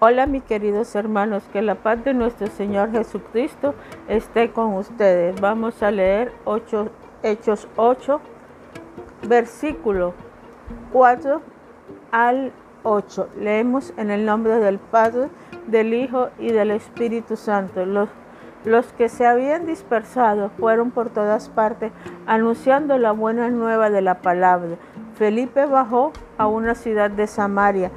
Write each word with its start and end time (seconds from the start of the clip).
Hola 0.00 0.26
mis 0.26 0.44
queridos 0.44 0.94
hermanos, 0.94 1.42
que 1.52 1.60
la 1.60 1.74
paz 1.74 2.04
de 2.04 2.14
nuestro 2.14 2.46
Señor 2.46 2.92
Jesucristo 2.92 3.74
esté 4.06 4.52
con 4.52 4.74
ustedes. 4.74 5.40
Vamos 5.40 5.82
a 5.82 5.90
leer 5.90 6.32
Hechos 7.24 7.66
8, 7.74 8.20
versículo 9.26 10.14
4 10.92 11.42
al 12.12 12.52
8. 12.84 13.28
Leemos 13.40 13.92
en 13.96 14.12
el 14.12 14.24
nombre 14.24 14.60
del 14.60 14.78
Padre, 14.78 15.30
del 15.66 15.92
Hijo 15.92 16.28
y 16.38 16.52
del 16.52 16.70
Espíritu 16.70 17.34
Santo. 17.34 17.84
Los, 17.84 18.08
los 18.64 18.92
que 18.92 19.08
se 19.08 19.26
habían 19.26 19.66
dispersado 19.66 20.50
fueron 20.60 20.92
por 20.92 21.10
todas 21.10 21.48
partes 21.48 21.90
anunciando 22.24 22.98
la 22.98 23.10
buena 23.10 23.50
nueva 23.50 23.90
de 23.90 24.02
la 24.02 24.22
palabra. 24.22 24.76
Felipe 25.16 25.66
bajó 25.66 26.12
a 26.36 26.46
una 26.46 26.76
ciudad 26.76 27.10
de 27.10 27.26
Samaria 27.26 27.90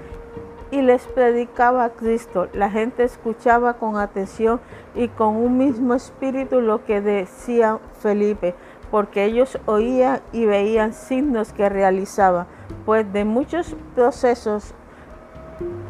y 0.71 0.81
les 0.81 1.03
predicaba 1.03 1.83
a 1.83 1.89
Cristo. 1.89 2.47
La 2.53 2.71
gente 2.71 3.03
escuchaba 3.03 3.73
con 3.73 3.97
atención 3.97 4.59
y 4.95 5.09
con 5.09 5.35
un 5.35 5.57
mismo 5.57 5.93
espíritu 5.93 6.61
lo 6.61 6.85
que 6.85 7.01
decía 7.01 7.79
Felipe, 7.99 8.55
porque 8.89 9.25
ellos 9.25 9.59
oían 9.65 10.21
y 10.31 10.45
veían 10.45 10.93
signos 10.93 11.53
que 11.53 11.69
realizaba, 11.69 12.47
pues 12.85 13.11
de 13.13 13.25
muchos 13.25 13.75
procesos 13.95 14.73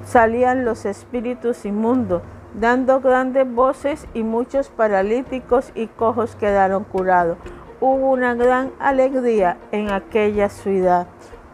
salían 0.03 0.65
los 0.65 0.85
espíritus 0.85 1.65
inmundos, 1.65 2.21
dando 2.59 2.99
grandes 2.99 3.51
voces 3.51 4.07
y 4.13 4.23
muchos 4.23 4.69
paralíticos 4.69 5.71
y 5.75 5.87
cojos 5.87 6.35
quedaron 6.35 6.83
curados. 6.83 7.37
Hubo 7.79 8.11
una 8.11 8.35
gran 8.35 8.71
alegría 8.79 9.57
en 9.71 9.89
aquella 9.89 10.49
ciudad. 10.49 11.07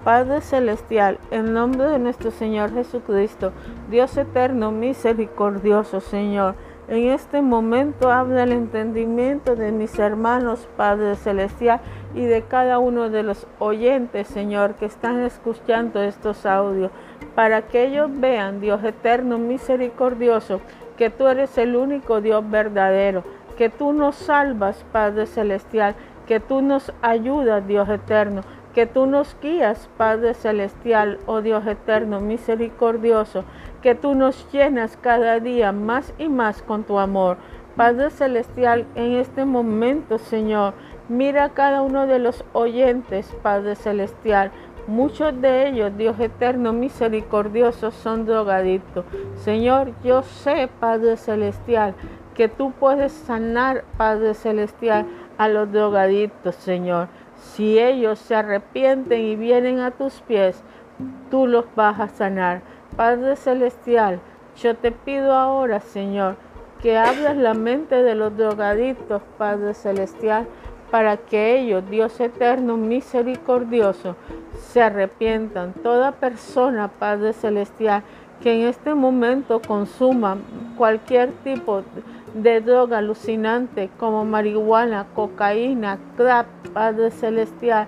Padre 0.07 0.39
Celestial, 0.39 1.19
en 1.31 1.53
nombre 1.53 1.85
de 1.89 1.99
nuestro 1.99 2.31
Señor 2.31 2.73
Jesucristo, 2.73 3.51
Dios 3.89 4.15
eterno, 4.15 4.71
misericordioso 4.71 5.99
Señor, 5.99 6.55
en 6.87 7.09
este 7.09 7.41
momento 7.41 8.09
habla 8.09 8.43
el 8.43 8.53
entendimiento 8.53 9.57
de 9.57 9.73
mis 9.73 9.99
hermanos, 9.99 10.65
Padre 10.77 11.17
Celestial, 11.17 11.81
y 12.15 12.21
de 12.21 12.41
cada 12.43 12.79
uno 12.79 13.09
de 13.09 13.23
los 13.23 13.47
oyentes, 13.59 14.29
Señor, 14.29 14.75
que 14.75 14.85
están 14.85 15.23
escuchando 15.23 16.01
estos 16.01 16.45
audios, 16.45 16.89
para 17.35 17.63
que 17.63 17.87
ellos 17.87 18.09
vean, 18.13 18.61
Dios 18.61 18.81
eterno, 18.85 19.37
misericordioso, 19.37 20.61
que 20.95 21.09
tú 21.09 21.27
eres 21.27 21.57
el 21.57 21.75
único 21.75 22.21
Dios 22.21 22.49
verdadero, 22.49 23.25
que 23.57 23.69
tú 23.69 23.91
nos 23.91 24.15
salvas, 24.15 24.85
Padre 24.93 25.25
Celestial, 25.25 25.95
que 26.27 26.39
tú 26.39 26.61
nos 26.61 26.93
ayudas, 27.01 27.67
Dios 27.67 27.89
eterno, 27.89 28.43
que 28.77 28.85
tú 28.85 29.07
nos 29.07 29.35
guías, 29.41 29.89
Padre 29.97 30.35
Celestial, 30.35 31.17
oh 31.25 31.41
Dios 31.41 31.65
eterno, 31.65 32.21
misericordioso, 32.21 33.43
que 33.81 33.95
tú 33.95 34.13
nos 34.13 34.47
llenas 34.51 34.99
cada 35.01 35.39
día 35.39 35.71
más 35.71 36.13
y 36.19 36.29
más 36.29 36.61
con 36.61 36.83
tu 36.83 36.99
amor. 36.99 37.37
Padre 37.75 38.11
Celestial, 38.11 38.85
en 38.93 39.13
este 39.13 39.45
momento, 39.45 40.19
Señor, 40.19 40.75
mira 41.09 41.45
a 41.45 41.49
cada 41.55 41.81
uno 41.81 42.05
de 42.05 42.19
los 42.19 42.45
oyentes, 42.53 43.35
Padre 43.41 43.73
Celestial. 43.73 44.51
Muchos 44.85 45.41
de 45.41 45.69
ellos, 45.69 45.97
Dios 45.97 46.19
eterno, 46.19 46.71
misericordioso, 46.71 47.89
son 47.89 48.27
drogadictos. 48.27 49.05
Señor, 49.37 49.91
yo 50.03 50.21
sé, 50.21 50.69
Padre 50.79 51.17
Celestial, 51.17 51.95
que 52.35 52.47
tú 52.47 52.73
puedes 52.73 53.11
sanar, 53.11 53.85
Padre 53.97 54.35
Celestial, 54.35 55.07
a 55.39 55.47
los 55.47 55.71
drogadictos, 55.71 56.53
Señor. 56.53 57.07
Si 57.53 57.79
ellos 57.79 58.19
se 58.19 58.35
arrepienten 58.35 59.21
y 59.21 59.35
vienen 59.35 59.79
a 59.79 59.91
tus 59.91 60.21
pies, 60.21 60.61
tú 61.31 61.47
los 61.47 61.65
vas 61.75 61.99
a 61.99 62.07
sanar. 62.07 62.61
Padre 62.95 63.35
Celestial, 63.35 64.19
yo 64.61 64.75
te 64.75 64.91
pido 64.91 65.33
ahora, 65.33 65.79
Señor, 65.79 66.35
que 66.81 66.97
abras 66.97 67.35
la 67.37 67.53
mente 67.53 68.03
de 68.03 68.15
los 68.15 68.35
drogadictos, 68.35 69.21
Padre 69.37 69.73
Celestial, 69.73 70.47
para 70.91 71.17
que 71.17 71.59
ellos, 71.59 71.89
Dios 71.89 72.19
eterno, 72.19 72.77
misericordioso, 72.77 74.15
se 74.53 74.81
arrepientan. 74.81 75.73
Toda 75.73 76.11
persona, 76.11 76.87
Padre 76.87 77.33
Celestial, 77.33 78.03
que 78.41 78.53
en 78.53 78.67
este 78.67 78.93
momento 78.93 79.61
consuma 79.61 80.37
cualquier 80.77 81.31
tipo 81.43 81.77
de 81.77 82.01
de 82.33 82.61
droga 82.61 82.99
alucinante 82.99 83.89
como 83.99 84.25
marihuana, 84.25 85.07
cocaína, 85.15 85.97
crack, 86.15 86.47
Padre 86.73 87.11
Celestial, 87.11 87.87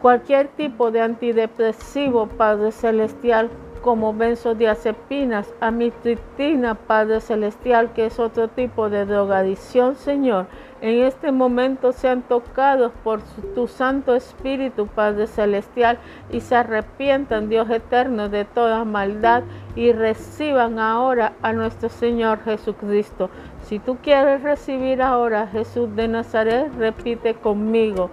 cualquier 0.00 0.48
tipo 0.48 0.90
de 0.90 1.00
antidepresivo, 1.00 2.26
Padre 2.26 2.72
Celestial, 2.72 3.50
como 3.84 4.14
benzodiazepinas, 4.14 5.52
amitriptina, 5.60 6.74
Padre 6.74 7.20
Celestial, 7.20 7.92
que 7.92 8.06
es 8.06 8.18
otro 8.18 8.48
tipo 8.48 8.88
de 8.88 9.04
drogadicción, 9.04 9.94
Señor. 9.96 10.46
En 10.80 11.02
este 11.02 11.32
momento 11.32 11.92
sean 11.92 12.22
tocados 12.22 12.92
por 13.04 13.20
tu 13.54 13.68
Santo 13.68 14.14
Espíritu, 14.14 14.86
Padre 14.86 15.26
Celestial, 15.26 15.98
y 16.32 16.40
se 16.40 16.56
arrepientan, 16.56 17.50
Dios 17.50 17.68
eterno, 17.68 18.30
de 18.30 18.46
toda 18.46 18.86
maldad 18.86 19.42
y 19.76 19.92
reciban 19.92 20.78
ahora 20.78 21.34
a 21.42 21.52
nuestro 21.52 21.90
Señor 21.90 22.42
Jesucristo. 22.42 23.28
Si 23.64 23.80
tú 23.80 23.98
quieres 24.02 24.42
recibir 24.42 25.02
ahora 25.02 25.42
a 25.42 25.46
Jesús 25.46 25.94
de 25.94 26.08
Nazaret, 26.08 26.72
repite 26.78 27.34
conmigo. 27.34 28.08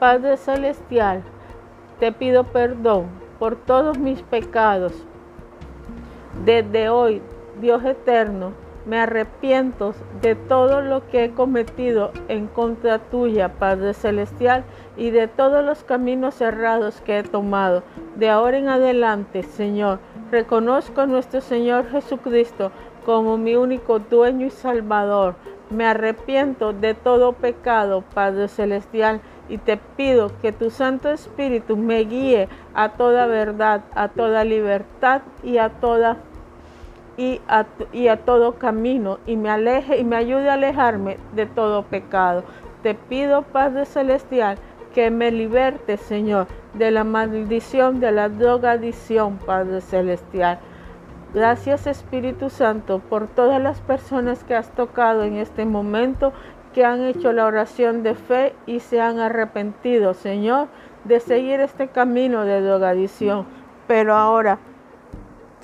Padre 0.00 0.36
Celestial, 0.36 1.22
te 2.00 2.10
pido 2.10 2.42
perdón 2.42 3.27
por 3.38 3.56
todos 3.56 3.98
mis 3.98 4.22
pecados. 4.22 4.92
Desde 6.44 6.88
hoy, 6.88 7.22
Dios 7.60 7.84
eterno, 7.84 8.52
me 8.86 8.98
arrepiento 8.98 9.92
de 10.22 10.34
todo 10.34 10.80
lo 10.80 11.06
que 11.08 11.24
he 11.24 11.30
cometido 11.32 12.10
en 12.28 12.46
contra 12.46 12.98
tuya, 12.98 13.50
Padre 13.58 13.92
Celestial, 13.92 14.64
y 14.96 15.10
de 15.10 15.28
todos 15.28 15.62
los 15.62 15.84
caminos 15.84 16.40
errados 16.40 17.02
que 17.02 17.18
he 17.18 17.22
tomado. 17.22 17.82
De 18.16 18.30
ahora 18.30 18.56
en 18.56 18.68
adelante, 18.68 19.42
Señor, 19.42 19.98
reconozco 20.30 21.02
a 21.02 21.06
nuestro 21.06 21.42
Señor 21.42 21.90
Jesucristo 21.90 22.72
como 23.04 23.36
mi 23.36 23.56
único 23.56 23.98
dueño 23.98 24.46
y 24.46 24.50
salvador. 24.50 25.34
Me 25.68 25.84
arrepiento 25.84 26.72
de 26.72 26.94
todo 26.94 27.34
pecado, 27.34 28.02
Padre 28.14 28.48
Celestial, 28.48 29.20
y 29.48 29.58
te 29.58 29.76
pido 29.76 30.30
que 30.40 30.52
tu 30.52 30.70
Santo 30.70 31.10
Espíritu 31.10 31.76
me 31.76 32.00
guíe 32.00 32.48
a 32.74 32.90
toda 32.90 33.26
verdad, 33.26 33.82
a 33.94 34.08
toda 34.08 34.44
libertad 34.44 35.22
y 35.42 35.58
a 35.58 35.70
todo 35.70 36.16
camino 38.58 39.18
y 39.26 39.36
me 39.36 39.50
aleje 39.50 39.98
y 39.98 40.04
me 40.04 40.16
ayude 40.16 40.50
a 40.50 40.54
alejarme 40.54 41.18
de 41.34 41.46
todo 41.46 41.82
pecado. 41.82 42.44
Te 42.82 42.94
pido, 42.94 43.42
Padre 43.42 43.86
Celestial, 43.86 44.58
que 44.94 45.10
me 45.10 45.30
liberte, 45.30 45.96
Señor, 45.96 46.46
de 46.74 46.90
la 46.90 47.04
maldición 47.04 48.00
de 48.00 48.12
la 48.12 48.28
drogadicción, 48.28 49.38
Padre 49.38 49.80
Celestial. 49.80 50.58
Gracias 51.34 51.86
Espíritu 51.86 52.48
Santo 52.48 53.00
por 53.00 53.26
todas 53.28 53.60
las 53.60 53.80
personas 53.80 54.44
que 54.44 54.54
has 54.54 54.70
tocado 54.70 55.24
en 55.24 55.36
este 55.36 55.66
momento 55.66 56.32
que 56.78 56.84
han 56.84 57.02
hecho 57.02 57.32
la 57.32 57.44
oración 57.44 58.04
de 58.04 58.14
fe 58.14 58.54
y 58.64 58.78
se 58.78 59.00
han 59.00 59.18
arrepentido, 59.18 60.14
Señor, 60.14 60.68
de 61.02 61.18
seguir 61.18 61.58
este 61.58 61.88
camino 61.88 62.44
de 62.44 62.60
drogadicción. 62.60 63.46
Pero 63.88 64.14
ahora 64.14 64.60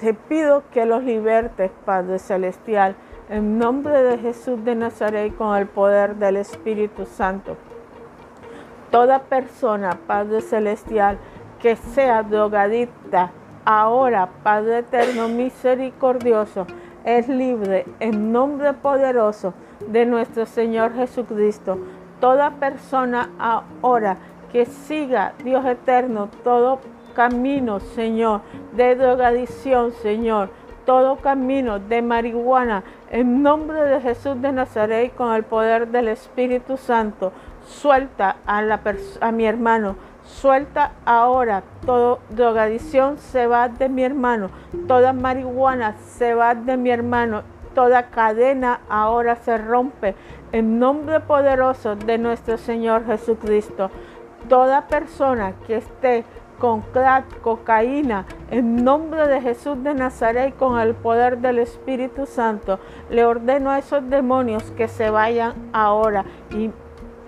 te 0.01 0.13
pido 0.13 0.65
que 0.73 0.87
los 0.87 1.05
libertes, 1.05 1.71
Padre 1.85 2.19
Celestial, 2.19 2.97
en 3.29 3.61
nombre 3.61 4.03
de 4.03 4.19
Jesús 4.19 4.65
de 4.65 4.75
Nazaret 4.75 5.37
con 5.37 5.57
el 5.57 5.69
poder 5.69 6.17
del 6.17 6.37
Espíritu 6.37 7.07
Santo. 7.07 7.57
Toda 8.91 9.21
persona, 9.21 9.97
Padre 10.09 10.41
Celestial, 10.41 11.19
que 11.61 11.77
sea 11.77 12.25
drogadicta, 12.25 13.31
ahora, 13.65 14.31
Padre 14.43 14.79
Eterno 14.79 15.29
Misericordioso, 15.29 16.67
es 17.05 17.29
libre 17.29 17.87
en 18.01 18.33
nombre 18.33 18.73
poderoso 18.73 19.55
de 19.81 20.07
nuestro 20.07 20.47
Señor 20.47 20.95
Jesucristo. 20.95 21.79
Toda 22.21 22.53
persona 22.53 23.31
ahora 23.39 24.17
que 24.53 24.67
siga, 24.67 25.33
Dios 25.43 25.65
eterno, 25.67 26.29
todo 26.43 26.79
camino, 27.15 27.81
Señor, 27.81 28.43
de 28.77 28.95
drogadicción, 28.95 29.93
Señor, 29.93 30.51
todo 30.87 31.17
camino 31.17 31.79
de 31.79 32.03
marihuana, 32.03 32.85
en 33.11 33.43
nombre 33.43 33.83
de 33.83 34.01
Jesús 34.01 34.41
de 34.41 34.53
Nazaret, 34.53 35.15
con 35.15 35.35
el 35.35 35.45
poder 35.45 35.89
del 35.89 36.09
Espíritu 36.09 36.77
Santo, 36.77 37.33
suelta 37.67 38.37
a, 38.47 38.63
la 38.63 38.81
a 39.21 39.33
mi 39.33 39.47
hermano, 39.47 39.97
suelta 40.25 40.93
ahora, 41.05 41.63
toda 41.85 42.19
drogadicción 42.31 43.19
se 43.19 43.47
va 43.47 43.69
de 43.69 43.89
mi 43.89 44.05
hermano, 44.05 44.51
toda 44.87 45.13
marihuana 45.13 45.97
se 45.99 46.35
va 46.35 46.55
de 46.55 46.77
mi 46.77 46.91
hermano 46.91 47.43
toda 47.75 48.11
cadena 48.11 48.81
ahora 48.89 49.37
se 49.37 49.59
rompe 49.59 50.15
en 50.53 50.79
nombre 50.79 51.21
poderoso 51.21 51.97
de 51.97 52.19
nuestro 52.19 52.57
Señor 52.57 53.07
Jesucristo. 53.07 53.91
Toda 54.49 54.87
persona 54.89 55.55
que 55.67 55.77
esté 55.77 56.25
con 56.59 56.83
crack, 56.83 57.41
cocaína, 57.41 58.27
en 58.51 58.85
nombre 58.85 59.27
de 59.27 59.41
Jesús 59.41 59.83
de 59.83 59.95
Nazaret 59.95 60.51
y 60.51 60.53
con 60.53 60.79
el 60.79 60.95
poder 60.95 61.39
del 61.39 61.59
Espíritu 61.59 62.27
Santo, 62.27 62.79
le 63.11 63.25
ordeno 63.25 63.71
a 63.71 63.79
esos 63.79 64.09
demonios 64.09 64.71
que 64.73 64.89
se 64.89 65.11
vayan 65.11 65.55
ahora 65.73 66.25
y 66.51 66.71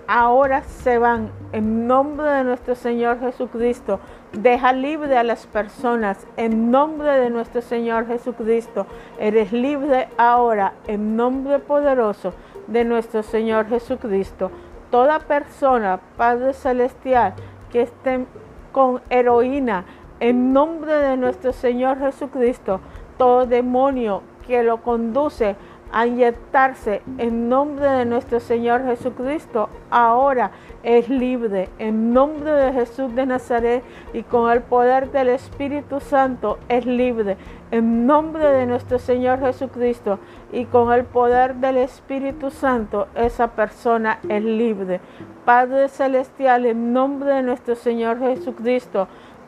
ahora 0.07 0.63
se 0.63 0.97
van 0.97 1.29
en 1.51 1.87
nombre 1.87 2.27
de 2.29 2.43
nuestro 2.45 2.75
Señor 2.75 3.19
Jesucristo. 3.19 3.99
Deja 4.33 4.73
libre 4.73 5.17
a 5.17 5.23
las 5.23 5.47
personas 5.47 6.27
en 6.35 6.69
nombre 6.69 7.17
de 7.19 7.29
nuestro 7.29 7.61
Señor 7.61 8.07
Jesucristo. 8.07 8.85
Eres 9.17 9.53
libre 9.53 10.09
ahora 10.17 10.73
en 10.85 11.15
nombre 11.15 11.59
poderoso 11.59 12.33
de 12.67 12.83
nuestro 12.83 13.23
Señor 13.23 13.67
Jesucristo. 13.69 14.51
Toda 14.91 15.19
persona, 15.19 15.99
Padre 16.17 16.53
Celestial, 16.53 17.33
que 17.71 17.83
esté 17.83 18.25
con 18.73 19.01
heroína 19.09 19.85
en 20.19 20.51
nombre 20.51 20.93
de 20.93 21.15
nuestro 21.15 21.53
Señor 21.53 21.99
Jesucristo, 21.99 22.81
todo 23.17 23.45
demonio 23.45 24.23
que 24.45 24.61
lo 24.63 24.81
conduce 24.81 25.55
a 25.91 26.05
inyectarse 26.05 27.01
en 27.17 27.49
nombre 27.49 27.89
de 27.89 28.05
nuestro 28.05 28.39
Señor 28.39 28.83
Jesucristo, 28.85 29.69
ahora 29.89 30.51
es 30.83 31.09
libre. 31.09 31.69
En 31.79 32.13
nombre 32.13 32.51
de 32.51 32.73
Jesús 32.73 33.13
de 33.15 33.25
Nazaret 33.25 33.83
y 34.13 34.23
con 34.23 34.51
el 34.51 34.61
poder 34.61 35.11
del 35.11 35.29
Espíritu 35.29 35.99
Santo 35.99 36.59
es 36.69 36.85
libre. 36.85 37.37
En 37.71 38.05
nombre 38.05 38.47
de 38.47 38.65
nuestro 38.65 38.97
Señor 38.99 39.39
Jesucristo 39.39 40.19
y 40.51 40.65
con 40.65 40.93
el 40.93 41.03
poder 41.03 41.55
del 41.55 41.77
Espíritu 41.77 42.49
Santo, 42.49 43.07
esa 43.15 43.49
persona 43.49 44.19
es 44.29 44.43
libre. 44.43 45.01
Padre 45.43 45.89
Celestial, 45.89 46.65
en 46.65 46.93
nombre 46.93 47.33
de 47.33 47.43
nuestro 47.43 47.75
Señor 47.75 48.19
Jesucristo, 48.19 49.07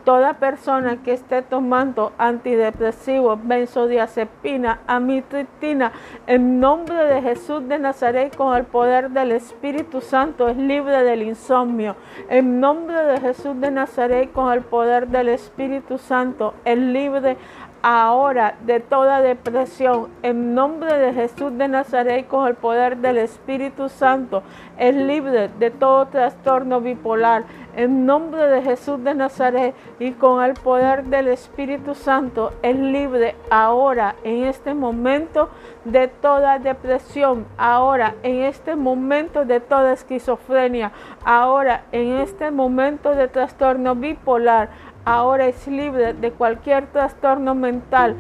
Toda 0.10 0.34
persona 0.34 1.04
que 1.04 1.14
esté 1.14 1.44
tomando 1.44 2.14
antidepresivos, 2.18 3.38
benzodiazepina, 3.44 4.80
amitriptina, 4.88 5.92
en 6.26 6.60
nombre 6.60 7.06
de 7.06 7.22
Jesús 7.22 7.68
de 7.68 7.78
Nazaret, 7.78 8.36
con 8.36 8.58
el 8.58 8.64
poder 8.64 9.12
del 9.12 9.32
Espíritu 9.34 10.02
Santo, 10.02 10.50
es 10.50 10.58
libre 10.58 11.04
del 11.04 11.22
insomnio. 11.22 11.96
En 12.28 12.60
nombre 12.60 13.04
de 13.04 13.20
Jesús 13.20 13.62
de 13.62 13.70
Nazaret, 13.70 14.32
con 14.32 14.52
el 14.52 14.62
poder 14.62 15.10
del 15.10 15.30
Espíritu 15.30 16.00
Santo, 16.00 16.56
es 16.66 16.80
libre 16.80 17.38
ahora 17.82 18.56
de 18.66 18.80
toda 18.80 19.22
depresión, 19.22 20.10
en 20.24 20.54
nombre 20.54 20.98
de 20.98 21.14
Jesús 21.14 21.58
de 21.58 21.68
Nazaret, 21.68 22.28
con 22.28 22.48
el 22.48 22.56
poder 22.56 22.98
del 22.98 23.18
Espíritu 23.18 23.90
Santo, 23.90 24.44
es 24.78 24.96
libre 24.96 25.50
de 25.60 25.72
todo 25.72 26.08
trastorno 26.08 26.82
bipolar, 26.82 27.44
en 27.76 28.06
nombre 28.06 28.48
de 28.48 28.62
Jesús 28.62 29.04
de 29.04 29.14
Nazaret 29.14 29.76
y 30.00 30.12
con 30.12 30.44
el 30.44 30.54
poder 30.56 31.06
del 31.06 31.28
Espíritu 31.28 31.96
Santo, 31.96 32.52
es 32.62 32.76
libre 32.76 33.36
ahora, 33.50 34.16
en 34.24 34.46
este 34.46 34.74
momento, 34.74 35.50
de 35.86 36.08
toda 36.08 36.60
depresión, 36.60 37.46
ahora, 37.58 38.16
en 38.24 38.42
este 38.44 38.76
momento, 38.76 39.46
de 39.46 39.60
toda 39.60 39.94
esquizofrenia, 39.94 40.92
ahora, 41.24 41.84
en 41.92 42.18
este 42.18 42.52
momento 42.52 43.16
de 43.16 43.28
trastorno 43.28 43.96
bipolar, 43.96 44.70
ahora 45.10 45.48
es 45.48 45.68
libre 45.68 46.14
de 46.14 46.32
cualquier 46.32 46.86
trastorno 46.86 47.56
mental, 47.56 48.16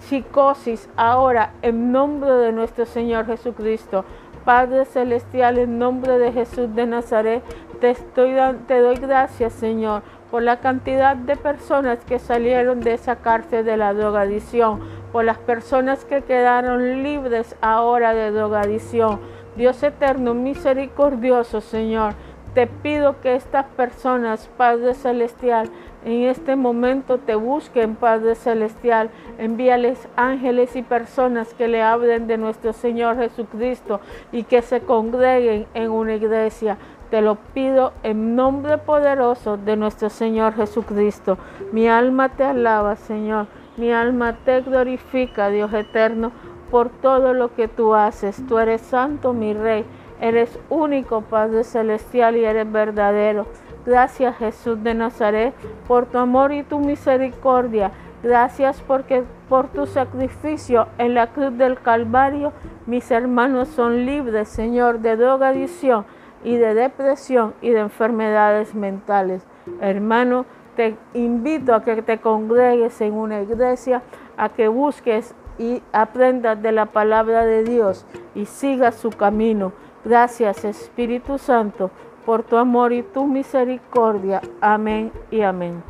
psicosis, 0.00 0.86
ahora 0.96 1.52
en 1.62 1.92
nombre 1.92 2.30
de 2.30 2.52
nuestro 2.52 2.84
Señor 2.84 3.24
Jesucristo. 3.24 4.04
Padre 4.44 4.84
Celestial, 4.84 5.56
en 5.56 5.78
nombre 5.78 6.18
de 6.18 6.30
Jesús 6.32 6.74
de 6.74 6.86
Nazaret, 6.86 7.42
te, 7.80 7.90
estoy, 7.90 8.34
te 8.66 8.80
doy 8.80 8.96
gracias, 8.96 9.54
Señor, 9.54 10.02
por 10.30 10.42
la 10.42 10.60
cantidad 10.60 11.16
de 11.16 11.36
personas 11.36 11.98
que 12.04 12.18
salieron 12.18 12.80
de 12.80 12.92
esa 12.92 13.16
cárcel 13.16 13.64
de 13.64 13.78
la 13.78 13.94
drogadicción, 13.94 14.80
por 15.10 15.24
las 15.24 15.38
personas 15.38 16.04
que 16.04 16.22
quedaron 16.22 17.02
libres 17.02 17.56
ahora 17.62 18.12
de 18.12 18.30
drogadicción. 18.30 19.20
Dios 19.56 19.82
eterno, 19.82 20.34
misericordioso, 20.34 21.62
Señor 21.62 22.14
te 22.54 22.66
pido 22.66 23.20
que 23.20 23.34
estas 23.34 23.66
personas, 23.66 24.48
Padre 24.56 24.94
Celestial, 24.94 25.70
en 26.04 26.22
este 26.22 26.54
momento 26.54 27.18
te 27.18 27.34
busquen, 27.34 27.96
Padre 27.96 28.34
Celestial. 28.34 29.10
Envíales 29.36 30.08
ángeles 30.16 30.76
y 30.76 30.82
personas 30.82 31.52
que 31.54 31.68
le 31.68 31.82
hablen 31.82 32.26
de 32.26 32.38
nuestro 32.38 32.72
Señor 32.72 33.16
Jesucristo 33.16 34.00
y 34.30 34.44
que 34.44 34.62
se 34.62 34.80
congreguen 34.80 35.66
en 35.74 35.90
una 35.90 36.14
iglesia. 36.14 36.78
Te 37.10 37.20
lo 37.20 37.34
pido 37.34 37.92
en 38.02 38.36
nombre 38.36 38.78
poderoso 38.78 39.56
de 39.56 39.76
nuestro 39.76 40.08
Señor 40.08 40.54
Jesucristo. 40.54 41.36
Mi 41.72 41.88
alma 41.88 42.28
te 42.28 42.44
alaba, 42.44 42.96
Señor. 42.96 43.46
Mi 43.76 43.92
alma 43.92 44.36
te 44.44 44.60
glorifica, 44.60 45.48
Dios 45.48 45.72
eterno, 45.72 46.32
por 46.70 46.90
todo 46.90 47.32
lo 47.32 47.54
que 47.54 47.66
tú 47.66 47.94
haces. 47.94 48.40
Tú 48.46 48.58
eres 48.58 48.82
santo, 48.82 49.32
mi 49.32 49.52
Rey. 49.52 49.84
Eres 50.20 50.58
único, 50.68 51.20
Padre 51.22 51.64
Celestial, 51.64 52.36
y 52.36 52.44
eres 52.44 52.70
verdadero. 52.70 53.46
Gracias 53.86 54.36
Jesús 54.36 54.82
de 54.82 54.94
Nazaret 54.94 55.54
por 55.86 56.06
tu 56.06 56.18
amor 56.18 56.52
y 56.52 56.62
tu 56.62 56.78
misericordia. 56.78 57.92
Gracias 58.22 58.82
porque 58.86 59.22
por 59.48 59.68
tu 59.68 59.86
sacrificio 59.86 60.88
en 60.98 61.14
la 61.14 61.28
cruz 61.28 61.56
del 61.56 61.80
Calvario 61.80 62.52
mis 62.86 63.10
hermanos 63.10 63.68
son 63.68 64.06
libres, 64.06 64.48
Señor, 64.48 65.00
de 65.00 65.16
drogadicción 65.16 66.04
y 66.42 66.56
de 66.56 66.74
depresión 66.74 67.54
y 67.62 67.70
de 67.70 67.80
enfermedades 67.80 68.74
mentales. 68.74 69.46
Hermano, 69.80 70.46
te 70.74 70.96
invito 71.14 71.74
a 71.74 71.82
que 71.82 72.02
te 72.02 72.18
congregues 72.18 73.00
en 73.00 73.14
una 73.14 73.42
iglesia, 73.42 74.02
a 74.36 74.48
que 74.48 74.68
busques 74.68 75.34
y 75.58 75.82
aprendas 75.92 76.60
de 76.62 76.72
la 76.72 76.86
palabra 76.86 77.44
de 77.44 77.64
Dios 77.64 78.06
y 78.34 78.46
sigas 78.46 78.94
su 78.94 79.10
camino. 79.10 79.72
Gracias 80.04 80.64
Espíritu 80.64 81.38
Santo 81.38 81.90
por 82.24 82.42
tu 82.42 82.56
amor 82.56 82.92
y 82.92 83.02
tu 83.02 83.26
misericordia. 83.26 84.40
Amén 84.60 85.12
y 85.30 85.42
amén. 85.42 85.82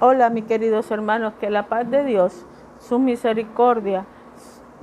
Hola 0.00 0.30
mis 0.30 0.44
queridos 0.44 0.90
hermanos, 0.90 1.34
que 1.40 1.50
la 1.50 1.68
paz 1.68 1.90
de 1.90 2.04
Dios, 2.04 2.46
su 2.78 2.98
misericordia, 2.98 4.06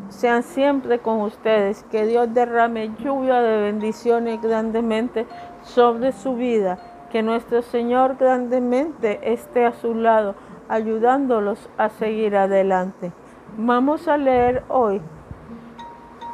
sean 0.10 0.44
siempre 0.44 1.00
con 1.00 1.22
ustedes. 1.22 1.84
Que 1.92 2.06
Dios 2.06 2.34
derrame 2.34 2.92
lluvia 3.00 3.42
de 3.42 3.62
bendiciones 3.62 4.42
grandemente 4.42 5.26
sobre 5.62 6.12
su 6.12 6.36
vida. 6.36 6.78
Que 7.14 7.22
nuestro 7.22 7.62
Señor 7.62 8.18
grandemente 8.18 9.20
esté 9.32 9.68
a 9.68 9.74
su 9.74 9.94
lado 9.94 10.34
ayudándolos 10.68 11.70
a 11.78 11.90
seguir 11.90 12.36
adelante. 12.36 13.12
Vamos 13.56 14.08
a 14.08 14.18
leer 14.18 14.64
hoy 14.68 15.00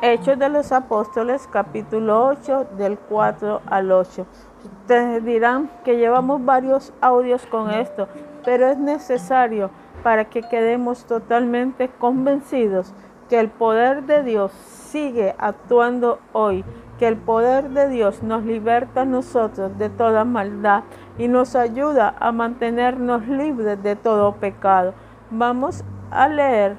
Hechos 0.02 0.40
de 0.40 0.48
los 0.48 0.72
Apóstoles 0.72 1.50
capítulo 1.52 2.28
8 2.28 2.68
del 2.78 2.98
4 2.98 3.60
al 3.66 3.92
8. 3.92 4.26
Ustedes 4.64 5.26
dirán 5.26 5.70
que 5.84 5.98
llevamos 5.98 6.46
varios 6.46 6.94
audios 7.02 7.46
con 7.48 7.72
esto, 7.72 8.08
pero 8.46 8.68
es 8.68 8.78
necesario 8.78 9.72
para 10.02 10.30
que 10.30 10.44
quedemos 10.44 11.04
totalmente 11.04 11.90
convencidos 11.90 12.94
que 13.28 13.38
el 13.38 13.50
poder 13.50 14.04
de 14.04 14.24
Dios 14.24 14.54
sigue 14.54 15.36
actuando 15.40 16.20
hoy, 16.32 16.64
que 17.00 17.08
el 17.08 17.16
poder 17.16 17.70
de 17.70 17.88
Dios 17.88 18.22
nos 18.22 18.44
liberta 18.44 19.02
a 19.02 19.06
nosotros 19.06 19.78
de 19.78 19.90
toda 19.90 20.26
maldad 20.26 20.84
y 21.18 21.30
nos 21.30 21.56
ayuda 21.56 22.14
a 22.20 22.34
mantenernos 22.34 23.26
libres 23.28 23.82
de 23.82 23.96
todo 23.96 24.34
pecado. 24.34 24.94
Vamos 25.32 25.86
a 26.12 26.28
leer 26.28 26.76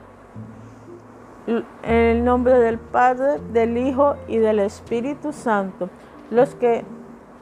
en 1.47 1.65
el 1.83 2.25
nombre 2.25 2.59
del 2.59 2.79
Padre, 2.79 3.41
del 3.53 3.79
Hijo 3.79 4.17
y 4.29 4.37
del 4.37 4.59
Espíritu 4.61 5.33
Santo. 5.33 5.89
Los 6.31 6.55
que 6.55 6.85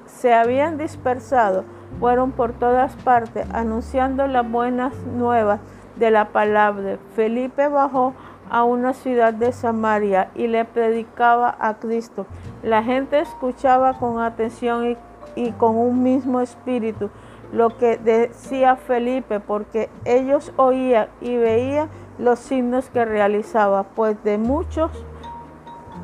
se 0.07 0.33
habían 0.33 0.79
dispersado 0.79 1.65
fueron 1.99 2.31
por 2.31 2.53
todas 2.53 2.95
partes 2.97 3.47
anunciando 3.53 4.27
las 4.29 4.49
buenas 4.49 4.95
nuevas 5.05 5.59
de 5.97 6.13
la 6.13 6.27
palabra. 6.29 6.99
Felipe 7.17 7.69
bajó 7.69 8.15
a 8.50 8.64
una 8.64 8.95
ciudad 8.95 9.33
de 9.35 9.52
Samaria 9.52 10.31
y 10.35 10.47
le 10.47 10.64
predicaba 10.64 11.57
a 11.59 11.75
Cristo. 11.75 12.26
La 12.62 12.83
gente 12.83 13.21
escuchaba 13.21 13.99
con 13.99 14.21
atención 14.21 14.97
y, 15.37 15.52
con 15.52 15.76
un 15.76 16.02
mismo 16.02 16.40
espíritu 16.40 17.11
lo 17.52 17.78
que 17.78 17.97
decía 17.97 18.76
Felipe, 18.76 19.40
porque 19.40 19.88
ellos 20.05 20.52
oían 20.57 21.09
y 21.21 21.37
veían 21.37 21.88
los 22.19 22.38
signos 22.38 22.90
que 22.90 23.05
realizaba, 23.05 23.85
pues 23.85 24.23
de 24.25 24.37
muchos 24.37 24.90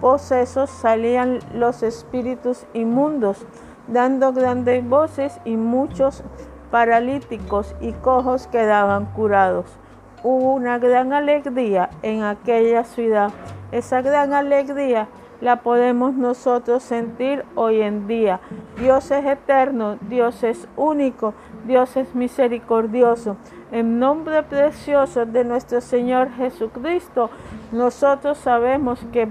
posesos 0.00 0.70
salían 0.70 1.40
los 1.52 1.82
espíritus 1.82 2.66
inmundos, 2.72 3.44
dando 3.88 4.32
grandes 4.32 4.88
voces 4.88 5.38
y 5.44 5.56
muchos 5.56 6.22
paralíticos 6.70 7.74
y 7.80 7.92
cojos 7.92 8.46
quedaban 8.46 9.06
curados 9.06 9.66
hubo 10.25 10.54
una 10.54 10.78
gran 10.78 11.12
alegría 11.12 11.90
en 12.02 12.23
aquella 12.23 12.83
ciudad. 12.83 13.31
Esa 13.71 14.02
gran 14.02 14.33
alegría 14.33 15.07
la 15.40 15.57
podemos 15.57 16.14
nosotros 16.14 16.83
sentir 16.83 17.45
hoy 17.54 17.83
en 17.83 18.07
día. 18.09 18.40
Dios 18.81 19.11
es 19.11 19.25
eterno, 19.26 19.99
Dios 20.09 20.43
es 20.43 20.66
único, 20.76 21.35
Dios 21.66 21.97
es 21.97 22.14
misericordioso. 22.14 23.37
En 23.71 23.99
nombre 23.99 24.43
precioso 24.43 25.26
de 25.26 25.45
nuestro 25.45 25.83
Señor 25.83 26.31
Jesucristo, 26.31 27.28
nosotros 27.71 28.38
sabemos 28.38 29.00
que 29.12 29.28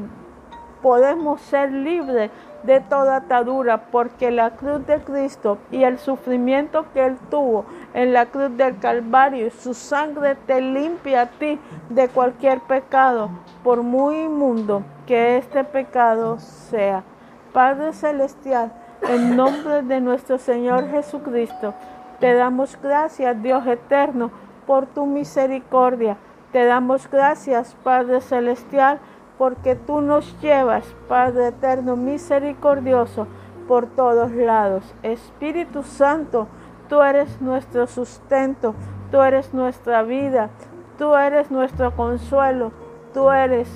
podemos 0.83 1.41
ser 1.41 1.71
libres 1.71 2.29
de 2.63 2.79
toda 2.79 3.17
atadura, 3.17 3.85
porque 3.91 4.31
la 4.31 4.51
cruz 4.51 4.85
de 4.87 5.01
Cristo 5.01 5.57
y 5.71 5.83
el 5.83 5.99
sufrimiento 5.99 6.85
que 6.93 7.05
Él 7.05 7.17
tuvo 7.29 7.65
en 7.93 8.13
la 8.13 8.27
cruz 8.27 8.55
del 8.57 8.79
Calvario, 8.79 9.51
su 9.51 9.73
sangre 9.73 10.35
te 10.47 10.61
limpia 10.61 11.21
a 11.23 11.25
ti 11.27 11.59
de 11.89 12.07
cualquier 12.07 12.61
pecado, 12.61 13.29
por 13.63 13.83
muy 13.83 14.21
inmundo 14.21 14.83
que 15.05 15.37
este 15.37 15.63
pecado 15.63 16.39
sea. 16.39 17.03
Padre 17.51 17.93
Celestial, 17.93 18.71
en 19.07 19.35
nombre 19.35 19.81
de 19.83 19.99
nuestro 20.01 20.37
Señor 20.37 20.89
Jesucristo, 20.89 21.73
te 22.19 22.33
damos 22.33 22.79
gracias, 22.81 23.41
Dios 23.43 23.67
eterno, 23.67 24.31
por 24.65 24.85
tu 24.85 25.05
misericordia. 25.05 26.17
Te 26.51 26.65
damos 26.65 27.09
gracias, 27.09 27.75
Padre 27.83 28.21
Celestial, 28.21 28.99
porque 29.37 29.75
tú 29.75 30.01
nos 30.01 30.39
llevas, 30.41 30.85
Padre 31.07 31.47
eterno, 31.47 31.95
misericordioso, 31.95 33.27
por 33.67 33.87
todos 33.87 34.31
lados. 34.31 34.93
Espíritu 35.03 35.83
Santo, 35.83 36.47
tú 36.89 37.01
eres 37.01 37.41
nuestro 37.41 37.87
sustento, 37.87 38.75
tú 39.11 39.21
eres 39.21 39.53
nuestra 39.53 40.03
vida, 40.03 40.49
tú 40.97 41.15
eres 41.15 41.49
nuestro 41.49 41.95
consuelo, 41.95 42.71
tú 43.13 43.31
eres 43.31 43.67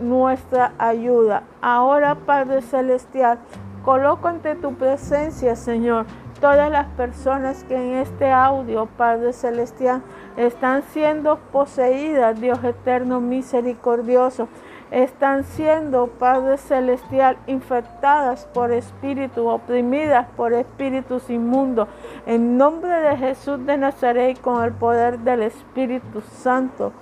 nuestra 0.00 0.72
ayuda. 0.78 1.44
Ahora, 1.60 2.14
Padre 2.14 2.62
Celestial, 2.62 3.38
coloco 3.84 4.28
ante 4.28 4.54
tu 4.56 4.74
presencia, 4.74 5.56
Señor, 5.56 6.06
todas 6.40 6.70
las 6.70 6.86
personas 6.88 7.64
que 7.64 7.76
en 7.76 7.96
este 7.98 8.30
audio, 8.30 8.86
Padre 8.86 9.32
Celestial, 9.32 10.02
están 10.36 10.82
siendo 10.82 11.38
poseídas, 11.50 12.38
Dios 12.40 12.62
eterno 12.62 13.20
misericordioso 13.20 14.48
están 14.90 15.44
siendo, 15.44 16.06
Padre 16.06 16.58
Celestial, 16.58 17.36
infectadas 17.46 18.46
por 18.54 18.70
espíritus, 18.70 19.44
oprimidas 19.46 20.26
por 20.36 20.52
espíritus 20.52 21.28
inmundos. 21.28 21.88
En 22.26 22.56
nombre 22.56 23.00
de 23.00 23.16
Jesús 23.16 23.64
de 23.66 23.76
Nazaret, 23.78 24.40
con 24.40 24.62
el 24.64 24.72
poder 24.72 25.18
del 25.20 25.42
Espíritu 25.42 26.20
Santo, 26.20 26.92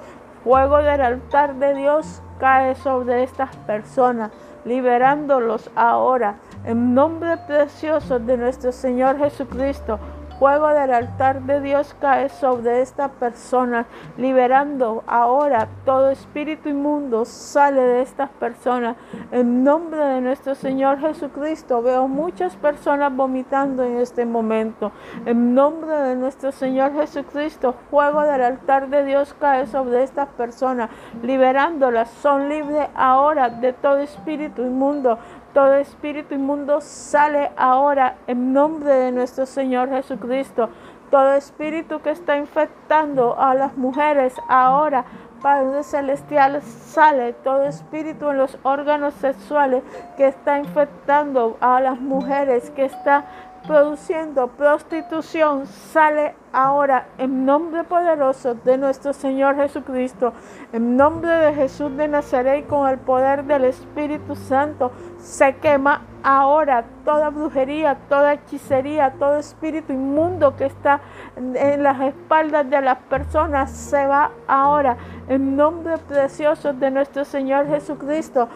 fuego 0.42 0.78
del 0.78 1.00
altar 1.00 1.56
de 1.56 1.74
Dios 1.74 2.22
cae 2.38 2.74
sobre 2.74 3.22
estas 3.22 3.54
personas, 3.56 4.30
liberándolos 4.64 5.70
ahora. 5.74 6.36
En 6.64 6.94
nombre 6.94 7.36
precioso 7.46 8.18
de 8.18 8.36
nuestro 8.36 8.72
Señor 8.72 9.18
Jesucristo, 9.18 9.98
fuego 10.38 10.68
del 10.68 10.92
altar 10.92 11.42
de 11.42 11.60
Dios 11.60 11.94
cae 12.00 12.28
sobre 12.28 12.80
esta 12.80 13.08
persona, 13.08 13.86
liberando 14.16 15.04
ahora 15.06 15.68
todo 15.84 16.10
espíritu 16.10 16.68
inmundo 16.68 17.24
sale 17.24 17.80
de 17.80 18.02
estas 18.02 18.30
personas. 18.30 18.96
En 19.30 19.64
nombre 19.64 20.04
de 20.04 20.20
nuestro 20.20 20.54
Señor 20.54 20.98
Jesucristo 21.00 21.82
veo 21.82 22.08
muchas 22.08 22.56
personas 22.56 23.14
vomitando 23.14 23.84
en 23.84 23.98
este 23.98 24.24
momento. 24.24 24.92
En 25.24 25.54
nombre 25.54 25.92
de 25.92 26.16
nuestro 26.16 26.52
Señor 26.52 26.92
Jesucristo, 26.94 27.74
fuego 27.90 28.22
del 28.22 28.42
altar 28.42 28.88
de 28.88 29.04
Dios 29.04 29.34
cae 29.38 29.66
sobre 29.66 30.02
estas 30.02 30.28
personas, 30.30 30.90
liberándolas. 31.22 32.10
Son 32.10 32.48
libres 32.48 32.88
ahora 32.94 33.48
de 33.50 33.72
todo 33.72 33.98
espíritu 33.98 34.62
inmundo 34.62 35.18
todo 35.54 35.76
espíritu 35.76 36.34
inmundo 36.34 36.80
sale 36.80 37.52
ahora 37.56 38.16
en 38.26 38.52
nombre 38.52 38.92
de 38.92 39.12
nuestro 39.12 39.46
Señor 39.46 39.88
Jesucristo. 39.88 40.68
Todo 41.12 41.34
espíritu 41.34 42.02
que 42.02 42.10
está 42.10 42.36
infectando 42.36 43.38
a 43.38 43.54
las 43.54 43.76
mujeres 43.76 44.34
ahora, 44.48 45.04
Padre 45.40 45.84
Celestial, 45.84 46.60
sale. 46.60 47.34
Todo 47.34 47.66
espíritu 47.66 48.30
en 48.30 48.38
los 48.38 48.58
órganos 48.64 49.14
sexuales 49.14 49.84
que 50.16 50.26
está 50.26 50.58
infectando 50.58 51.56
a 51.60 51.80
las 51.80 52.00
mujeres, 52.00 52.70
que 52.70 52.86
está 52.86 53.24
produciendo 53.66 54.48
prostitución 54.48 55.66
sale 55.66 56.34
ahora 56.52 57.06
en 57.18 57.44
nombre 57.46 57.84
poderoso 57.84 58.54
de 58.54 58.76
nuestro 58.76 59.12
Señor 59.12 59.56
Jesucristo, 59.56 60.32
en 60.72 60.96
nombre 60.96 61.30
de 61.30 61.54
Jesús 61.54 61.96
de 61.96 62.08
Nazaret 62.08 62.66
con 62.66 62.88
el 62.88 62.98
poder 62.98 63.44
del 63.44 63.64
Espíritu 63.64 64.36
Santo, 64.36 64.92
se 65.18 65.56
quema 65.56 66.02
ahora 66.22 66.84
toda 67.04 67.30
brujería, 67.30 67.96
toda 68.08 68.34
hechicería, 68.34 69.14
todo 69.18 69.38
espíritu 69.38 69.92
inmundo 69.92 70.56
que 70.56 70.66
está 70.66 71.00
en 71.36 71.82
las 71.82 72.00
espaldas 72.00 72.68
de 72.68 72.80
las 72.80 72.98
personas, 72.98 73.70
se 73.70 74.06
va 74.06 74.30
ahora 74.46 74.96
en 75.28 75.56
nombre 75.56 75.98
precioso 75.98 76.72
de 76.72 76.90
nuestro 76.90 77.24
Señor 77.24 77.66
Jesucristo 77.68 78.48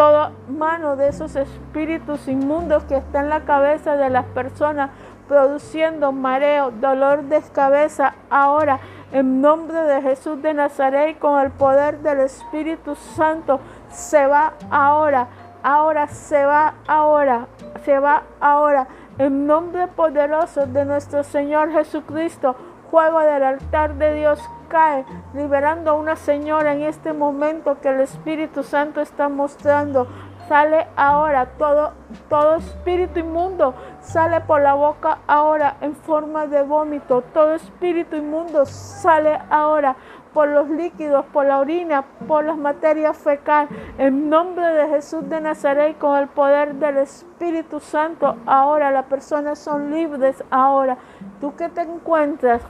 toda 0.00 0.32
mano 0.48 0.96
de 0.96 1.08
esos 1.08 1.36
espíritus 1.36 2.26
inmundos 2.26 2.84
que 2.84 2.96
está 2.96 3.20
en 3.20 3.28
la 3.28 3.40
cabeza 3.40 3.96
de 3.96 4.08
las 4.08 4.24
personas 4.24 4.88
produciendo 5.28 6.10
mareo, 6.10 6.70
dolor 6.70 7.24
de 7.24 7.42
cabeza. 7.52 8.14
Ahora 8.30 8.80
en 9.12 9.42
nombre 9.42 9.78
de 9.78 10.00
Jesús 10.00 10.40
de 10.40 10.54
Nazaret 10.54 11.18
con 11.18 11.38
el 11.38 11.50
poder 11.50 11.98
del 11.98 12.20
Espíritu 12.20 12.94
Santo 12.94 13.60
se 13.90 14.26
va 14.26 14.54
ahora, 14.70 15.26
ahora 15.62 16.08
se 16.08 16.46
va 16.46 16.76
ahora, 16.86 17.46
se 17.84 17.98
va 17.98 18.22
ahora. 18.40 18.86
En 19.18 19.46
nombre 19.46 19.86
poderoso 19.86 20.64
de 20.64 20.86
nuestro 20.86 21.22
Señor 21.24 21.72
Jesucristo, 21.72 22.56
fuego 22.90 23.20
del 23.20 23.42
altar 23.42 23.94
de 23.94 24.14
Dios 24.14 24.40
cae, 24.68 25.04
liberando 25.34 25.90
a 25.90 25.94
una 25.94 26.16
señora 26.16 26.72
en 26.72 26.82
este 26.82 27.12
momento 27.12 27.80
que 27.80 27.88
el 27.88 28.00
Espíritu 28.00 28.62
Santo 28.62 29.00
está 29.00 29.28
mostrando. 29.28 30.06
Sale 30.48 30.88
ahora 30.96 31.46
todo, 31.58 31.92
todo 32.28 32.56
espíritu 32.56 33.20
inmundo, 33.20 33.72
sale 34.00 34.40
por 34.40 34.60
la 34.60 34.74
boca 34.74 35.18
ahora 35.28 35.76
en 35.80 35.94
forma 35.94 36.48
de 36.48 36.64
vómito. 36.64 37.22
Todo 37.32 37.54
espíritu 37.54 38.16
inmundo 38.16 38.66
sale 38.66 39.38
ahora 39.48 39.94
por 40.32 40.48
los 40.48 40.68
líquidos, 40.68 41.24
por 41.32 41.46
la 41.46 41.58
orina, 41.58 42.04
por 42.26 42.44
las 42.44 42.56
materias 42.56 43.16
fecal. 43.16 43.68
En 43.98 44.30
nombre 44.30 44.66
de 44.66 44.88
Jesús 44.88 45.28
de 45.28 45.40
Nazaret, 45.40 45.98
con 45.98 46.18
el 46.18 46.28
poder 46.28 46.74
del 46.74 46.98
Espíritu 46.98 47.80
Santo, 47.80 48.36
ahora 48.46 48.90
las 48.90 49.06
personas 49.06 49.58
son 49.58 49.90
libres. 49.90 50.42
Ahora, 50.50 50.98
tú 51.40 51.54
que 51.56 51.68
te 51.68 51.82
encuentras 51.82 52.62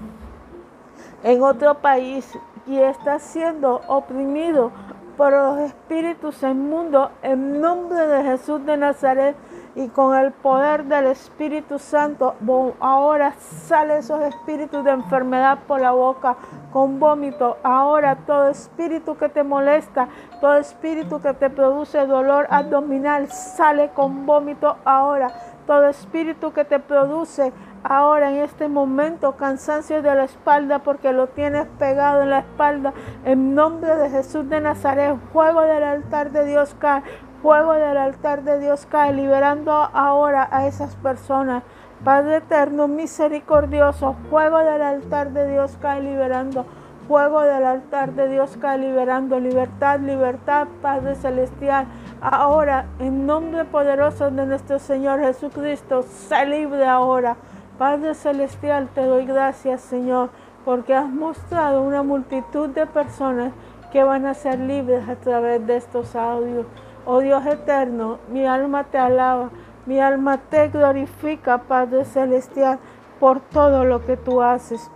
en 1.22 1.42
otro 1.42 1.74
país 1.78 2.38
y 2.66 2.78
está 2.78 3.18
siendo 3.18 3.80
oprimido 3.88 4.70
por 5.16 5.32
los 5.32 5.58
espíritus 5.58 6.42
inmundos 6.42 7.10
en 7.22 7.60
nombre 7.60 8.06
de 8.06 8.22
Jesús 8.22 8.64
de 8.64 8.76
Nazaret 8.76 9.36
y 9.74 9.88
con 9.88 10.16
el 10.16 10.32
poder 10.32 10.84
del 10.84 11.06
Espíritu 11.06 11.78
Santo, 11.78 12.34
ahora 12.80 13.34
salen 13.38 13.98
esos 13.98 14.20
espíritus 14.22 14.84
de 14.84 14.90
enfermedad 14.90 15.60
por 15.66 15.80
la 15.80 15.92
boca 15.92 16.36
con 16.72 16.98
vómito. 16.98 17.56
Ahora 17.62 18.16
todo 18.26 18.48
espíritu 18.48 19.16
que 19.16 19.28
te 19.28 19.42
molesta, 19.42 20.08
todo 20.40 20.56
espíritu 20.56 21.20
que 21.20 21.34
te 21.34 21.50
produce 21.50 22.06
dolor 22.06 22.46
abdominal, 22.50 23.30
sale 23.30 23.90
con 23.90 24.26
vómito 24.26 24.76
ahora. 24.84 25.28
Todo 25.66 25.88
espíritu 25.88 26.52
que 26.52 26.64
te 26.64 26.80
produce 26.80 27.52
ahora 27.84 28.30
en 28.30 28.38
este 28.38 28.68
momento 28.68 29.36
cansancio 29.36 30.02
de 30.02 30.14
la 30.14 30.24
espalda 30.24 30.80
porque 30.80 31.12
lo 31.12 31.28
tienes 31.28 31.66
pegado 31.78 32.22
en 32.22 32.30
la 32.30 32.40
espalda. 32.40 32.92
En 33.24 33.54
nombre 33.54 33.94
de 33.94 34.10
Jesús 34.10 34.48
de 34.48 34.60
Nazaret, 34.60 35.16
fuego 35.32 35.60
del 35.62 35.84
altar 35.84 36.32
de 36.32 36.44
Dios 36.44 36.74
cae, 36.78 37.02
fuego 37.42 37.72
del 37.72 37.96
altar 37.96 38.42
de 38.42 38.58
Dios 38.58 38.86
cae, 38.86 39.12
liberando 39.12 39.72
ahora 39.72 40.48
a 40.50 40.66
esas 40.66 40.96
personas. 40.96 41.62
Padre 42.04 42.36
eterno, 42.36 42.88
misericordioso, 42.88 44.16
fuego 44.30 44.58
del 44.58 44.82
altar 44.82 45.32
de 45.32 45.50
Dios 45.50 45.76
cae 45.80 46.00
liberando. 46.02 46.66
Fuego 47.08 47.42
del 47.42 47.64
altar 47.64 48.12
de 48.12 48.28
Dios 48.28 48.56
cae 48.60 48.78
liberando 48.78 49.40
libertad, 49.40 50.00
libertad, 50.00 50.68
Padre 50.80 51.14
celestial. 51.16 51.86
Ahora, 52.20 52.86
en 52.98 53.26
nombre 53.26 53.64
poderoso 53.64 54.30
de 54.30 54.46
nuestro 54.46 54.78
Señor 54.78 55.20
Jesucristo, 55.20 56.02
sé 56.02 56.46
libre 56.46 56.86
ahora. 56.86 57.36
Padre 57.78 58.14
Celestial, 58.14 58.90
te 58.94 59.06
doy 59.06 59.24
gracias, 59.24 59.80
Señor, 59.80 60.28
porque 60.66 60.94
has 60.94 61.08
mostrado 61.08 61.80
una 61.80 62.02
multitud 62.02 62.68
de 62.68 62.84
personas 62.84 63.54
que 63.90 64.04
van 64.04 64.26
a 64.26 64.34
ser 64.34 64.58
libres 64.58 65.08
a 65.08 65.16
través 65.16 65.66
de 65.66 65.78
estos 65.78 66.14
audios. 66.14 66.66
Oh 67.12 67.18
Dios 67.18 67.44
eterno, 67.44 68.18
mi 68.28 68.46
alma 68.46 68.84
te 68.84 68.96
alaba, 68.96 69.50
mi 69.84 69.98
alma 69.98 70.38
te 70.38 70.68
glorifica, 70.68 71.58
Padre 71.58 72.04
Celestial, 72.04 72.78
por 73.18 73.40
todo 73.40 73.84
lo 73.84 74.06
que 74.06 74.16
tú 74.16 74.42
haces. 74.42 74.88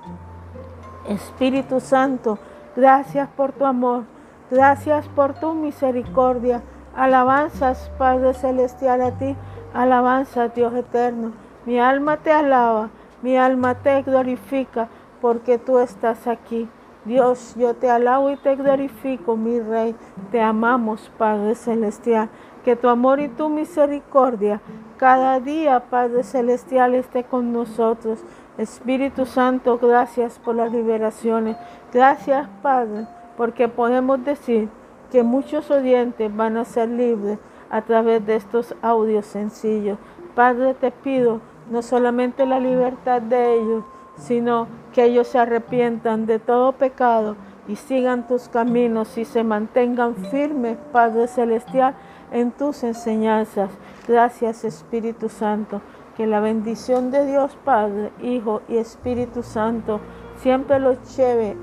Espíritu 1.09 1.81
Santo, 1.81 2.39
gracias 2.77 3.29
por 3.31 3.51
tu 3.51 3.65
amor, 3.65 4.05
gracias 4.49 5.09
por 5.09 5.35
tu 5.35 5.55
misericordia, 5.55 6.63
Alabanzas, 6.95 7.91
Padre 7.99 8.33
Celestial, 8.35 9.03
a 9.03 9.11
ti. 9.11 9.35
Alabanza, 9.75 10.47
Dios 10.47 10.73
eterno. 10.73 11.33
Mi 11.67 11.81
alma 11.81 12.19
te 12.19 12.31
alaba, 12.31 12.91
mi 13.23 13.37
alma 13.37 13.75
te 13.75 14.03
glorifica, 14.03 14.87
porque 15.21 15.59
tú 15.59 15.81
estás 15.81 16.29
aquí. 16.29 16.69
Dios, 17.05 17.55
yo 17.57 17.75
te 17.75 17.91
alabo 17.91 18.31
y 18.31 18.37
te 18.37 18.57
glorifico, 18.57 19.37
mi 19.37 19.61
Rey. 19.61 19.95
Te 20.31 20.41
amamos, 20.41 21.11
Padre 21.19 21.55
Celestial. 21.55 22.31
Que 22.65 22.77
tu 22.77 22.89
amor 22.89 23.21
y 23.21 23.29
tu 23.29 23.51
misericordia 23.51 24.61
cada 24.97 25.39
día, 25.39 25.81
Padre 25.91 26.23
Celestial, 26.23 26.95
esté 26.95 27.25
con 27.25 27.53
nosotros. 27.53 28.25
Espíritu 28.57 29.27
Santo, 29.27 29.79
gracias 29.79 30.39
por 30.39 30.55
las 30.55 30.73
liberaciones. 30.73 31.57
Gracias, 31.93 32.49
Padre, 32.63 33.07
porque 33.37 33.69
podemos 33.69 34.25
decir 34.25 34.69
que 35.11 35.23
muchos 35.23 35.71
oyentes 35.71 36.35
van 36.35 36.57
a 36.57 36.65
ser 36.65 36.89
libres 36.89 37.39
a 37.69 37.83
través 37.83 38.25
de 38.25 38.37
estos 38.37 38.75
audios 38.81 39.27
sencillos. 39.27 39.99
Padre, 40.35 40.75
te 40.75 40.91
pido 40.91 41.41
no 41.71 41.83
solamente 41.83 42.47
la 42.47 42.61
libertad 42.61 43.21
de 43.21 43.55
ellos, 43.57 43.85
sino 44.17 44.67
que 44.93 45.05
ellos 45.05 45.29
se 45.29 45.39
arrepientan 45.39 46.27
de 46.27 46.39
todo 46.39 46.73
pecado 46.73 47.37
y 47.67 47.77
sigan 47.77 48.27
tus 48.27 48.49
caminos 48.49 49.17
y 49.19 49.25
se 49.25 49.43
mantengan 49.43 50.15
firmes, 50.15 50.77
Padre 50.93 51.27
Celestial, 51.27 51.95
en 52.31 52.53
tus 52.53 52.85
enseñanzas. 52.85 53.71
Gracias, 54.07 54.65
Espíritu 54.65 55.29
Santo. 55.29 55.81
Que 56.17 56.27
la 56.27 56.39
bendición 56.39 57.11
de 57.11 57.27
Dios 57.27 57.57
Padre, 57.65 58.13
Hijo 58.23 58.63
y 58.69 58.77
Espíritu 58.77 59.43
Santo 59.43 60.01
siempre 60.37 60.79
los 60.79 61.17
lleve 61.17 61.57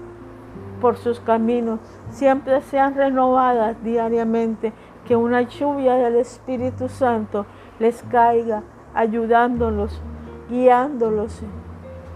por 0.82 0.98
sus 0.98 1.22
caminos, 1.22 1.80
siempre 2.10 2.60
sean 2.62 2.96
renovadas 2.96 3.82
diariamente, 3.82 4.74
que 5.08 5.16
una 5.16 5.44
lluvia 5.44 5.96
del 5.96 6.16
Espíritu 6.18 6.90
Santo 6.90 7.46
les 7.80 8.04
caiga, 8.04 8.64
ayudándolos, 8.94 10.02
guiándolos 10.50 11.44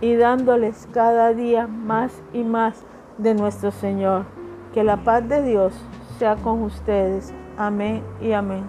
y 0.06 0.16
dándoles 0.16 0.88
cada 0.94 1.34
día 1.34 1.66
más 1.66 2.22
y 2.32 2.44
más 2.44 2.86
de 3.18 3.34
nuestro 3.34 3.72
Señor. 3.72 4.26
Que 4.72 4.84
la 4.84 5.04
paz 5.04 5.28
de 5.28 5.42
Dios 5.42 5.74
sea 6.20 6.36
con 6.36 6.62
ustedes. 6.62 7.34
Amén 7.58 8.04
y 8.22 8.34
amén. 8.34 8.66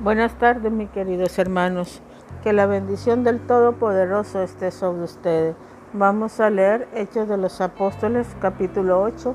Buenas 0.00 0.38
tardes, 0.38 0.72
mis 0.72 0.88
queridos 0.88 1.38
hermanos. 1.38 2.00
Que 2.42 2.54
la 2.54 2.64
bendición 2.64 3.22
del 3.22 3.40
Todopoderoso 3.40 4.40
esté 4.40 4.70
sobre 4.70 5.02
ustedes. 5.02 5.56
Vamos 5.96 6.40
a 6.40 6.50
leer 6.50 6.88
Hechos 6.92 7.28
de 7.28 7.36
los 7.36 7.60
Apóstoles, 7.60 8.26
capítulo 8.40 9.00
8, 9.00 9.32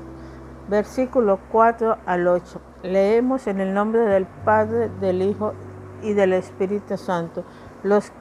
versículo 0.68 1.38
4 1.50 1.96
al 2.04 2.28
8. 2.28 2.60
Leemos 2.82 3.46
en 3.46 3.60
el 3.60 3.72
nombre 3.72 4.02
del 4.02 4.26
Padre, 4.44 4.90
del 5.00 5.22
Hijo 5.22 5.54
y 6.02 6.12
del 6.12 6.34
Espíritu 6.34 6.98
Santo. 6.98 7.44
Los, 7.82 8.12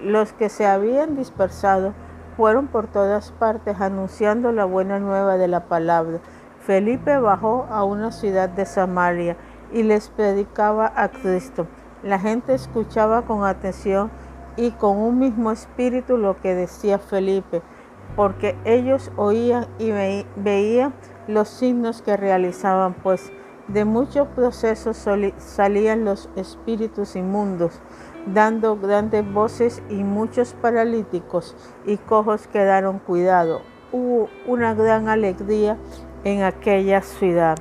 los 0.00 0.32
que 0.32 0.48
se 0.48 0.64
habían 0.64 1.16
dispersado 1.16 1.92
fueron 2.36 2.68
por 2.68 2.86
todas 2.86 3.32
partes 3.32 3.80
anunciando 3.80 4.52
la 4.52 4.64
buena 4.64 5.00
nueva 5.00 5.36
de 5.36 5.48
la 5.48 5.64
palabra. 5.64 6.20
Felipe 6.60 7.18
bajó 7.18 7.66
a 7.68 7.82
una 7.82 8.12
ciudad 8.12 8.48
de 8.48 8.64
Samaria 8.64 9.36
y 9.72 9.82
les 9.82 10.08
predicaba 10.08 10.92
a 10.94 11.08
Cristo. 11.08 11.66
La 12.04 12.20
gente 12.20 12.54
escuchaba 12.54 13.22
con 13.22 13.42
atención 13.42 14.08
y 14.56 14.70
con 14.70 14.98
un 14.98 15.18
mismo 15.18 15.50
espíritu 15.50 16.16
lo 16.16 16.40
que 16.40 16.54
decía 16.54 17.00
Felipe, 17.00 17.60
porque 18.18 18.56
ellos 18.64 19.12
oían 19.16 19.68
y 19.78 19.92
veían 20.34 20.92
los 21.28 21.48
signos 21.48 22.02
que 22.02 22.16
realizaban, 22.16 22.94
pues 22.94 23.30
de 23.68 23.84
muchos 23.84 24.26
procesos 24.26 25.06
salían 25.36 26.04
los 26.04 26.28
espíritus 26.34 27.14
inmundos, 27.14 27.80
dando 28.26 28.76
grandes 28.76 29.24
voces 29.32 29.84
y 29.88 30.02
muchos 30.02 30.54
paralíticos 30.54 31.54
y 31.86 31.96
cojos 31.96 32.48
quedaron 32.48 32.98
cuidados. 32.98 33.62
Hubo 33.92 34.28
una 34.48 34.74
gran 34.74 35.08
alegría 35.08 35.78
en 36.24 36.42
aquella 36.42 37.02
ciudad. 37.02 37.56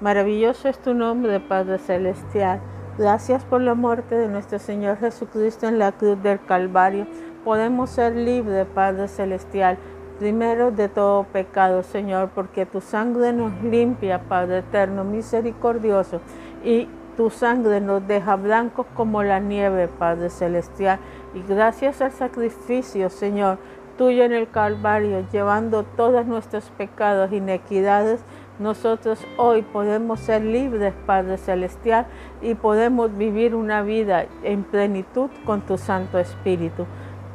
Maravilloso 0.00 0.68
es 0.68 0.78
tu 0.78 0.94
nombre, 0.94 1.40
Padre 1.40 1.78
Celestial 1.78 2.60
Gracias 2.98 3.44
por 3.44 3.60
la 3.60 3.74
muerte 3.74 4.16
de 4.16 4.26
nuestro 4.26 4.58
Señor 4.58 4.98
Jesucristo 4.98 5.68
en 5.68 5.78
la 5.78 5.92
cruz 5.92 6.20
del 6.20 6.44
Calvario. 6.44 7.06
Podemos 7.48 7.88
ser 7.88 8.14
libres, 8.14 8.66
Padre 8.74 9.08
Celestial, 9.08 9.78
primero 10.18 10.70
de 10.70 10.90
todo 10.90 11.24
pecado, 11.24 11.82
Señor, 11.82 12.28
porque 12.34 12.66
tu 12.66 12.82
sangre 12.82 13.32
nos 13.32 13.62
limpia, 13.62 14.20
Padre 14.28 14.58
eterno, 14.58 15.02
misericordioso, 15.02 16.20
y 16.62 16.88
tu 17.16 17.30
sangre 17.30 17.80
nos 17.80 18.06
deja 18.06 18.36
blancos 18.36 18.84
como 18.94 19.22
la 19.22 19.40
nieve, 19.40 19.88
Padre 19.88 20.28
Celestial. 20.28 20.98
Y 21.32 21.40
gracias 21.40 22.02
al 22.02 22.12
sacrificio, 22.12 23.08
Señor, 23.08 23.56
tuyo 23.96 24.24
en 24.24 24.34
el 24.34 24.50
Calvario, 24.50 25.24
llevando 25.32 25.84
todos 25.84 26.26
nuestros 26.26 26.64
pecados, 26.76 27.32
inequidades, 27.32 28.22
nosotros 28.58 29.24
hoy 29.38 29.62
podemos 29.62 30.20
ser 30.20 30.42
libres, 30.42 30.92
Padre 31.06 31.38
Celestial, 31.38 32.06
y 32.42 32.56
podemos 32.56 33.16
vivir 33.16 33.54
una 33.54 33.80
vida 33.80 34.26
en 34.42 34.64
plenitud 34.64 35.30
con 35.46 35.62
tu 35.62 35.78
Santo 35.78 36.18
Espíritu. 36.18 36.84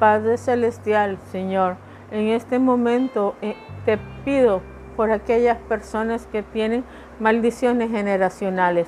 Padre 0.04 0.36
Celestial, 0.36 1.18
Señor, 1.32 1.78
en 2.12 2.28
este 2.28 2.60
momento 2.60 3.36
eh, 3.42 3.56
te 3.86 3.98
pido 4.26 4.62
por 4.98 5.12
aquellas 5.12 5.58
personas 5.60 6.28
que 6.28 6.44
tienen 6.44 6.84
maldiciones 7.22 7.89
generacionales. 7.89 8.86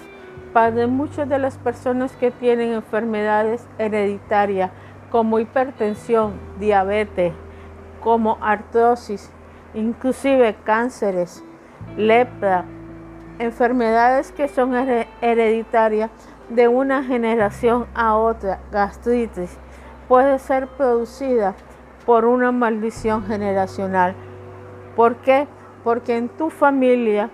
Padre, 0.51 0.87
muchas 0.87 1.29
de 1.29 1.39
las 1.39 1.57
personas 1.57 2.11
que 2.17 2.31
tienen 2.31 2.73
enfermedades 2.73 3.65
hereditarias 3.77 4.71
como 5.09 5.39
hipertensión, 5.39 6.33
diabetes, 6.59 7.31
como 8.01 8.37
artrosis, 8.41 9.31
inclusive 9.73 10.57
cánceres, 10.65 11.45
lepra, 11.95 12.65
enfermedades 13.39 14.33
que 14.33 14.49
son 14.49 14.75
hereditarias 15.21 16.11
de 16.49 16.67
una 16.67 17.05
generación 17.05 17.85
a 17.95 18.17
otra, 18.17 18.59
gastritis, 18.69 19.57
puede 20.07 20.39
ser 20.39 20.67
producida 20.67 21.55
por 22.05 22.25
una 22.25 22.51
maldición 22.51 23.25
generacional. 23.25 24.15
¿Por 24.95 25.17
qué? 25.17 25.47
Porque 25.83 26.17
en 26.17 26.29
tu 26.29 26.49
familia 26.49 27.29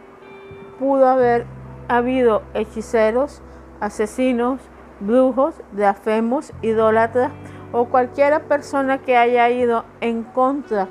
pudo 0.79 1.07
haber 1.07 1.45
habido 1.87 2.41
hechiceros, 2.53 3.41
asesinos, 3.79 4.61
brujos, 4.99 5.55
blasfemos, 5.71 6.53
idólatras 6.61 7.31
o 7.71 7.85
cualquiera 7.85 8.41
persona 8.41 8.99
que 8.99 9.17
haya 9.17 9.49
ido 9.49 9.85
en 9.99 10.23
contra 10.23 10.87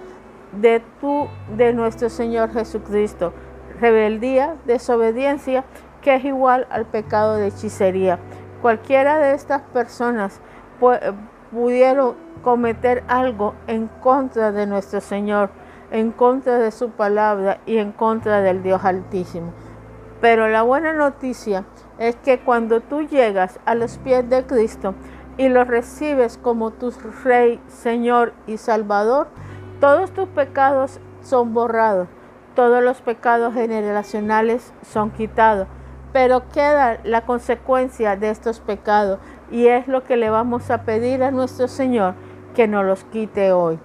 de 0.53 0.83
tu 1.01 1.29
de 1.57 1.73
nuestro 1.73 2.09
Señor 2.09 2.53
Jesucristo 2.53 3.33
rebeldía, 3.81 4.57
desobediencia, 4.67 5.65
que 6.03 6.15
es 6.15 6.25
igual 6.25 6.67
al 6.71 6.87
pecado 6.87 7.37
de 7.37 7.49
hechicería. 7.49 8.19
Cualquiera 8.63 9.19
de 9.19 9.35
estas 9.35 9.63
personas 9.63 10.41
pudieron 11.51 12.15
cometer 12.43 13.05
algo 13.09 13.55
en 13.67 13.89
contra 13.89 14.53
de 14.53 14.67
nuestro 14.67 15.01
Señor, 15.01 15.51
en 15.91 16.13
contra 16.13 16.59
de 16.59 16.71
su 16.71 16.91
palabra 16.91 17.59
y 17.67 17.79
en 17.79 17.93
contra 17.93 18.41
del 18.41 18.63
Dios 18.63 18.85
Altísimo. 18.85 19.53
Pero 20.21 20.49
la 20.49 20.63
buena 20.63 20.93
noticia 20.93 21.65
es 21.99 22.17
que 22.17 22.41
cuando 22.41 22.81
tú 22.81 23.03
llegas 23.03 23.59
a 23.65 23.75
los 23.75 23.99
pies 23.99 24.29
de 24.29 24.45
Cristo 24.47 24.95
y 25.37 25.49
lo 25.49 25.65
recibes 25.65 26.39
como 26.39 26.71
tu 26.71 26.93
Rey, 27.25 27.61
Señor 27.69 28.33
y 28.47 28.57
Salvador, 28.59 29.29
todos 29.81 30.11
tus 30.13 30.29
pecados 30.29 31.01
son 31.23 31.55
borrados 31.55 32.09
todos 32.55 32.83
los 32.83 33.01
pecados 33.01 33.55
generacionales 33.55 34.73
son 34.83 35.11
quitados, 35.11 35.69
pero 36.13 36.49
queda 36.49 36.99
la 37.05 37.25
consecuencia 37.25 38.17
de 38.17 38.31
estos 38.31 38.61
pecados 38.61 39.19
y 39.51 39.67
es 39.67 39.89
lo 39.89 40.05
que 40.05 40.17
le 40.17 40.31
vamos 40.31 40.71
a 40.71 40.83
pedir 40.83 41.23
a 41.23 41.31
nuestro 41.31 41.69
Señor 41.69 42.15
que 42.55 42.69
nos 42.69 42.85
los 42.85 43.05
quite 43.05 43.53
hoy. 43.53 43.79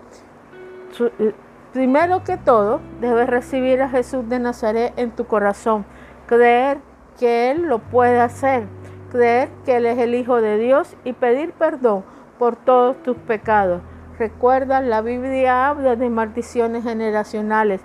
Primero 1.73 2.23
que 2.23 2.37
todo, 2.37 2.79
debes 3.01 3.27
recibir 3.27 3.81
a 3.81 3.89
Jesús 3.89 4.27
de 4.29 4.39
Nazaret 4.39 4.93
en 4.95 5.11
tu 5.11 5.25
corazón, 5.25 5.85
creer 6.27 6.77
que 7.19 7.51
Él 7.51 7.63
lo 7.63 7.79
puede 7.79 8.19
hacer, 8.19 8.63
creer 9.11 9.49
que 9.65 9.77
Él 9.77 9.85
es 9.85 9.97
el 9.97 10.15
Hijo 10.15 10.41
de 10.41 10.57
Dios 10.57 10.95
y 11.03 11.13
pedir 11.13 11.51
perdón 11.51 12.03
por 12.39 12.55
todos 12.55 13.01
tus 13.03 13.17
pecados. 13.17 13.81
Recuerda, 14.17 14.79
la 14.79 15.01
Biblia 15.01 15.67
habla 15.67 15.97
de 15.97 16.09
maldiciones 16.09 16.83
generacionales 16.83 17.81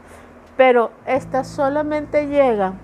pero 0.60 0.90
esta 1.06 1.42
solamente 1.42 2.26
llega 2.26 2.74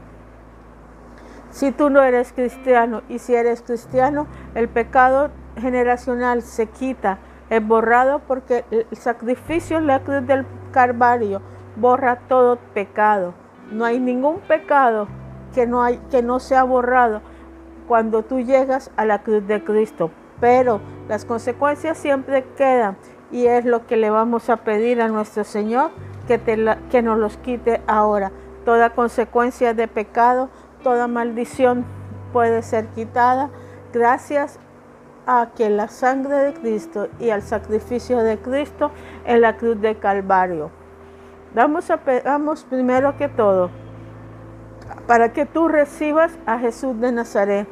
si 1.57 1.73
tú 1.73 1.89
no 1.89 2.03
eres 2.03 2.35
cristiano 2.35 3.01
y 3.09 3.19
si 3.19 3.35
eres 3.35 3.63
cristiano, 3.63 4.27
el 4.55 4.69
pecado 4.69 5.31
generacional 5.57 6.43
se 6.43 6.67
quita, 6.67 7.17
es 7.49 7.67
borrado 7.67 8.19
porque 8.29 8.67
el 8.71 8.87
sacrificio 8.93 9.79
en 9.79 9.87
la 9.87 10.01
cruz 10.01 10.27
del 10.27 10.45
Calvario 10.71 11.41
borra 11.77 12.19
todo 12.29 12.59
pecado. 12.75 13.33
No 13.73 13.87
hay 13.87 13.99
ningún 13.99 14.41
pecado 14.41 15.09
que 15.55 15.67
no, 15.67 15.83
hay, 15.83 15.97
que 16.11 16.23
no 16.23 16.41
sea 16.41 16.63
borrado 16.63 17.23
cuando 17.89 18.23
tú 18.23 18.41
llegas 18.41 18.91
a 18.99 19.07
la 19.07 19.23
cruz 19.23 19.47
de 19.47 19.65
Cristo. 19.65 20.11
Pero 20.39 20.83
las 21.09 21.25
consecuencias 21.25 21.97
siempre 21.97 22.45
quedan 22.59 22.99
y 23.33 23.47
es 23.47 23.65
lo 23.65 23.87
que 23.87 23.97
le 23.97 24.11
vamos 24.11 24.51
a 24.51 24.59
pedir 24.59 25.01
a 25.01 25.09
nuestro 25.09 25.43
Señor 25.43 25.91
que, 26.29 26.39
que 26.91 27.01
nos 27.01 27.19
los 27.19 27.39
quite 27.39 27.81
ahora. 27.87 28.31
Toda 28.67 28.91
consecuencia 28.91 29.73
de 29.73 29.89
pecado, 29.89 30.51
toda 30.83 31.09
maldición 31.09 31.85
puede 32.33 32.63
ser 32.63 32.87
quitada 32.89 33.51
gracias 33.93 34.59
a 35.27 35.51
que 35.57 35.71
la 35.71 35.89
sangre 35.89 36.37
de 36.37 36.55
Cristo 36.55 37.09
y 37.19 37.31
al 37.31 37.43
sacrificio 37.43 38.19
de 38.19 38.39
Cristo 38.39 38.93
en 39.25 39.41
la 39.41 39.57
cruz 39.57 39.81
de 39.81 39.97
Calvario. 39.97 40.71
Vamos, 41.55 41.91
a, 41.91 42.01
vamos 42.25 42.65
primero 42.65 43.17
que 43.17 43.29
todo 43.29 43.71
para 45.07 45.33
que 45.33 45.47
tú 45.47 45.69
recibas 45.69 46.37
a 46.47 46.59
Jesús 46.59 46.99
de 47.01 47.13
Nazaret 47.13 47.69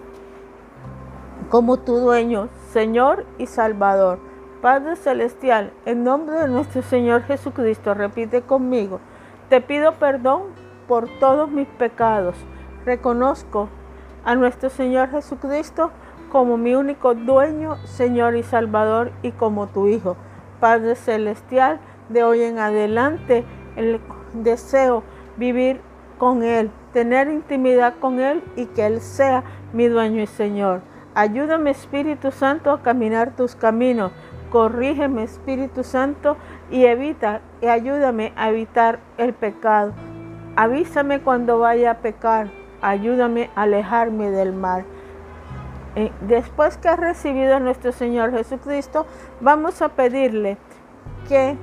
como 1.50 1.78
tu 1.78 1.98
dueño, 1.98 2.48
Señor 2.72 3.26
y 3.38 3.46
Salvador. 3.46 4.18
Padre 4.60 4.96
Celestial, 4.96 5.72
en 5.84 6.04
nombre 6.04 6.36
de 6.36 6.48
nuestro 6.48 6.82
Señor 6.82 7.22
Jesucristo, 7.24 7.92
repite 7.92 8.42
conmigo, 8.42 8.98
te 9.50 9.60
pido 9.60 9.92
perdón 9.92 10.42
por 10.88 11.08
todos 11.20 11.50
mis 11.50 11.68
pecados. 11.68 12.34
Reconozco 12.84 13.68
a 14.24 14.34
nuestro 14.34 14.70
Señor 14.70 15.10
Jesucristo 15.10 15.90
como 16.30 16.56
mi 16.56 16.74
único 16.74 17.14
dueño, 17.14 17.76
Señor 17.84 18.34
y 18.34 18.42
Salvador, 18.42 19.12
y 19.22 19.30
como 19.30 19.68
tu 19.68 19.86
Hijo. 19.86 20.16
Padre 20.60 20.96
Celestial, 20.96 21.78
de 22.08 22.24
hoy 22.24 22.42
en 22.42 22.58
adelante 22.58 23.44
el 23.76 24.00
deseo 24.32 25.02
vivir 25.36 25.80
con 26.18 26.42
Él, 26.42 26.70
tener 26.92 27.28
intimidad 27.28 27.94
con 28.00 28.20
Él 28.20 28.42
y 28.56 28.66
que 28.66 28.86
Él 28.86 29.00
sea 29.00 29.44
mi 29.72 29.88
dueño 29.88 30.22
y 30.22 30.26
Señor. 30.26 30.80
Ayúdame 31.14 31.70
Espíritu 31.70 32.32
Santo 32.32 32.70
a 32.72 32.82
caminar 32.82 33.36
tus 33.36 33.54
caminos. 33.54 34.12
Corrígeme 34.50 35.22
Espíritu 35.22 35.84
Santo 35.84 36.36
y 36.70 36.84
evita 36.84 37.40
y 37.62 37.66
ayúdame 37.66 38.32
a 38.36 38.50
evitar 38.50 38.98
el 39.16 39.32
pecado. 39.32 39.92
Avísame 40.56 41.20
cuando 41.20 41.58
vaya 41.58 41.92
a 41.92 41.98
pecar. 41.98 42.63
Ayúdame 42.84 43.48
a 43.54 43.62
alejarme 43.62 44.30
del 44.30 44.52
mal. 44.52 44.84
Eh, 45.96 46.12
después 46.20 46.76
que 46.76 46.88
has 46.88 46.98
recibido 46.98 47.56
a 47.56 47.60
nuestro 47.60 47.92
Señor 47.92 48.30
Jesucristo, 48.32 49.06
vamos 49.40 49.80
a 49.80 49.88
pedirle 49.88 50.58
que 51.26 51.56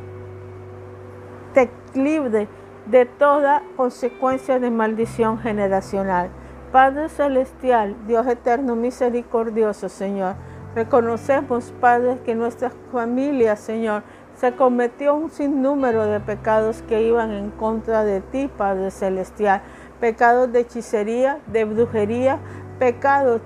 te 1.53 1.69
libre 1.93 2.47
de 2.87 3.05
toda 3.05 3.61
consecuencia 3.77 4.57
de 4.57 4.71
maldición 4.71 5.37
generacional. 5.37 6.29
Padre 6.71 7.07
Celestial, 7.07 7.95
Dios 8.07 8.25
eterno, 8.25 8.75
misericordioso, 8.75 9.89
Señor, 9.89 10.33
reconocemos, 10.73 11.71
Padre, 11.79 12.17
que 12.25 12.33
nuestras 12.33 12.73
familias, 12.91 13.59
Señor, 13.59 14.01
se 14.35 14.55
cometió 14.55 15.13
un 15.13 15.29
sinnúmero 15.29 16.05
de 16.05 16.19
pecados 16.19 16.81
que 16.83 17.03
iban 17.03 17.31
en 17.31 17.51
contra 17.51 18.03
de 18.03 18.21
ti, 18.21 18.49
Padre 18.57 18.89
Celestial. 18.89 19.61
Pecados 20.01 20.51
de 20.51 20.59
hechicería, 20.59 21.39
de 21.47 21.63
brujería, 21.63 22.39
pecados 22.79 23.39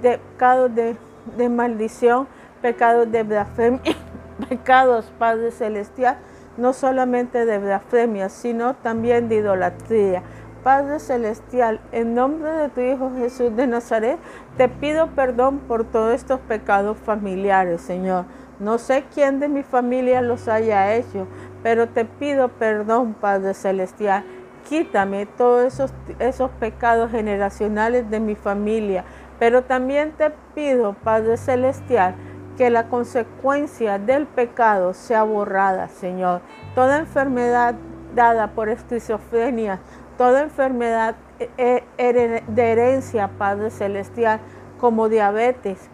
de, 0.00 0.18
pecados 0.18 0.74
de, 0.74 0.96
de 1.36 1.48
maldición, 1.50 2.26
pecados 2.62 3.12
de 3.12 3.22
blasfemia, 3.22 3.80
pecados, 4.48 5.12
Padre 5.18 5.50
Celestial, 5.50 6.16
no 6.56 6.72
solamente 6.72 7.44
de 7.44 7.58
blasfemia, 7.58 8.28
sino 8.30 8.74
también 8.74 9.28
de 9.28 9.36
idolatría. 9.36 10.22
Padre 10.62 10.98
Celestial, 10.98 11.80
en 11.92 12.14
nombre 12.16 12.50
de 12.50 12.68
tu 12.70 12.80
Hijo 12.80 13.12
Jesús 13.16 13.54
de 13.54 13.68
Nazaret, 13.68 14.18
te 14.56 14.68
pido 14.68 15.08
perdón 15.08 15.58
por 15.60 15.84
todos 15.84 16.12
estos 16.12 16.40
pecados 16.40 16.96
familiares, 16.98 17.82
Señor. 17.82 18.24
No 18.58 18.78
sé 18.78 19.04
quién 19.14 19.38
de 19.38 19.48
mi 19.48 19.62
familia 19.62 20.22
los 20.22 20.48
haya 20.48 20.94
hecho, 20.94 21.28
pero 21.62 21.88
te 21.88 22.04
pido 22.04 22.48
perdón, 22.48 23.14
Padre 23.14 23.54
Celestial. 23.54 24.24
Quítame 24.68 25.26
todos 25.26 25.74
esos, 25.74 25.94
esos 26.18 26.50
pecados 26.52 27.10
generacionales 27.10 28.10
de 28.10 28.20
mi 28.20 28.34
familia, 28.34 29.04
pero 29.38 29.62
también 29.62 30.12
te 30.12 30.30
pido, 30.54 30.94
Padre 30.94 31.36
Celestial, 31.36 32.14
que 32.56 32.70
la 32.70 32.88
consecuencia 32.88 33.98
del 33.98 34.26
pecado 34.26 34.94
sea 34.94 35.22
borrada, 35.22 35.88
Señor. 35.88 36.40
Toda 36.74 36.98
enfermedad 36.98 37.74
dada 38.14 38.48
por 38.48 38.68
esquizofrenia, 38.68 39.78
toda 40.16 40.42
enfermedad 40.42 41.16
eh, 41.38 41.84
eh, 41.98 42.42
de 42.46 42.72
herencia, 42.72 43.28
Padre 43.38 43.70
Celestial, 43.70 44.40
como 44.80 45.08
diabetes, 45.08 45.90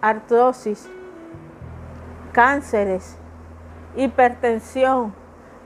artrosis, 0.00 0.88
cánceres, 2.32 3.16
hipertensión, 3.96 5.14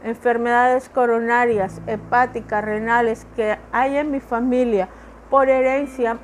enfermedades 0.06 0.88
coronarias, 0.88 1.82
hepáticas, 1.86 2.64
renales 2.64 3.26
que 3.34 3.58
hay 3.72 3.96
en 3.96 4.12
mi 4.12 4.20
familia 4.20 4.88
por 5.30 5.48
herencia, 5.48 6.18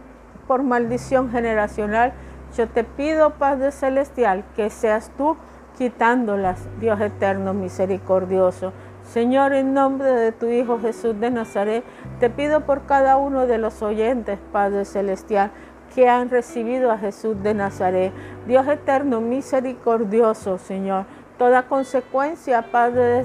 por 0.47 0.63
maldición 0.63 1.31
generacional, 1.31 2.13
yo 2.57 2.69
te 2.69 2.85
pido, 2.85 3.31
Padre 3.31 3.73
Celestial, 3.73 4.45
que 4.55 4.71
seas 4.71 5.11
tú 5.17 5.37
quitándolas, 5.79 6.69
Dios 6.81 7.01
eterno, 7.01 7.55
misericordioso. 7.55 8.73
Señor, 9.03 9.53
en 9.53 9.75
nombre 9.75 10.13
de 10.13 10.31
tu 10.31 10.47
Hijo 10.47 10.79
Jesús 10.79 11.19
de 11.19 11.31
Nazaret, 11.31 11.83
te 12.21 12.31
pido 12.31 12.61
por 12.61 12.87
cada 12.87 13.17
uno 13.17 13.47
de 13.47 13.59
los 13.59 13.83
oyentes, 13.83 14.39
Padre 14.53 14.85
Celestial, 14.85 15.51
que 15.95 16.09
han 16.09 16.31
recibido 16.31 16.93
a 16.93 16.99
Jesús 16.99 17.43
de 17.43 17.55
Nazaret. 17.55 18.13
Dios 18.47 18.69
eterno, 18.69 19.21
misericordioso, 19.21 20.59
Señor. 20.59 21.07
Toda 21.43 21.65
consecuencia, 21.65 22.71
Padre 22.71 23.25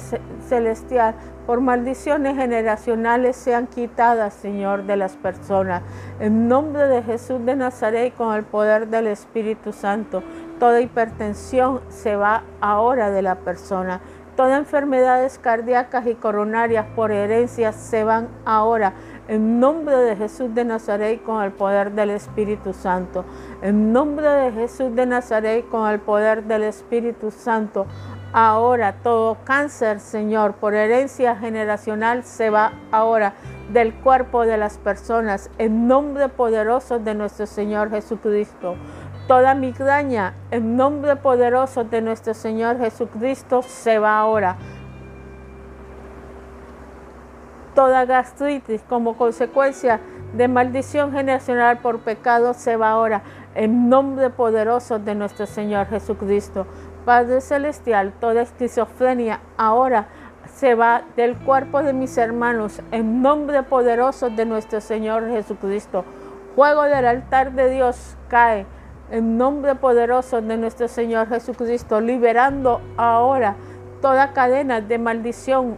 Celestial, 0.49 1.13
por 1.45 1.61
maldiciones 1.61 2.35
generacionales 2.35 3.35
sean 3.35 3.67
quitadas, 3.67 4.33
Señor, 4.33 4.87
de 4.87 4.97
las 4.97 5.15
personas. 5.15 5.83
En 6.19 6.47
nombre 6.47 6.87
de 6.87 7.03
Jesús 7.03 7.45
de 7.45 7.55
Nazaret 7.55 8.07
y 8.07 8.17
con 8.17 8.33
el 8.33 8.43
poder 8.43 8.87
del 8.87 9.05
Espíritu 9.05 9.71
Santo, 9.71 10.23
toda 10.59 10.81
hipertensión 10.81 11.81
se 11.89 12.15
va 12.15 12.41
ahora 12.59 13.11
de 13.11 13.21
la 13.21 13.35
persona. 13.35 14.01
Todas 14.35 14.57
enfermedades 14.57 15.37
cardíacas 15.37 16.07
y 16.07 16.15
coronarias 16.15 16.87
por 16.95 17.11
herencia 17.11 17.71
se 17.71 18.03
van 18.03 18.29
ahora. 18.45 18.93
En 19.27 19.59
nombre 19.59 19.95
de 19.97 20.15
Jesús 20.15 20.55
de 20.55 20.63
Nazaret 20.63 21.21
con 21.21 21.43
el 21.43 21.51
poder 21.51 21.91
del 21.91 22.11
Espíritu 22.11 22.73
Santo. 22.73 23.25
En 23.61 23.91
nombre 23.91 24.27
de 24.27 24.51
Jesús 24.53 24.95
de 24.95 25.05
Nazaret 25.05 25.67
con 25.67 25.89
el 25.89 25.99
poder 25.99 26.45
del 26.45 26.63
Espíritu 26.63 27.29
Santo. 27.31 27.87
Ahora 28.31 28.93
todo 29.03 29.37
cáncer, 29.43 29.99
Señor, 29.99 30.53
por 30.53 30.73
herencia 30.73 31.35
generacional 31.35 32.23
se 32.23 32.49
va 32.49 32.71
ahora 32.91 33.33
del 33.73 33.93
cuerpo 33.95 34.45
de 34.45 34.57
las 34.57 34.77
personas 34.77 35.49
en 35.57 35.87
nombre 35.87 36.29
poderoso 36.29 36.99
de 36.99 37.13
nuestro 37.13 37.47
Señor 37.47 37.89
Jesucristo. 37.89 38.75
Toda 39.27 39.55
migraña 39.55 40.35
en 40.51 40.77
nombre 40.77 41.17
poderoso 41.17 41.83
de 41.83 42.01
nuestro 42.01 42.33
Señor 42.33 42.79
Jesucristo 42.79 43.61
se 43.61 43.99
va 43.99 44.19
ahora. 44.19 44.55
Toda 47.77 48.05
gastritis 48.05 48.81
como 48.89 49.17
consecuencia 49.17 49.99
de 50.33 50.47
maldición 50.47 51.11
generacional 51.11 51.77
por 51.77 51.99
pecado 51.99 52.55
se 52.55 52.75
va 52.75 52.89
ahora 52.89 53.21
en 53.53 53.87
nombre 53.87 54.31
poderoso 54.31 54.97
de 54.97 55.13
nuestro 55.13 55.45
Señor 55.45 55.85
Jesucristo. 55.85 56.65
Padre 57.05 57.39
Celestial, 57.39 58.13
toda 58.19 58.41
esquizofrenia 58.41 59.41
ahora 59.57 60.07
se 60.51 60.73
va 60.73 61.03
del 61.15 61.37
cuerpo 61.37 61.83
de 61.83 61.93
mis 61.93 62.17
hermanos 62.17 62.81
en 62.91 63.21
nombre 63.21 63.61
poderoso 63.61 64.31
de 64.31 64.47
nuestro 64.47 64.81
Señor 64.81 65.29
Jesucristo. 65.29 66.03
Fuego 66.55 66.81
del 66.81 67.05
altar 67.05 67.51
de 67.51 67.69
Dios 67.69 68.17
cae 68.27 68.65
en 69.11 69.37
nombre 69.37 69.75
poderoso 69.75 70.41
de 70.41 70.57
nuestro 70.57 70.87
Señor 70.87 71.29
Jesucristo, 71.29 72.01
liberando 72.01 72.81
ahora 72.97 73.55
toda 74.01 74.33
cadena 74.33 74.81
de 74.81 74.97
maldición 74.97 75.77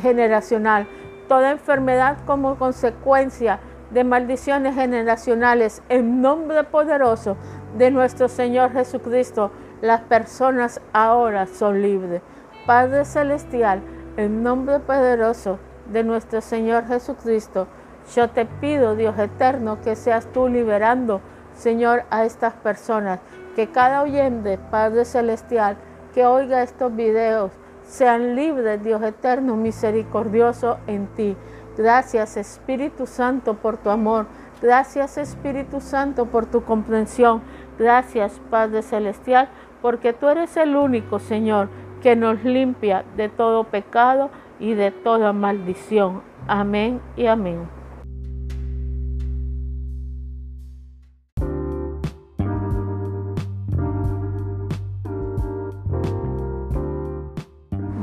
generacional, 0.00 0.88
toda 1.28 1.50
enfermedad 1.50 2.18
como 2.26 2.56
consecuencia 2.56 3.60
de 3.90 4.04
maldiciones 4.04 4.74
generacionales, 4.74 5.82
en 5.88 6.20
nombre 6.20 6.64
poderoso 6.64 7.36
de 7.76 7.90
nuestro 7.90 8.28
Señor 8.28 8.72
Jesucristo 8.72 9.50
las 9.80 10.00
personas 10.02 10.80
ahora 10.92 11.46
son 11.46 11.82
libres. 11.82 12.22
Padre 12.66 13.04
Celestial, 13.04 13.82
en 14.16 14.42
nombre 14.42 14.80
poderoso 14.80 15.58
de 15.92 16.02
nuestro 16.02 16.40
Señor 16.40 16.86
Jesucristo, 16.86 17.66
yo 18.14 18.30
te 18.30 18.46
pido, 18.46 18.96
Dios 18.96 19.18
eterno, 19.18 19.80
que 19.82 19.96
seas 19.96 20.26
tú 20.32 20.48
liberando 20.48 21.20
Señor, 21.54 22.04
a 22.10 22.24
estas 22.24 22.54
personas. 22.54 23.20
Que 23.56 23.68
cada 23.68 24.02
oyente, 24.02 24.58
Padre 24.70 25.04
Celestial, 25.04 25.76
que 26.12 26.26
oiga 26.26 26.62
estos 26.62 26.94
videos, 26.94 27.52
sean 27.86 28.34
libres, 28.34 28.82
Dios 28.82 29.02
eterno, 29.02 29.56
misericordioso 29.56 30.78
en 30.86 31.06
ti. 31.08 31.36
Gracias 31.76 32.36
Espíritu 32.36 33.06
Santo 33.06 33.54
por 33.54 33.76
tu 33.76 33.90
amor. 33.90 34.26
Gracias 34.62 35.18
Espíritu 35.18 35.80
Santo 35.80 36.26
por 36.26 36.46
tu 36.46 36.62
comprensión. 36.64 37.42
Gracias 37.78 38.40
Padre 38.50 38.82
Celestial 38.82 39.48
porque 39.82 40.12
tú 40.12 40.28
eres 40.28 40.56
el 40.56 40.76
único 40.76 41.18
Señor 41.18 41.68
que 42.02 42.16
nos 42.16 42.44
limpia 42.44 43.04
de 43.16 43.28
todo 43.28 43.64
pecado 43.64 44.30
y 44.60 44.74
de 44.74 44.90
toda 44.90 45.32
maldición. 45.32 46.22
Amén 46.46 47.00
y 47.16 47.26
amén. 47.26 47.83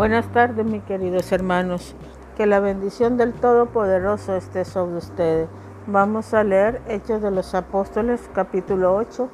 Buenas 0.01 0.31
tardes, 0.31 0.65
mis 0.65 0.81
queridos 0.81 1.31
hermanos. 1.31 1.95
Que 2.35 2.47
la 2.47 2.59
bendición 2.59 3.17
del 3.17 3.33
Todopoderoso 3.33 4.35
esté 4.35 4.65
sobre 4.65 4.97
ustedes. 4.97 5.47
Vamos 5.85 6.33
a 6.33 6.43
leer 6.43 6.81
Hechos 6.87 7.21
de 7.21 7.29
los 7.29 7.53
Apóstoles, 7.53 8.27
capítulo 8.33 8.95
8, 8.95 9.29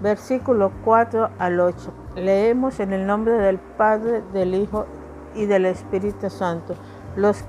versículo 0.00 0.70
4 0.84 1.30
al 1.40 1.58
8. 1.58 1.92
Leemos 2.14 2.78
en 2.78 2.92
el 2.92 3.04
nombre 3.04 3.32
del 3.32 3.58
Padre, 3.58 4.22
del 4.32 4.54
Hijo 4.54 4.86
y 5.34 5.46
del 5.46 5.66
Espíritu 5.66 6.30
Santo. 6.30 6.76
Los, 7.16 7.44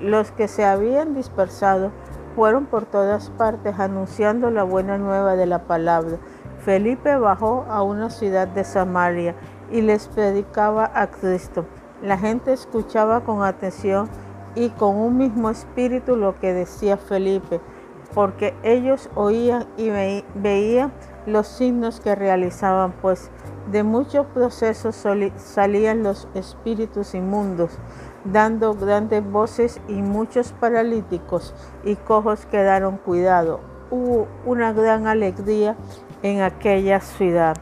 los 0.00 0.32
que 0.32 0.48
se 0.48 0.64
habían 0.64 1.14
dispersado 1.14 1.92
fueron 2.34 2.66
por 2.66 2.86
todas 2.86 3.30
partes 3.30 3.78
anunciando 3.78 4.50
la 4.50 4.64
buena 4.64 4.98
nueva 4.98 5.36
de 5.36 5.46
la 5.46 5.60
palabra. 5.60 6.16
Felipe 6.64 7.14
bajó 7.14 7.66
a 7.70 7.84
una 7.84 8.10
ciudad 8.10 8.48
de 8.48 8.64
Samaria 8.64 9.36
y 9.70 9.82
les 9.82 10.08
predicaba 10.08 10.90
a 10.92 11.06
Cristo. 11.06 11.66
La 12.02 12.16
gente 12.16 12.52
escuchaba 12.52 13.24
con 13.24 13.42
atención 13.42 14.08
y 14.54 14.70
con 14.70 14.96
un 14.96 15.18
mismo 15.18 15.50
espíritu 15.50 16.16
lo 16.16 16.38
que 16.38 16.54
decía 16.54 16.96
Felipe, 16.96 17.60
porque 18.14 18.54
ellos 18.62 19.10
oían 19.14 19.66
y 19.76 19.90
veían 20.34 20.92
los 21.26 21.46
signos 21.46 22.00
que 22.00 22.14
realizaban, 22.14 22.92
pues 23.02 23.30
de 23.70 23.82
muchos 23.82 24.26
procesos 24.26 24.96
salían 25.36 26.02
los 26.02 26.26
espíritus 26.34 27.14
inmundos, 27.14 27.78
dando 28.24 28.74
grandes 28.74 29.22
voces 29.30 29.80
y 29.86 30.02
muchos 30.02 30.52
paralíticos 30.52 31.54
y 31.84 31.96
cojos 31.96 32.46
quedaron 32.46 32.96
cuidados. 32.96 33.60
Hubo 33.90 34.26
una 34.46 34.72
gran 34.72 35.06
alegría 35.06 35.76
en 36.22 36.40
aquella 36.40 37.00
ciudad. 37.00 37.56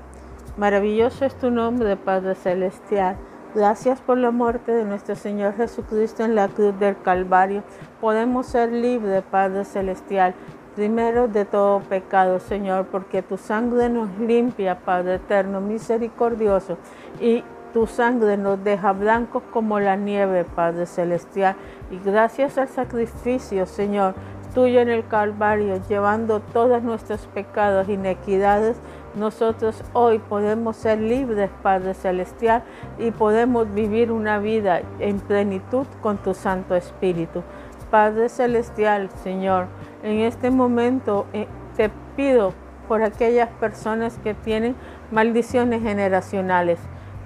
Maravilloso 0.56 1.24
es 1.24 1.34
tu 1.34 1.50
nombre, 1.50 1.96
Padre 1.96 2.34
Celestial. 2.34 3.16
Gracias 3.54 4.02
por 4.02 4.18
la 4.18 4.30
muerte 4.30 4.72
de 4.72 4.84
nuestro 4.84 5.16
Señor 5.16 5.56
Jesucristo 5.56 6.22
en 6.22 6.34
la 6.34 6.48
cruz 6.48 6.78
del 6.78 7.00
Calvario. 7.00 7.62
Podemos 7.98 8.46
ser 8.46 8.70
libres, 8.70 9.24
Padre 9.30 9.64
Celestial, 9.64 10.34
primero 10.76 11.28
de 11.28 11.46
todo 11.46 11.80
pecado, 11.80 12.40
Señor, 12.40 12.88
porque 12.88 13.22
tu 13.22 13.38
sangre 13.38 13.88
nos 13.88 14.10
limpia, 14.18 14.80
Padre 14.80 15.14
eterno, 15.14 15.62
misericordioso, 15.62 16.76
y 17.20 17.42
tu 17.72 17.86
sangre 17.86 18.36
nos 18.36 18.62
deja 18.62 18.92
blancos 18.92 19.42
como 19.50 19.80
la 19.80 19.96
nieve, 19.96 20.44
Padre 20.44 20.84
Celestial. 20.84 21.56
Y 21.90 21.98
gracias 22.04 22.58
al 22.58 22.68
sacrificio, 22.68 23.64
Señor, 23.64 24.14
tuyo 24.54 24.80
en 24.80 24.90
el 24.90 25.06
Calvario, 25.06 25.80
llevando 25.88 26.40
todos 26.40 26.82
nuestros 26.82 27.26
pecados, 27.28 27.88
inequidades, 27.88 28.76
nosotros 29.14 29.82
hoy 29.92 30.18
podemos 30.18 30.76
ser 30.76 31.00
libres, 31.00 31.50
Padre 31.62 31.94
Celestial, 31.94 32.62
y 32.98 33.10
podemos 33.10 33.72
vivir 33.72 34.12
una 34.12 34.38
vida 34.38 34.82
en 34.98 35.18
plenitud 35.20 35.86
con 36.00 36.18
tu 36.18 36.34
Santo 36.34 36.74
Espíritu. 36.74 37.42
Padre 37.90 38.28
Celestial, 38.28 39.08
Señor, 39.22 39.66
en 40.02 40.20
este 40.20 40.50
momento 40.50 41.26
eh, 41.32 41.48
te 41.76 41.90
pido 42.16 42.52
por 42.86 43.02
aquellas 43.02 43.48
personas 43.48 44.18
que 44.18 44.34
tienen 44.34 44.76
maldiciones 45.10 45.82
generacionales. 45.82 46.78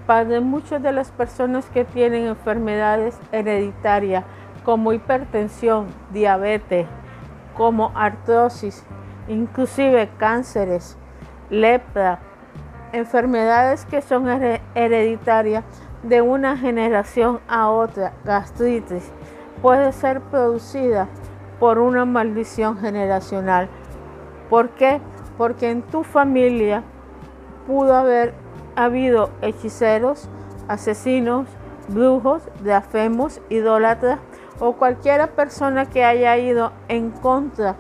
Padre, 0.07 0.41
muchas 0.41 0.83
de 0.83 0.93
las 0.93 1.11
personas 1.11 1.67
que 1.71 1.85
tienen 1.85 2.27
enfermedades 2.27 3.19
hereditarias 3.31 4.25
como 4.65 4.93
hipertensión, 4.93 5.87
diabetes, 6.13 6.87
como 7.57 7.93
artrosis, 7.95 8.85
inclusive 9.29 10.09
cánceres, 10.19 10.97
lepra, 11.53 12.19
enfermedades 12.93 13.85
que 13.85 14.01
son 14.01 14.27
hereditarias 14.75 15.65
de 16.03 16.23
una 16.23 16.57
generación 16.57 17.41
a 17.47 17.71
otra, 17.71 18.15
gastritis, 18.25 19.13
puede 19.61 19.93
ser 19.93 20.21
producida 20.23 21.09
por 21.61 21.79
una 21.79 22.07
maldición 22.07 22.79
generacional. 22.79 23.69
¿Por 24.49 24.71
qué? 24.71 25.01
Porque 25.37 25.71
en 25.71 25.83
tu 25.83 26.03
familia 26.03 26.83
pudo 27.67 27.95
haber 27.95 28.33
habido 28.75 29.31
hechiceros, 29.43 30.29
asesinos, 30.69 31.47
brujos, 31.89 32.43
blasfemos, 32.61 33.43
idólatras 33.51 34.19
o 34.59 34.73
cualquiera 34.73 35.27
persona 35.29 35.85
que 35.85 36.03
haya 36.05 36.37
ido 36.39 36.73
en 36.89 37.11
contra 37.11 37.77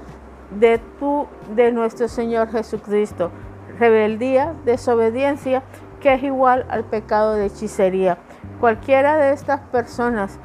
de 0.58 0.78
tu 1.00 1.26
de 1.56 1.72
nuestro 1.72 2.08
Señor 2.08 2.50
Jesucristo 2.50 3.30
rebeldía, 3.78 4.54
desobediencia, 4.64 5.62
que 6.00 6.14
es 6.14 6.22
igual 6.22 6.66
al 6.68 6.84
pecado 6.84 7.34
de 7.34 7.46
hechicería. 7.46 8.18
Cualquiera 8.60 9.16
de 9.16 9.32
estas 9.32 9.60
personas 9.60 10.38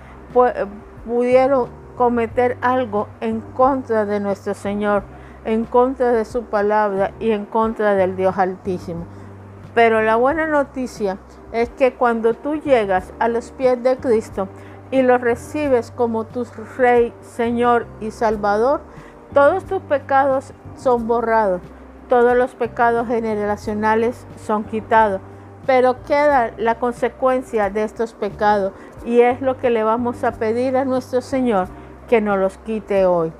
pudieron 1.05 1.69
cometer 1.97 2.57
algo 2.61 3.07
en 3.21 3.41
contra 3.41 4.05
de 4.05 4.19
nuestro 4.19 4.53
Señor, 4.53 5.03
en 5.45 5.65
contra 5.65 6.11
de 6.11 6.25
su 6.25 6.43
palabra 6.43 7.11
y 7.19 7.31
en 7.31 7.45
contra 7.45 7.95
del 7.95 8.15
Dios 8.15 8.37
Altísimo. 8.37 9.05
Pero 9.73 10.01
la 10.01 10.15
buena 10.15 10.47
noticia 10.47 11.17
es 11.51 11.69
que 11.69 11.93
cuando 11.93 12.33
tú 12.33 12.55
llegas 12.55 13.13
a 13.19 13.27
los 13.27 13.51
pies 13.51 13.81
de 13.81 13.97
Cristo 13.97 14.47
y 14.91 15.01
lo 15.01 15.17
recibes 15.17 15.91
como 15.91 16.25
tu 16.25 16.45
Rey, 16.77 17.13
Señor 17.21 17.87
y 17.99 18.11
Salvador, 18.11 18.81
todos 19.33 19.65
tus 19.65 19.81
pecados 19.81 20.53
son 20.75 21.07
borrados 21.07 21.61
todos 22.07 22.35
los 22.35 22.55
pecados 22.55 23.07
generacionales 23.07 24.25
son 24.45 24.63
quitados, 24.63 25.21
pero 25.65 26.01
queda 26.03 26.51
la 26.57 26.75
consecuencia 26.75 27.69
de 27.69 27.83
estos 27.83 28.13
pecados 28.13 28.73
y 29.05 29.21
es 29.21 29.41
lo 29.41 29.57
que 29.57 29.69
le 29.69 29.83
vamos 29.83 30.23
a 30.23 30.31
pedir 30.31 30.77
a 30.77 30.85
nuestro 30.85 31.21
Señor 31.21 31.67
que 32.07 32.21
nos 32.21 32.37
los 32.37 32.57
quite 32.59 33.05
hoy. 33.05 33.31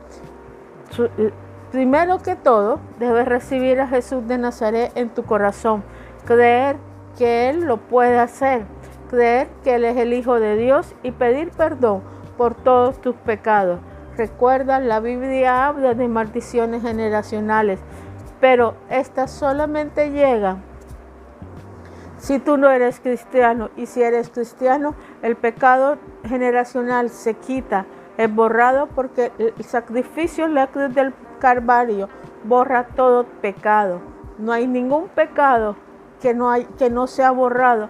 Primero 1.72 2.20
que 2.20 2.36
todo, 2.36 2.80
debes 3.00 3.28
recibir 3.28 3.80
a 3.82 3.88
Jesús 3.88 4.28
de 4.28 4.38
Nazaret 4.38 4.92
en 4.96 5.10
tu 5.10 5.24
corazón, 5.24 5.84
creer 6.26 6.78
que 7.18 7.50
Él 7.50 7.66
lo 7.66 7.78
puede 7.78 8.20
hacer, 8.20 8.66
creer 9.10 9.48
que 9.64 9.76
Él 9.76 9.86
es 9.86 9.98
el 9.98 10.14
Hijo 10.14 10.40
de 10.40 10.56
Dios 10.56 10.96
y 11.04 11.12
pedir 11.12 11.52
perdón 11.52 12.02
por 12.38 12.56
todos 12.56 13.02
tus 13.02 13.16
pecados. 13.16 13.80
Recuerda, 14.16 14.80
la 14.80 15.00
Biblia 15.00 15.68
habla 15.68 15.94
de 15.94 16.08
maldiciones 16.08 16.82
generacionales 16.82 17.80
pero 18.40 18.76
esta 18.90 19.28
solamente 19.28 20.12
llega 20.12 20.58
si 22.18 22.40
tú 22.40 22.58
no 22.58 22.70
eres 22.70 23.00
cristiano 23.00 23.70
y 23.78 23.86
si 23.86 24.02
eres 24.02 24.30
cristiano, 24.30 24.96
el 25.22 25.36
pecado 25.36 25.98
generacional 26.26 27.10
se 27.10 27.36
quita, 27.36 27.86
es 28.18 28.34
borrado 28.34 28.88
porque 28.88 29.32
el 29.38 29.64
sacrificio 29.64 30.46
en 30.46 30.56
la 30.56 30.68
cruz 30.68 30.94
del 30.94 31.14
Calvario 31.40 32.10
borra 32.44 32.88
todo 32.88 33.26
pecado. 33.42 34.02
No 34.40 34.52
hay 34.52 34.68
ningún 34.68 35.10
pecado 35.10 35.76
que 36.20 36.34
no, 36.34 36.50
hay, 36.50 36.66
que 36.80 36.90
no 36.90 37.06
sea 37.06 37.30
borrado 37.30 37.90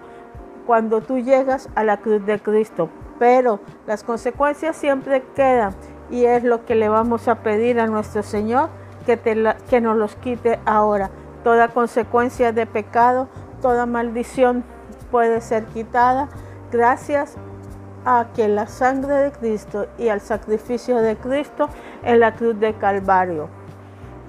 cuando 0.66 1.00
tú 1.00 1.18
llegas 1.18 1.70
a 1.74 1.82
la 1.82 1.96
cruz 1.96 2.24
de 2.26 2.38
Cristo. 2.38 2.90
Pero 3.18 3.60
las 3.86 4.04
consecuencias 4.04 4.76
siempre 4.76 5.24
quedan 5.34 5.74
y 6.10 6.26
es 6.26 6.44
lo 6.44 6.66
que 6.66 6.74
le 6.74 6.90
vamos 6.90 7.28
a 7.28 7.42
pedir 7.42 7.80
a 7.80 7.86
nuestro 7.86 8.22
Señor 8.22 8.68
que, 9.16 9.80
nos 9.80 9.96
los 9.96 10.14
quite 10.16 10.58
ahora. 10.66 11.10
Toda 11.44 11.68
consecuencia 11.68 12.52
de 12.52 12.66
pecado, 12.66 13.28
toda 13.62 13.86
maldición 13.86 14.64
puede 15.10 15.40
ser 15.40 15.64
quitada 15.66 16.28
gracias 16.70 17.36
a 18.04 18.26
que 18.34 18.48
la 18.48 18.66
sangre 18.66 19.14
de 19.14 19.32
Cristo 19.32 19.86
y 19.98 20.08
al 20.08 20.20
sacrificio 20.20 20.98
de 20.98 21.16
Cristo 21.16 21.68
en 22.02 22.20
la 22.20 22.34
cruz 22.34 22.58
de 22.60 22.74
Calvario. 22.74 23.48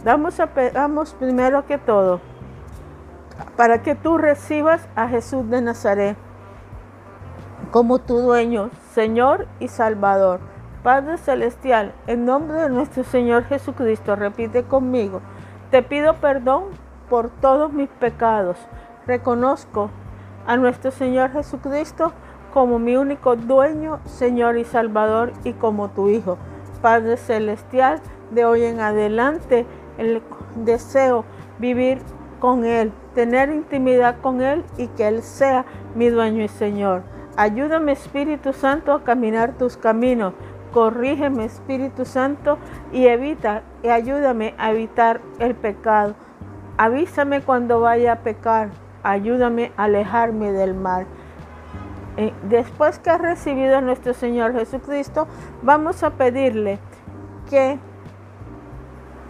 Vamos, 0.05 0.39
a, 0.39 0.49
vamos 0.73 1.13
primero 1.13 1.65
que 1.65 1.77
todo 1.77 2.21
para 3.55 3.81
que 3.81 3.95
tú 3.95 4.17
recibas 4.17 4.87
a 4.95 5.07
Jesús 5.07 5.49
de 5.49 5.61
Nazaret 5.61 6.17
como 7.71 7.99
tu 7.99 8.19
dueño, 8.19 8.69
Señor 8.93 9.47
y 9.59 9.67
Salvador. 9.67 10.39
Padre 10.83 11.17
Celestial, 11.17 11.91
en 12.07 12.23
nombre 12.25 12.57
de 12.57 12.69
nuestro 12.69 13.03
Señor 13.03 13.43
Jesucristo, 13.43 14.15
repite 14.15 14.63
conmigo, 14.63 15.21
Te 15.71 15.83
pido 15.83 16.15
perdón 16.15 16.63
por 17.09 17.29
todos 17.29 17.73
mis 17.73 17.89
pecados. 17.89 18.57
Reconozco 19.05 19.89
a 20.47 20.55
nuestro 20.55 20.91
Señor 20.91 21.31
Jesucristo 21.31 22.13
como 22.53 22.79
mi 22.79 22.95
único 22.95 23.35
dueño, 23.35 23.99
Señor 24.05 24.57
y 24.57 24.63
Salvador, 24.63 25.33
y 25.43 25.51
como 25.51 25.89
tu 25.89 26.07
Hijo. 26.07 26.37
Padre 26.81 27.17
Celestial, 27.17 27.99
de 28.31 28.45
hoy 28.45 28.63
en 28.63 28.79
adelante, 28.79 29.65
el 29.97 30.23
deseo 30.55 31.25
vivir 31.59 31.99
con 32.39 32.63
Él, 32.63 32.93
tener 33.13 33.49
intimidad 33.49 34.21
con 34.21 34.41
Él 34.41 34.63
y 34.77 34.87
que 34.87 35.09
Él 35.09 35.23
sea 35.23 35.65
mi 35.93 36.07
dueño 36.07 36.41
y 36.41 36.47
Señor. 36.47 37.03
Ayúdame 37.35 37.91
Espíritu 37.91 38.53
Santo 38.53 38.93
a 38.93 39.03
caminar 39.03 39.57
tus 39.57 39.77
caminos. 39.77 40.33
Corrígeme 40.73 41.45
Espíritu 41.45 42.05
Santo 42.05 42.58
y 42.91 43.08
evita 43.08 43.63
y 43.84 43.88
ayúdame 43.88 44.53
a 44.58 44.71
evitar 44.71 45.21
el 45.39 45.55
pecado. 45.55 46.15
Avísame 46.77 47.41
cuando 47.41 47.82
vaya 47.82 48.13
a 48.13 48.19
pecar. 48.19 48.69
Ayúdame 49.03 49.71
a 49.77 49.86
alejarme 49.86 50.51
del 50.51 50.73
mal. 50.73 51.08
Eh, 52.17 52.34
después 52.49 52.99
que 52.99 53.10
has 53.10 53.21
recibido 53.21 53.77
a 53.77 53.82
nuestro 53.82 54.13
Señor 54.13 54.53
Jesucristo, 54.53 55.27
vamos 55.62 56.03
a 56.03 56.12
pedirle 56.12 56.79
que 57.49 57.79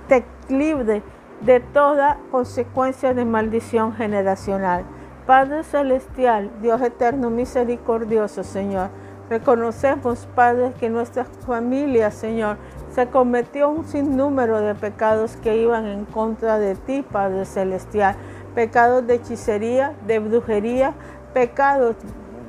te 0.07 0.25
libre 0.49 1.03
de 1.41 1.59
toda 1.59 2.17
consecuencia 2.31 3.13
de 3.13 3.25
maldición 3.25 3.93
generacional. 3.93 4.83
Padre 5.25 5.63
Celestial, 5.63 6.51
Dios 6.61 6.81
eterno, 6.81 7.29
misericordioso, 7.29 8.43
Señor, 8.43 8.89
reconocemos, 9.29 10.27
Padre, 10.35 10.73
que 10.79 10.89
nuestra 10.89 11.25
familia, 11.45 12.11
Señor, 12.11 12.57
se 12.93 13.07
cometió 13.07 13.69
un 13.69 13.85
sinnúmero 13.85 14.59
de 14.61 14.75
pecados 14.75 15.37
que 15.37 15.57
iban 15.57 15.85
en 15.85 16.05
contra 16.05 16.57
de 16.57 16.75
ti, 16.75 17.03
Padre 17.03 17.45
Celestial. 17.45 18.15
Pecados 18.55 19.05
de 19.05 19.15
hechicería, 19.15 19.93
de 20.07 20.19
brujería, 20.19 20.93
pecados 21.33 21.95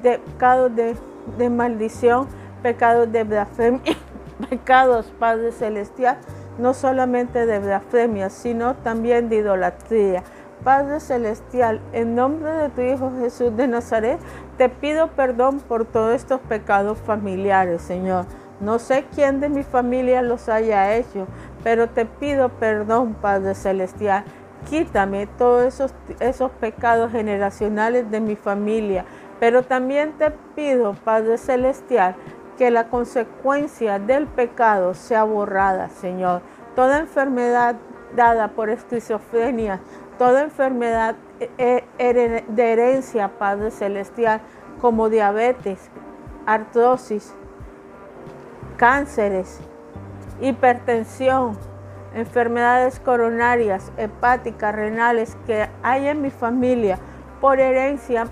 de, 0.02 0.18
pecados 0.18 0.74
de, 0.74 0.96
de 1.36 1.50
maldición, 1.50 2.26
pecados 2.62 3.12
de 3.12 3.24
blasfemia, 3.24 3.96
pecados, 4.50 5.12
Padre 5.18 5.52
Celestial, 5.52 6.16
no 6.58 6.74
solamente 6.74 7.46
de 7.46 7.58
blasfemia, 7.58 8.30
sino 8.30 8.74
también 8.76 9.28
de 9.28 9.36
idolatría. 9.36 10.22
Padre 10.64 11.00
Celestial, 11.00 11.80
en 11.92 12.14
nombre 12.14 12.50
de 12.50 12.68
tu 12.68 12.82
Hijo 12.82 13.12
Jesús 13.18 13.56
de 13.56 13.66
Nazaret, 13.66 14.18
te 14.60 14.68
pido 14.68 15.06
perdón 15.12 15.60
por 15.60 15.86
todos 15.86 16.14
estos 16.14 16.38
pecados 16.42 16.98
familiares, 16.98 17.80
Señor. 17.80 18.26
No 18.60 18.78
sé 18.78 19.06
quién 19.14 19.40
de 19.40 19.48
mi 19.48 19.62
familia 19.62 20.20
los 20.20 20.50
haya 20.50 20.96
hecho, 20.96 21.26
pero 21.64 21.88
te 21.88 22.04
pido 22.04 22.50
perdón, 22.50 23.14
Padre 23.14 23.54
Celestial. 23.54 24.22
Quítame 24.68 25.26
todos 25.26 25.64
esos, 25.64 25.94
esos 26.18 26.50
pecados 26.50 27.10
generacionales 27.10 28.10
de 28.10 28.20
mi 28.20 28.36
familia, 28.36 29.06
pero 29.38 29.62
también 29.62 30.12
te 30.18 30.30
pido, 30.54 30.92
Padre 30.92 31.38
Celestial, 31.38 32.14
que 32.58 32.70
la 32.70 32.88
consecuencia 32.88 33.98
del 33.98 34.26
pecado 34.26 34.92
sea 34.92 35.24
borrada, 35.24 35.88
Señor. 35.88 36.42
Toda 36.76 36.98
enfermedad 36.98 37.76
dada 38.14 38.48
por 38.48 38.68
esquizofrenia, 38.68 39.80
toda 40.18 40.42
enfermedad 40.42 41.16
de 41.56 42.72
herencia, 42.72 43.28
Padre 43.38 43.70
Celestial, 43.70 44.40
como 44.80 45.08
diabetes, 45.08 45.90
artrosis, 46.46 47.34
cánceres, 48.76 49.60
hipertensión, 50.40 51.56
enfermedades 52.14 53.00
coronarias, 53.00 53.92
hepáticas, 53.96 54.74
renales 54.74 55.36
que 55.46 55.68
hay 55.82 56.08
en 56.08 56.22
mi 56.22 56.30
familia 56.30 56.98
por 57.40 57.60
herencia, 57.60 58.26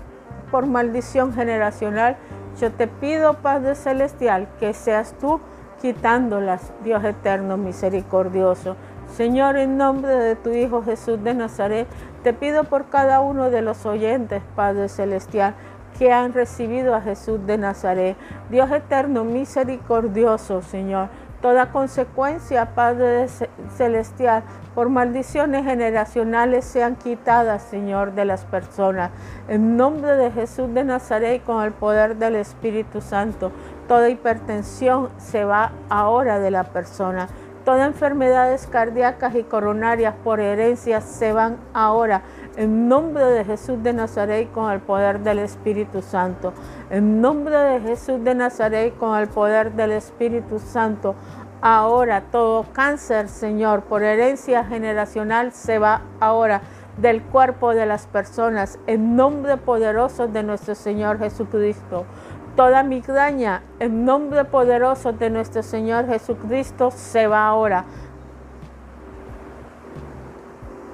por 0.51 0.65
maldición 0.65 1.33
generacional, 1.33 2.17
yo 2.59 2.71
te 2.71 2.87
pido, 2.87 3.35
Padre 3.35 3.75
Celestial, 3.75 4.47
que 4.59 4.73
seas 4.73 5.13
tú 5.19 5.39
quitándolas, 5.81 6.73
Dios 6.83 7.03
eterno, 7.03 7.55
misericordioso. 7.57 8.75
Señor, 9.15 9.55
en 9.55 9.77
nombre 9.77 10.13
de 10.13 10.35
tu 10.35 10.49
Hijo 10.49 10.83
Jesús 10.83 11.23
de 11.23 11.33
Nazaret, 11.33 11.87
te 12.23 12.33
pido 12.33 12.65
por 12.65 12.89
cada 12.89 13.21
uno 13.21 13.49
de 13.49 13.61
los 13.61 13.85
oyentes, 13.85 14.41
Padre 14.55 14.89
Celestial, 14.89 15.55
que 15.97 16.11
han 16.11 16.33
recibido 16.33 16.95
a 16.95 17.01
Jesús 17.01 17.45
de 17.45 17.57
Nazaret. 17.57 18.15
Dios 18.49 18.71
eterno, 18.71 19.23
misericordioso, 19.23 20.61
Señor. 20.61 21.09
Toda 21.41 21.71
consecuencia, 21.71 22.75
Padre 22.75 23.27
Celestial, 23.75 24.43
por 24.75 24.89
maldiciones 24.89 25.63
generacionales 25.63 26.65
sean 26.65 26.97
quitadas, 26.97 27.63
Señor, 27.63 28.13
de 28.13 28.25
las 28.25 28.43
personas. 28.43 29.11
En 29.47 29.77
nombre 29.77 30.17
de 30.17 30.31
Jesús 30.31 30.73
de 30.73 30.83
Nazaret 30.83 31.37
y 31.37 31.45
con 31.45 31.63
el 31.63 31.71
poder 31.71 32.17
del 32.17 32.35
Espíritu 32.35 32.99
Santo, 32.99 33.53
toda 33.87 34.09
hipertensión 34.09 35.09
se 35.17 35.45
va 35.45 35.71
ahora 35.89 36.39
de 36.39 36.51
la 36.51 36.65
persona. 36.65 37.29
Todas 37.65 37.87
enfermedades 37.87 38.67
cardíacas 38.67 39.35
y 39.35 39.43
coronarias 39.43 40.15
por 40.23 40.39
herencia 40.39 41.01
se 41.01 41.33
van 41.33 41.57
ahora. 41.73 42.21
En 42.55 42.87
nombre 42.87 43.23
de 43.25 43.45
Jesús 43.45 43.81
de 43.83 43.93
Nazaret 43.93 44.51
con 44.51 44.71
el 44.71 44.79
poder 44.79 45.19
del 45.19 45.39
Espíritu 45.39 46.01
Santo. 46.01 46.53
En 46.89 47.21
nombre 47.21 47.55
de 47.55 47.79
Jesús 47.81 48.23
de 48.23 48.35
Nazaret 48.35 48.97
con 48.97 49.17
el 49.17 49.27
poder 49.27 49.73
del 49.73 49.91
Espíritu 49.91 50.59
Santo. 50.59 51.15
Ahora 51.61 52.23
todo 52.31 52.65
cáncer, 52.71 53.27
Señor, 53.27 53.83
por 53.83 54.03
herencia 54.03 54.63
generacional 54.63 55.51
se 55.51 55.77
va 55.77 56.03
ahora 56.21 56.61
del 56.97 57.21
cuerpo 57.21 57.73
de 57.73 57.85
las 57.85 58.07
personas 58.07 58.79
en 58.87 59.15
nombre 59.15 59.57
poderoso 59.57 60.27
de 60.27 60.43
nuestro 60.43 60.75
Señor 60.75 61.19
Jesucristo. 61.19 62.05
Toda 62.55 62.83
migraña 62.83 63.63
en 63.79 64.05
nombre 64.05 64.43
poderoso 64.45 65.13
de 65.13 65.29
nuestro 65.29 65.63
Señor 65.63 66.07
Jesucristo 66.07 66.91
se 66.91 67.27
va 67.27 67.47
ahora. 67.47 67.85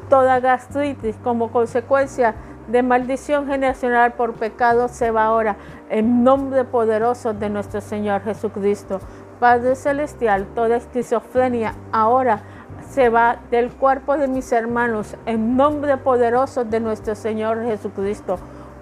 Toda 0.10 0.40
gastritis 0.40 1.16
como 1.24 1.52
consecuencia 1.52 2.36
de 2.68 2.84
maldición 2.84 3.48
generacional 3.48 4.14
por 4.14 4.34
pecado 4.34 4.88
se 4.88 5.12
va 5.12 5.26
ahora 5.26 5.56
en 5.90 6.24
nombre 6.24 6.64
poderoso 6.66 7.34
de 7.34 7.50
nuestro 7.50 7.82
Señor 7.82 8.22
Jesucristo. 8.24 9.00
Padre 9.40 9.76
Celestial, 9.76 10.46
toda 10.56 10.78
esquizofrenia 10.78 11.76
ahora 11.92 12.42
se 12.90 13.10
va 13.10 13.38
del 13.52 13.72
cuerpo 13.72 14.18
de 14.18 14.28
mis 14.28 14.52
hermanos 14.52 15.16
en 15.26 15.58
nombre 15.58 15.98
poderoso 15.98 16.64
de 16.64 16.80
nuestro 16.80 17.16
Señor 17.16 17.64
Jesucristo. 17.64 18.38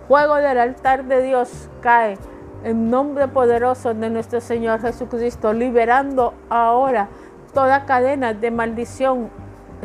Fuego 0.08 0.36
del 0.36 0.60
altar 0.60 1.06
de 1.06 1.22
Dios 1.24 1.70
cae 1.82 2.18
en 2.64 2.90
nombre 2.90 3.28
poderoso 3.28 3.94
de 3.94 4.10
nuestro 4.10 4.42
Señor 4.42 4.82
Jesucristo, 4.82 5.54
liberando 5.54 6.34
ahora 6.50 7.10
toda 7.54 7.86
cadena 7.86 8.34
de 8.34 8.52
maldición 8.52 9.30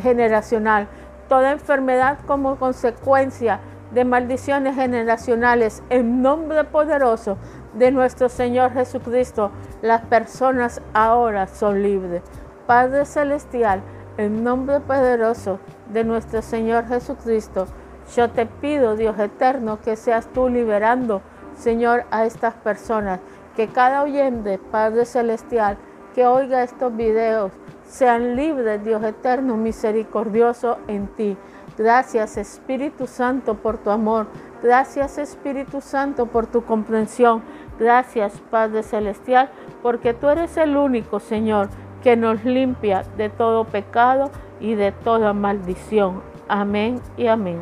generacional, 0.01 0.89
toda 1.29 1.53
enfermedad 1.53 2.19
como 2.27 2.57
consecuencia 2.57 3.61
de 3.93 4.05
maldiciones 4.05 4.75
generacionales 4.77 5.83
en 5.91 6.23
nombre 6.23 6.65
poderoso 6.65 7.39
de 7.75 7.91
nuestro 7.91 8.29
Señor 8.29 8.73
Jesucristo, 8.73 9.51
las 9.83 10.03
personas 10.03 10.81
ahora 10.93 11.47
son 11.47 11.83
libres. 11.83 12.23
Padre 12.67 13.05
Celestial, 13.05 13.81
en 14.19 14.45
nombre 14.45 14.81
poderoso 14.81 15.59
de 15.93 16.05
nuestro 16.05 16.43
Señor 16.43 16.87
Jesucristo, 16.87 17.67
yo 18.15 18.31
te 18.31 18.47
pido, 18.47 18.97
Dios 18.97 19.19
eterno, 19.19 19.79
que 19.81 19.97
seas 19.97 20.27
tú 20.33 20.49
liberando, 20.49 21.23
Señor, 21.59 22.05
a 22.11 22.25
estas 22.25 22.55
personas. 22.55 23.21
Que 23.57 23.69
cada 23.69 24.03
oyente, 24.03 24.59
Padre 24.71 25.05
Celestial, 25.05 25.77
que 26.15 26.27
oiga 26.27 26.63
estos 26.63 26.97
videos, 26.97 27.53
sean 27.85 28.37
libres, 28.37 28.85
Dios 28.85 29.03
eterno, 29.03 29.57
misericordioso 29.57 30.79
en 30.87 31.09
ti. 31.09 31.37
Gracias 31.77 32.37
Espíritu 32.37 33.07
Santo 33.07 33.55
por 33.55 33.79
tu 33.79 33.91
amor. 33.91 34.27
Gracias 34.63 35.19
Espíritu 35.19 35.81
Santo 35.81 36.27
por 36.27 36.47
tu 36.47 36.65
comprensión. 36.65 37.43
Gracias 37.79 38.41
Padre 38.51 38.83
Celestial 38.83 39.51
porque 39.83 40.13
tú 40.13 40.29
eres 40.29 40.57
el 40.57 40.77
único 40.77 41.21
Señor 41.21 41.69
que 42.03 42.17
nos 42.17 42.45
limpia 42.45 43.05
de 43.17 43.29
todo 43.29 43.65
pecado 43.65 44.31
y 44.61 44.75
de 44.75 44.93
toda 44.93 45.33
maldición. 45.33 46.21
Amén 46.49 47.01
y 47.17 47.29
amén. 47.29 47.61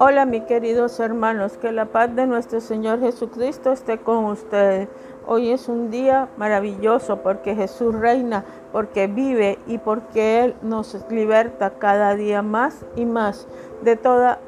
Hola 0.00 0.26
mis 0.26 0.42
queridos 0.42 0.98
hermanos, 0.98 1.56
que 1.56 1.70
la 1.70 1.84
paz 1.84 2.16
de 2.16 2.26
nuestro 2.26 2.60
Señor 2.60 2.98
Jesucristo 2.98 3.70
esté 3.70 3.98
con 3.98 4.24
ustedes. 4.24 4.88
Hoy 5.24 5.52
es 5.52 5.68
un 5.68 5.88
día 5.88 6.28
maravilloso 6.36 7.22
porque 7.22 7.54
Jesús 7.54 7.94
reina, 7.94 8.44
porque 8.72 9.06
vive 9.06 9.56
y 9.68 9.78
porque 9.78 10.42
Él 10.42 10.56
nos 10.62 10.98
liberta 11.10 11.78
cada 11.78 12.16
día 12.16 12.42
más 12.42 12.84
y 12.96 13.04
más 13.04 13.46
de 13.82 13.94
toda 13.94 14.40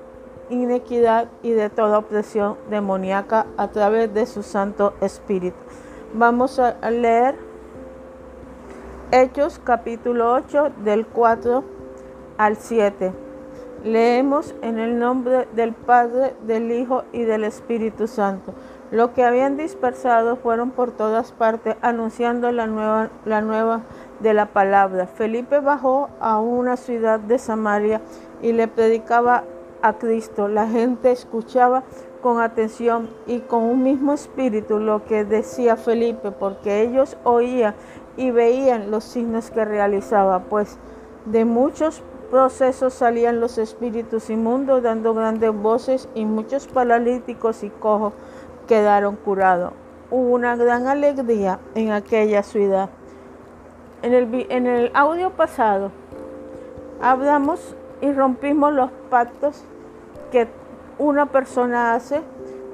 inequidad 0.50 1.28
y 1.44 1.52
de 1.52 1.70
toda 1.70 1.98
opresión 1.98 2.56
demoníaca 2.68 3.46
a 3.56 3.68
través 3.68 4.12
de 4.12 4.26
su 4.26 4.42
Santo 4.42 4.94
Espíritu. 5.00 5.56
Vamos 6.12 6.58
a 6.58 6.74
leer 6.90 7.36
Hechos 9.12 9.60
capítulo 9.62 10.32
8 10.32 10.72
del 10.82 11.06
4 11.06 11.62
al 12.36 12.56
7. 12.56 13.25
Leemos 13.84 14.54
en 14.62 14.78
el 14.78 14.98
nombre 14.98 15.46
del 15.54 15.72
Padre, 15.72 16.34
del 16.46 16.72
Hijo 16.72 17.04
y 17.12 17.22
del 17.22 17.44
Espíritu 17.44 18.06
Santo. 18.06 18.54
Lo 18.90 19.12
que 19.14 19.24
habían 19.24 19.56
dispersado 19.56 20.36
fueron 20.36 20.70
por 20.70 20.92
todas 20.92 21.32
partes 21.32 21.76
anunciando 21.82 22.50
la 22.52 22.66
nueva, 22.66 23.10
la 23.24 23.40
nueva 23.40 23.82
de 24.20 24.34
la 24.34 24.46
palabra. 24.46 25.06
Felipe 25.06 25.60
bajó 25.60 26.08
a 26.20 26.38
una 26.38 26.76
ciudad 26.76 27.20
de 27.20 27.38
Samaria 27.38 28.00
y 28.42 28.52
le 28.52 28.68
predicaba 28.68 29.44
a 29.82 29.94
Cristo. 29.94 30.48
La 30.48 30.66
gente 30.66 31.12
escuchaba 31.12 31.82
con 32.22 32.40
atención 32.40 33.08
y 33.26 33.40
con 33.40 33.62
un 33.62 33.82
mismo 33.82 34.12
espíritu 34.12 34.78
lo 34.78 35.04
que 35.04 35.24
decía 35.24 35.76
Felipe, 35.76 36.32
porque 36.32 36.82
ellos 36.82 37.16
oían 37.24 37.74
y 38.16 38.30
veían 38.30 38.90
los 38.90 39.04
signos 39.04 39.50
que 39.50 39.64
realizaba, 39.64 40.40
pues 40.40 40.78
de 41.26 41.44
muchos 41.44 42.02
procesos 42.26 42.94
salían 42.94 43.40
los 43.40 43.58
espíritus 43.58 44.30
inmundos 44.30 44.82
dando 44.82 45.14
grandes 45.14 45.52
voces 45.54 46.08
y 46.14 46.24
muchos 46.24 46.66
paralíticos 46.66 47.62
y 47.62 47.70
cojos 47.70 48.12
quedaron 48.66 49.16
curados. 49.16 49.72
Hubo 50.10 50.34
una 50.34 50.56
gran 50.56 50.86
alegría 50.86 51.58
en 51.74 51.92
aquella 51.92 52.42
ciudad. 52.42 52.90
En 54.02 54.12
el, 54.12 54.46
en 54.50 54.66
el 54.66 54.90
audio 54.94 55.30
pasado 55.30 55.90
hablamos 57.00 57.74
y 58.00 58.12
rompimos 58.12 58.72
los 58.72 58.90
pactos 59.10 59.64
que 60.30 60.48
una 60.98 61.26
persona 61.26 61.94
hace 61.94 62.20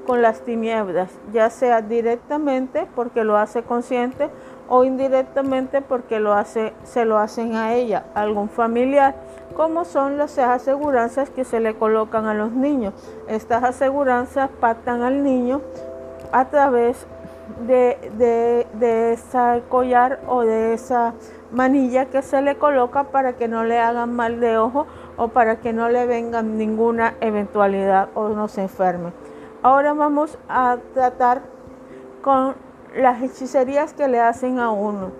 con 0.05 0.21
las 0.21 0.41
tinieblas, 0.41 1.11
ya 1.31 1.49
sea 1.49 1.81
directamente 1.81 2.87
porque 2.95 3.23
lo 3.23 3.37
hace 3.37 3.63
consciente 3.63 4.29
o 4.69 4.83
indirectamente 4.83 5.81
porque 5.81 6.21
se 6.83 7.05
lo 7.05 7.17
hacen 7.17 7.55
a 7.55 7.73
ella, 7.73 8.05
algún 8.13 8.49
familiar, 8.49 9.15
como 9.55 9.85
son 9.85 10.17
las 10.17 10.37
aseguranzas 10.39 11.29
que 11.29 11.43
se 11.43 11.59
le 11.59 11.75
colocan 11.75 12.25
a 12.25 12.33
los 12.33 12.51
niños. 12.51 12.93
Estas 13.27 13.63
aseguranzas 13.63 14.49
pactan 14.59 15.01
al 15.03 15.23
niño 15.23 15.61
a 16.31 16.45
través 16.45 17.05
de, 17.67 17.97
de, 18.17 18.67
de 18.73 19.13
ese 19.13 19.63
collar 19.69 20.21
o 20.27 20.41
de 20.41 20.73
esa 20.73 21.13
manilla 21.51 22.05
que 22.05 22.21
se 22.21 22.41
le 22.41 22.57
coloca 22.57 23.05
para 23.05 23.33
que 23.33 23.47
no 23.47 23.63
le 23.63 23.79
hagan 23.79 24.13
mal 24.15 24.39
de 24.39 24.57
ojo 24.57 24.87
o 25.17 25.27
para 25.27 25.57
que 25.57 25.73
no 25.73 25.89
le 25.89 26.07
venga 26.07 26.41
ninguna 26.41 27.15
eventualidad 27.21 28.09
o 28.15 28.29
no 28.29 28.47
se 28.47 28.61
enferme. 28.61 29.11
Ahora 29.61 29.93
vamos 29.93 30.37
a 30.49 30.77
tratar 30.93 31.41
con 32.21 32.55
las 32.95 33.21
hechicerías 33.21 33.93
que 33.93 34.07
le 34.07 34.19
hacen 34.19 34.59
a 34.59 34.71
uno. 34.71 35.11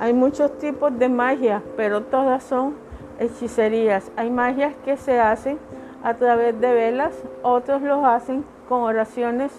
Hay 0.00 0.12
muchos 0.12 0.56
tipos 0.58 0.96
de 0.98 1.08
magia, 1.08 1.62
pero 1.76 2.02
todas 2.02 2.42
son 2.44 2.74
hechicerías. 3.18 4.10
Hay 4.16 4.30
magias 4.30 4.74
que 4.84 4.96
se 4.96 5.20
hacen 5.20 5.58
a 6.02 6.14
través 6.14 6.58
de 6.60 6.72
velas, 6.72 7.12
otros 7.42 7.82
los 7.82 8.04
hacen 8.04 8.44
con 8.68 8.82
oraciones 8.82 9.52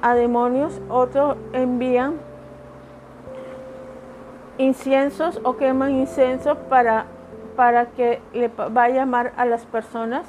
a 0.00 0.14
demonios, 0.14 0.80
otros 0.88 1.36
envían 1.52 2.14
inciensos 4.58 5.40
o 5.44 5.56
queman 5.56 5.92
inciensos 5.92 6.56
para, 6.68 7.06
para 7.56 7.86
que 7.86 8.20
le 8.32 8.48
va 8.48 8.84
a 8.84 8.88
llamar 8.88 9.32
a 9.36 9.44
las 9.44 9.64
personas, 9.66 10.26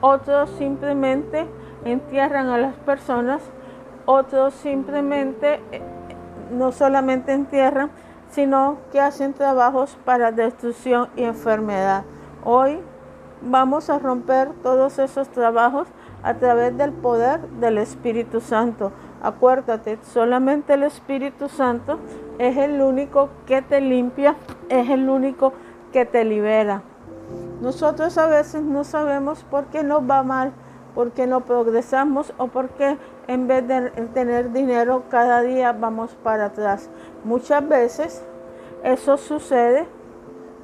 otros 0.00 0.50
simplemente 0.50 1.46
entierran 1.84 2.48
a 2.48 2.58
las 2.58 2.74
personas 2.74 3.42
otros 4.06 4.54
simplemente 4.54 5.60
eh, 5.72 5.82
no 6.50 6.72
solamente 6.72 7.32
entierran, 7.32 7.90
sino 8.30 8.78
que 8.92 9.00
hacen 9.00 9.32
trabajos 9.34 9.96
para 10.04 10.32
destrucción 10.32 11.08
y 11.16 11.24
enfermedad. 11.24 12.04
Hoy 12.44 12.78
vamos 13.42 13.90
a 13.90 13.98
romper 13.98 14.50
todos 14.62 14.98
esos 14.98 15.28
trabajos 15.28 15.88
a 16.22 16.34
través 16.34 16.76
del 16.76 16.92
poder 16.92 17.40
del 17.60 17.78
Espíritu 17.78 18.40
Santo. 18.40 18.92
Acuérdate, 19.22 19.98
solamente 20.02 20.74
el 20.74 20.82
Espíritu 20.82 21.48
Santo 21.48 21.98
es 22.38 22.56
el 22.56 22.80
único 22.80 23.30
que 23.46 23.62
te 23.62 23.80
limpia, 23.80 24.36
es 24.68 24.88
el 24.90 25.08
único 25.08 25.52
que 25.92 26.04
te 26.04 26.24
libera. 26.24 26.82
Nosotros 27.60 28.16
a 28.16 28.26
veces 28.26 28.62
no 28.62 28.84
sabemos 28.84 29.44
por 29.44 29.66
qué 29.66 29.82
nos 29.82 30.08
va 30.08 30.22
mal 30.22 30.52
porque 30.94 31.26
no 31.26 31.42
progresamos 31.42 32.32
o 32.38 32.48
porque 32.48 32.96
en 33.30 33.46
vez 33.46 33.66
de 33.68 33.90
tener 34.12 34.50
dinero 34.50 35.04
cada 35.08 35.40
día 35.42 35.70
vamos 35.70 36.16
para 36.24 36.46
atrás. 36.46 36.90
Muchas 37.22 37.66
veces 37.68 38.24
eso 38.82 39.16
sucede 39.18 39.86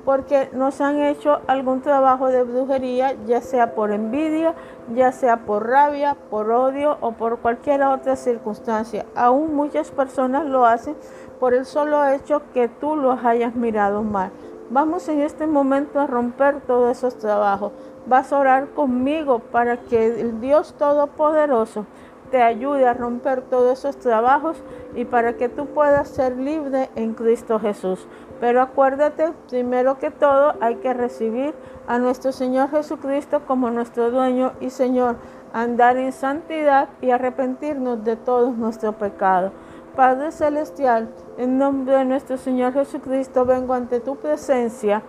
porque 0.05 0.51
nos 0.53 0.81
han 0.81 1.01
hecho 1.01 1.41
algún 1.47 1.81
trabajo 1.81 2.27
de 2.27 2.43
brujería, 2.43 3.15
ya 3.25 3.41
sea 3.41 3.77
por 3.77 3.93
envidia, 3.93 4.55
ya 4.93 5.13
sea 5.13 5.47
por 5.47 5.69
rabia, 5.69 6.17
por 6.29 6.51
odio 6.51 6.99
o 7.01 7.13
por 7.13 7.39
cualquier 7.39 7.85
otra 7.85 8.17
circunstancia. 8.17 9.07
Aún 9.15 9.55
muchas 9.55 9.93
personas 9.93 10.45
lo 10.45 10.67
hacen 10.67 10.97
por 11.39 11.55
el 11.55 11.67
solo 11.67 12.05
hecho 12.09 12.43
que 12.53 12.69
tú 12.69 12.97
los 12.97 13.25
hayas 13.25 13.55
mirado 13.55 14.03
mal. 14.03 14.33
Vamos 14.71 15.09
en 15.09 15.21
este 15.21 15.47
momento 15.47 16.01
a 16.01 16.09
romper 16.09 16.63
todos 16.63 16.99
esos 16.99 17.17
trabajos 17.17 17.71
vas 18.07 18.33
a 18.33 18.39
orar 18.39 18.69
conmigo 18.69 19.41
para 19.41 19.77
que 19.79 20.21
el 20.21 20.41
Dios 20.41 20.75
Todopoderoso 20.79 21.87
te 22.31 22.43
ayude 22.43 22.87
a 22.87 22.95
romper 22.95 23.43
todos 23.43 23.79
esos 23.79 23.97
trabajos 23.99 24.63
y 24.95 25.05
para 25.05 25.37
que 25.37 25.49
tú 25.49 25.67
puedas 25.67 26.09
ser 26.09 26.37
libre 26.37 26.91
en 26.95 27.15
Cristo 27.15 27.59
Jesús. 27.59 28.07
Pero 28.41 28.61
acuérdate, 28.61 29.33
primero 29.49 29.99
que 29.99 30.11
todo, 30.11 30.55
hay 30.61 30.77
que 30.77 30.93
recibir 30.93 31.55
a 31.87 31.99
nuestro 31.99 32.33
Señor 32.33 32.71
Jesucristo 32.71 33.43
como 33.47 33.71
nuestro 33.71 34.11
dueño 34.11 34.53
y 34.61 34.71
Señor, 34.71 35.17
andar 35.53 35.97
en 35.97 36.13
santidad 36.13 36.89
y 37.01 37.11
arrepentirnos 37.11 38.05
de 38.05 38.17
todos 38.17 38.57
nuestros 38.57 38.95
pecados. 38.97 39.53
Padre 39.95 40.31
Celestial, 40.31 41.09
en 41.39 41.57
nombre 41.57 41.97
de 41.97 42.05
nuestro 42.05 42.37
Señor 42.37 42.75
Jesucristo, 42.75 43.47
vengo 43.47 43.73
ante 43.73 44.01
tu 44.01 44.17
presencia 44.17 45.03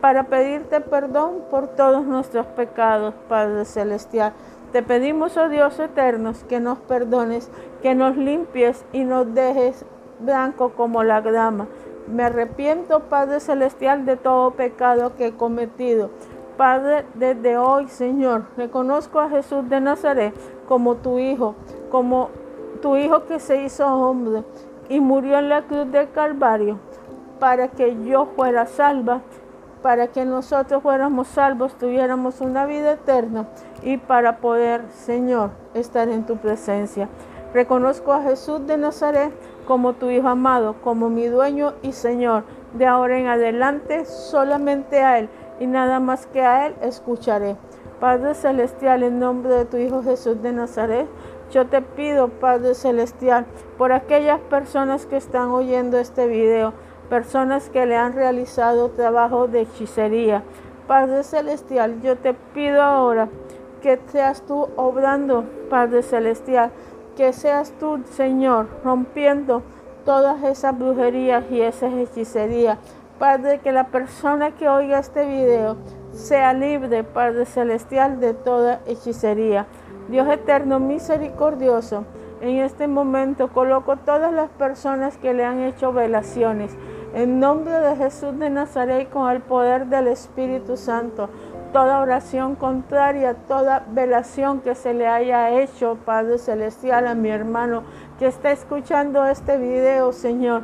para 0.00 0.24
pedirte 0.24 0.80
perdón 0.80 1.42
por 1.50 1.68
todos 1.68 2.06
nuestros 2.06 2.46
pecados, 2.46 3.14
Padre 3.28 3.66
Celestial. 3.66 4.32
Te 4.72 4.82
pedimos, 4.82 5.36
oh 5.36 5.48
Dios 5.48 5.78
eterno, 5.80 6.32
que 6.48 6.60
nos 6.60 6.78
perdones, 6.78 7.50
que 7.82 7.94
nos 7.94 8.16
limpies 8.16 8.84
y 8.92 9.04
nos 9.04 9.34
dejes 9.34 9.84
blanco 10.20 10.70
como 10.70 11.02
la 11.02 11.20
grama. 11.20 11.66
Me 12.06 12.24
arrepiento, 12.24 13.00
Padre 13.00 13.40
Celestial, 13.40 14.06
de 14.06 14.16
todo 14.16 14.52
pecado 14.52 15.16
que 15.16 15.28
he 15.28 15.32
cometido. 15.32 16.10
Padre, 16.56 17.04
desde 17.14 17.56
hoy, 17.56 17.88
Señor, 17.88 18.44
reconozco 18.56 19.18
a 19.18 19.28
Jesús 19.28 19.68
de 19.68 19.80
Nazaret 19.80 20.34
como 20.68 20.96
tu 20.96 21.18
Hijo, 21.18 21.54
como 21.90 22.30
tu 22.80 22.96
Hijo 22.96 23.24
que 23.26 23.40
se 23.40 23.62
hizo 23.62 23.86
hombre 23.86 24.44
y 24.88 25.00
murió 25.00 25.38
en 25.38 25.48
la 25.48 25.62
cruz 25.62 25.90
del 25.90 26.10
Calvario 26.10 26.78
para 27.38 27.68
que 27.68 27.96
yo 28.04 28.26
fuera 28.36 28.66
salva 28.66 29.22
para 29.82 30.08
que 30.08 30.24
nosotros 30.24 30.82
fuéramos 30.82 31.28
salvos, 31.28 31.76
tuviéramos 31.78 32.40
una 32.40 32.66
vida 32.66 32.92
eterna 32.92 33.46
y 33.82 33.96
para 33.96 34.38
poder, 34.38 34.82
Señor, 34.90 35.50
estar 35.74 36.08
en 36.08 36.26
tu 36.26 36.36
presencia. 36.36 37.08
Reconozco 37.52 38.12
a 38.12 38.22
Jesús 38.22 38.66
de 38.66 38.76
Nazaret 38.76 39.32
como 39.66 39.94
tu 39.94 40.10
Hijo 40.10 40.28
amado, 40.28 40.76
como 40.82 41.08
mi 41.08 41.26
dueño 41.26 41.74
y 41.82 41.92
Señor. 41.92 42.44
De 42.74 42.86
ahora 42.86 43.18
en 43.18 43.26
adelante, 43.26 44.04
solamente 44.04 45.02
a 45.02 45.18
Él 45.18 45.28
y 45.58 45.66
nada 45.66 45.98
más 45.98 46.26
que 46.26 46.42
a 46.42 46.66
Él 46.66 46.76
escucharé. 46.82 47.56
Padre 47.98 48.34
Celestial, 48.34 49.02
en 49.02 49.18
nombre 49.18 49.52
de 49.52 49.64
tu 49.64 49.76
Hijo 49.76 50.02
Jesús 50.02 50.40
de 50.42 50.52
Nazaret, 50.52 51.06
yo 51.50 51.66
te 51.66 51.82
pido, 51.82 52.28
Padre 52.28 52.74
Celestial, 52.74 53.44
por 53.76 53.92
aquellas 53.92 54.40
personas 54.40 55.06
que 55.06 55.16
están 55.16 55.48
oyendo 55.48 55.98
este 55.98 56.28
video, 56.28 56.72
personas 57.10 57.68
que 57.68 57.84
le 57.84 57.96
han 57.96 58.14
realizado 58.14 58.88
trabajo 58.90 59.48
de 59.48 59.62
hechicería. 59.62 60.42
Padre 60.86 61.24
Celestial, 61.24 62.00
yo 62.00 62.16
te 62.16 62.32
pido 62.54 62.82
ahora 62.82 63.28
que 63.82 63.98
seas 64.06 64.42
tú 64.42 64.68
obrando, 64.76 65.44
Padre 65.68 66.02
Celestial, 66.02 66.70
que 67.16 67.32
seas 67.32 67.72
tú, 67.78 68.00
Señor, 68.12 68.68
rompiendo 68.84 69.62
todas 70.04 70.42
esas 70.44 70.78
brujerías 70.78 71.44
y 71.50 71.60
esas 71.60 71.92
hechicerías. 71.92 72.78
Padre, 73.18 73.58
que 73.58 73.72
la 73.72 73.88
persona 73.88 74.52
que 74.52 74.68
oiga 74.68 74.98
este 74.98 75.26
video 75.26 75.76
sea 76.12 76.54
libre, 76.54 77.04
Padre 77.04 77.44
Celestial, 77.44 78.20
de 78.20 78.34
toda 78.34 78.80
hechicería. 78.86 79.66
Dios 80.08 80.28
eterno, 80.28 80.80
misericordioso, 80.80 82.04
En 82.40 82.56
este 82.56 82.88
momento 82.88 83.48
coloco 83.48 83.98
todas 83.98 84.32
las 84.32 84.48
personas 84.48 85.18
que 85.18 85.34
le 85.34 85.44
han 85.44 85.60
hecho 85.60 85.92
velaciones. 85.92 86.74
En 87.12 87.40
nombre 87.40 87.72
de 87.72 87.96
Jesús 87.96 88.38
de 88.38 88.50
Nazaret, 88.50 89.10
con 89.10 89.28
el 89.30 89.40
poder 89.40 89.86
del 89.86 90.06
Espíritu 90.06 90.76
Santo, 90.76 91.28
toda 91.72 92.00
oración 92.00 92.54
contraria, 92.54 93.34
toda 93.34 93.84
velación 93.90 94.60
que 94.60 94.76
se 94.76 94.94
le 94.94 95.08
haya 95.08 95.50
hecho, 95.50 95.98
Padre 96.04 96.38
Celestial, 96.38 97.08
a 97.08 97.16
mi 97.16 97.28
hermano 97.28 97.82
que 98.20 98.28
está 98.28 98.52
escuchando 98.52 99.26
este 99.26 99.58
video, 99.58 100.12
Señor. 100.12 100.62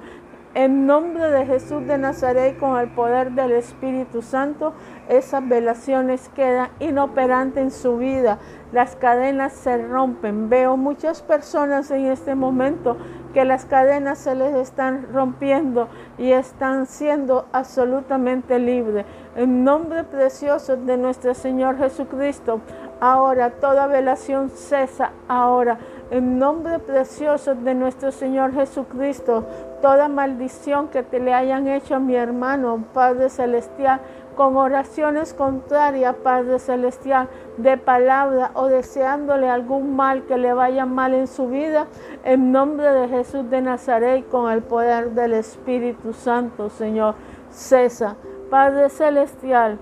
En 0.55 0.87
nombre 0.87 1.31
de 1.33 1.45
Jesús 1.45 1.87
de 1.87 1.99
Nazaret, 1.99 2.59
con 2.59 2.79
el 2.79 2.89
poder 2.89 3.33
del 3.33 3.53
Espíritu 3.53 4.23
Santo, 4.23 4.73
esas 5.09 5.47
velaciones 5.47 6.31
quedan 6.31 6.71
inoperantes 6.79 7.63
en 7.63 7.71
su 7.71 7.99
vida. 7.99 8.39
Las 8.73 8.97
cadenas 8.97 9.53
se 9.53 9.77
rompen. 9.77 10.49
Veo 10.49 10.79
muchas 10.79 11.21
personas 11.21 11.91
en 11.91 12.07
este 12.07 12.35
momento 12.35 12.97
que 13.37 13.45
las 13.45 13.67
cadenas 13.67 14.17
se 14.17 14.35
les 14.35 14.55
están 14.55 15.09
rompiendo 15.13 15.89
y 16.17 16.33
están 16.33 16.87
siendo 16.87 17.45
absolutamente 17.53 18.59
libres. 18.59 19.05
En 19.37 19.63
nombre 19.63 20.05
precioso 20.05 20.79
de 20.79 20.97
nuestro 20.97 21.35
Señor 21.35 21.77
Jesucristo, 21.77 22.63
ahora 22.99 23.51
toda 23.51 23.89
velación 23.89 24.49
cesa 24.49 25.11
ahora. 25.29 25.77
En 26.11 26.39
nombre 26.39 26.79
precioso 26.79 27.55
de 27.55 27.75
nuestro 27.75 28.11
Señor 28.11 28.55
Jesucristo, 28.55 29.45
toda 29.83 30.09
maldición 30.09 30.89
que 30.89 31.03
te 31.03 31.21
le 31.21 31.35
hayan 31.35 31.69
hecho 31.69 31.97
a 31.97 31.99
mi 31.99 32.17
hermano, 32.17 32.85
Padre 32.95 33.29
Celestial, 33.29 34.01
con 34.37 34.57
oraciones 34.57 35.35
contrarias, 35.35 36.15
Padre 36.17 36.59
Celestial, 36.59 37.29
de 37.57 37.77
palabra 37.77 38.53
o 38.55 38.67
deseándole 38.67 39.49
algún 39.49 39.97
mal 39.97 40.25
que 40.27 40.37
le 40.37 40.53
vaya 40.53 40.87
mal 40.87 41.15
en 41.15 41.27
su 41.27 41.49
vida, 41.49 41.87
en 42.23 42.53
nombre 42.53 42.89
de 42.89 43.09
Jesús 43.09 43.49
de 43.51 43.63
Nazaret, 43.63 44.29
con 44.29 44.53
el 44.53 44.63
poder 44.63 45.13
del 45.13 45.33
Espíritu 45.33 46.13
Santo, 46.13 46.71
Señor, 46.71 47.15
cesa. 47.51 48.17
Padre 48.51 48.91
Celestial, 48.91 49.79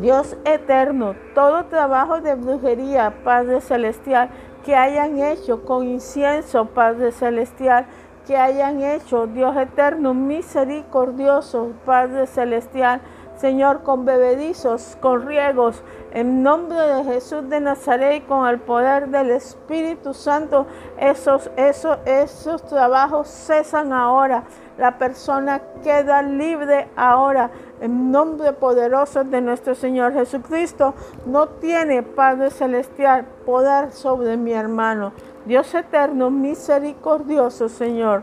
Dios 0.00 0.36
eterno, 0.46 1.14
todo 1.34 1.66
trabajo 1.66 2.22
de 2.22 2.34
brujería, 2.34 3.12
Padre 3.24 3.60
Celestial, 3.60 4.30
que 4.64 4.74
hayan 4.74 5.18
hecho 5.18 5.64
con 5.64 5.86
incienso, 5.86 6.64
Padre 6.66 7.12
Celestial, 7.12 7.86
que 8.26 8.36
hayan 8.36 8.82
hecho, 8.82 9.26
Dios 9.26 9.56
eterno, 9.56 10.12
misericordioso, 10.12 11.72
Padre 11.84 12.26
Celestial, 12.26 13.00
Señor, 13.36 13.82
con 13.82 14.04
bebedizos, 14.04 14.96
con 15.00 15.26
riegos, 15.26 15.82
en 16.12 16.42
nombre 16.42 16.78
de 16.78 17.04
Jesús 17.04 17.48
de 17.50 17.60
Nazaret, 17.60 18.26
con 18.26 18.46
el 18.46 18.58
poder 18.58 19.08
del 19.08 19.30
Espíritu 19.30 20.14
Santo, 20.14 20.66
esos, 20.96 21.50
esos, 21.56 21.98
esos 22.06 22.62
trabajos 22.64 23.28
cesan 23.28 23.92
ahora. 23.92 24.44
La 24.78 24.98
persona 24.98 25.60
queda 25.82 26.22
libre 26.22 26.88
ahora. 26.96 27.50
En 27.80 28.10
nombre 28.10 28.54
poderoso 28.54 29.24
de 29.24 29.40
nuestro 29.42 29.74
Señor 29.74 30.14
Jesucristo, 30.14 30.94
no 31.26 31.48
tiene, 31.48 32.02
Padre 32.02 32.50
Celestial, 32.50 33.26
poder 33.44 33.92
sobre 33.92 34.38
mi 34.38 34.52
hermano. 34.52 35.12
Dios 35.44 35.74
eterno, 35.74 36.30
misericordioso, 36.30 37.68
Señor. 37.68 38.22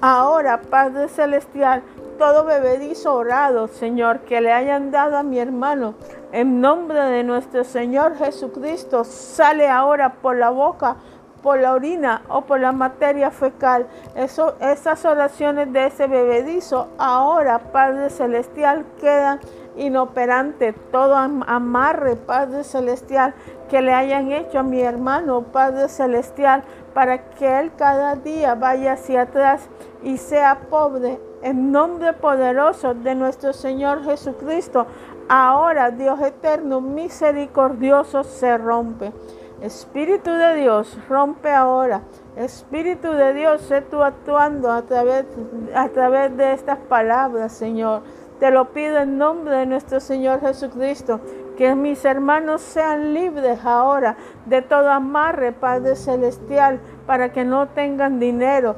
Ahora, 0.00 0.60
Padre 0.60 1.08
Celestial, 1.08 1.82
todo 2.18 2.44
bebedizo 2.44 3.14
orado, 3.14 3.68
Señor, 3.68 4.20
que 4.20 4.40
le 4.40 4.52
hayan 4.52 4.90
dado 4.90 5.16
a 5.16 5.22
mi 5.22 5.38
hermano, 5.38 5.94
en 6.32 6.60
nombre 6.60 7.00
de 7.00 7.24
nuestro 7.24 7.64
Señor 7.64 8.16
Jesucristo, 8.16 9.04
sale 9.04 9.68
ahora 9.68 10.14
por 10.14 10.36
la 10.36 10.50
boca, 10.50 10.96
por 11.42 11.60
la 11.60 11.74
orina 11.74 12.22
o 12.28 12.40
por 12.42 12.58
la 12.58 12.72
materia 12.72 13.30
fecal. 13.30 13.86
Eso, 14.14 14.54
esas 14.60 15.04
oraciones 15.04 15.72
de 15.72 15.86
ese 15.86 16.06
bebedizo, 16.06 16.88
ahora, 16.98 17.58
Padre 17.70 18.08
Celestial, 18.08 18.86
quedan 18.98 19.40
inoperantes. 19.76 20.74
Todo 20.90 21.16
amarre, 21.16 22.16
Padre 22.16 22.64
Celestial, 22.64 23.34
que 23.68 23.82
le 23.82 23.92
hayan 23.92 24.32
hecho 24.32 24.60
a 24.60 24.62
mi 24.62 24.80
hermano, 24.80 25.42
Padre 25.42 25.88
Celestial, 25.88 26.62
para 26.94 27.30
que 27.30 27.60
él 27.60 27.72
cada 27.76 28.14
día 28.14 28.54
vaya 28.54 28.94
hacia 28.94 29.22
atrás 29.22 29.68
y 30.02 30.16
sea 30.16 30.60
pobre 30.70 31.18
en 31.44 31.70
nombre 31.70 32.14
poderoso 32.14 32.94
de 32.94 33.14
nuestro 33.14 33.52
Señor 33.52 34.02
Jesucristo, 34.02 34.86
ahora 35.28 35.90
Dios 35.90 36.18
eterno, 36.22 36.80
misericordioso, 36.80 38.24
se 38.24 38.56
rompe. 38.56 39.12
Espíritu 39.60 40.30
de 40.30 40.56
Dios, 40.56 40.98
rompe 41.06 41.50
ahora. 41.50 42.00
Espíritu 42.36 43.12
de 43.12 43.34
Dios, 43.34 43.60
sé 43.60 43.82
tú 43.82 44.02
actuando 44.02 44.72
a 44.72 44.82
través, 44.82 45.26
a 45.74 45.88
través 45.90 46.34
de 46.34 46.54
estas 46.54 46.78
palabras, 46.78 47.52
Señor. 47.52 48.02
Te 48.40 48.50
lo 48.50 48.72
pido 48.72 48.98
en 48.98 49.18
nombre 49.18 49.54
de 49.58 49.66
nuestro 49.66 50.00
Señor 50.00 50.40
Jesucristo 50.40 51.20
que 51.56 51.74
mis 51.74 52.04
hermanos 52.04 52.62
sean 52.62 53.14
libres 53.14 53.64
ahora 53.64 54.16
de 54.46 54.62
todo 54.62 54.90
amarre, 54.90 55.52
Padre 55.52 55.94
Celestial, 55.94 56.80
para 57.06 57.32
que 57.32 57.44
no 57.44 57.68
tengan 57.68 58.18
dinero. 58.18 58.76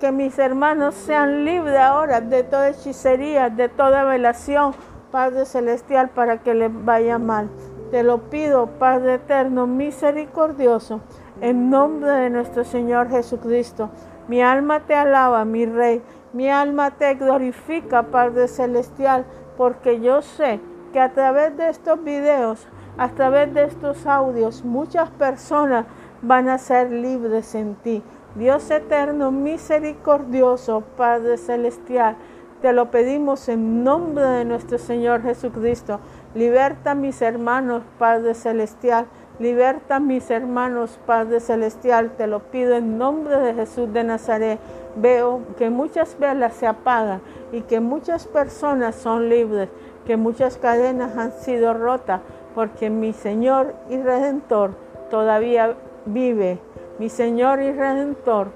Que 0.00 0.12
mis 0.12 0.38
hermanos 0.38 0.94
sean 0.94 1.44
libres 1.44 1.78
ahora 1.78 2.20
de 2.20 2.42
toda 2.42 2.68
hechicería, 2.68 3.50
de 3.50 3.68
toda 3.68 4.04
velación, 4.04 4.74
Padre 5.10 5.44
Celestial, 5.44 6.10
para 6.10 6.38
que 6.38 6.54
les 6.54 6.70
vaya 6.84 7.18
mal. 7.18 7.48
Te 7.90 8.02
lo 8.02 8.30
pido, 8.30 8.66
Padre 8.78 9.14
eterno, 9.14 9.66
misericordioso, 9.66 11.00
en 11.40 11.70
nombre 11.70 12.10
de 12.10 12.30
nuestro 12.30 12.64
Señor 12.64 13.10
Jesucristo. 13.10 13.90
Mi 14.28 14.42
alma 14.42 14.80
te 14.80 14.94
alaba, 14.94 15.44
mi 15.44 15.66
Rey. 15.66 16.02
Mi 16.32 16.50
alma 16.50 16.90
te 16.90 17.14
glorifica, 17.14 18.02
Padre 18.04 18.48
Celestial, 18.48 19.24
porque 19.56 20.00
yo 20.00 20.20
sé 20.20 20.60
que 20.92 21.00
a 21.00 21.12
través 21.12 21.56
de 21.56 21.68
estos 21.68 22.02
videos, 22.02 22.66
a 22.98 23.08
través 23.10 23.54
de 23.54 23.64
estos 23.64 24.06
audios, 24.06 24.64
muchas 24.64 25.10
personas 25.10 25.86
van 26.22 26.48
a 26.48 26.58
ser 26.58 26.90
libres 26.90 27.54
en 27.54 27.74
ti. 27.76 28.02
Dios 28.34 28.70
eterno, 28.70 29.30
misericordioso, 29.30 30.82
Padre 30.96 31.38
celestial, 31.38 32.16
te 32.60 32.72
lo 32.72 32.90
pedimos 32.90 33.48
en 33.48 33.84
nombre 33.84 34.24
de 34.24 34.44
nuestro 34.44 34.78
Señor 34.78 35.22
Jesucristo. 35.22 36.00
Liberta 36.34 36.92
a 36.92 36.94
mis 36.94 37.20
hermanos, 37.22 37.82
Padre 37.98 38.34
celestial. 38.34 39.06
Liberta 39.38 39.96
a 39.96 40.00
mis 40.00 40.30
hermanos, 40.30 40.98
Padre 41.06 41.40
celestial. 41.40 42.12
Te 42.16 42.26
lo 42.26 42.40
pido 42.40 42.74
en 42.74 42.96
nombre 42.96 43.36
de 43.36 43.54
Jesús 43.54 43.92
de 43.92 44.04
Nazaret. 44.04 44.58
Veo 44.96 45.42
que 45.58 45.68
muchas 45.68 46.18
velas 46.18 46.54
se 46.54 46.66
apagan 46.66 47.20
y 47.52 47.60
que 47.60 47.80
muchas 47.80 48.26
personas 48.26 48.94
son 48.94 49.28
libres 49.28 49.68
que 50.06 50.16
muchas 50.16 50.56
cadenas 50.56 51.16
han 51.16 51.32
sido 51.32 51.74
rotas 51.74 52.20
porque 52.54 52.88
mi 52.88 53.12
Señor 53.12 53.74
y 53.90 53.98
Redentor 53.98 54.70
todavía 55.10 55.74
vive. 56.06 56.58
Mi 56.98 57.08
Señor 57.08 57.60
y 57.60 57.72
Redentor 57.72 58.48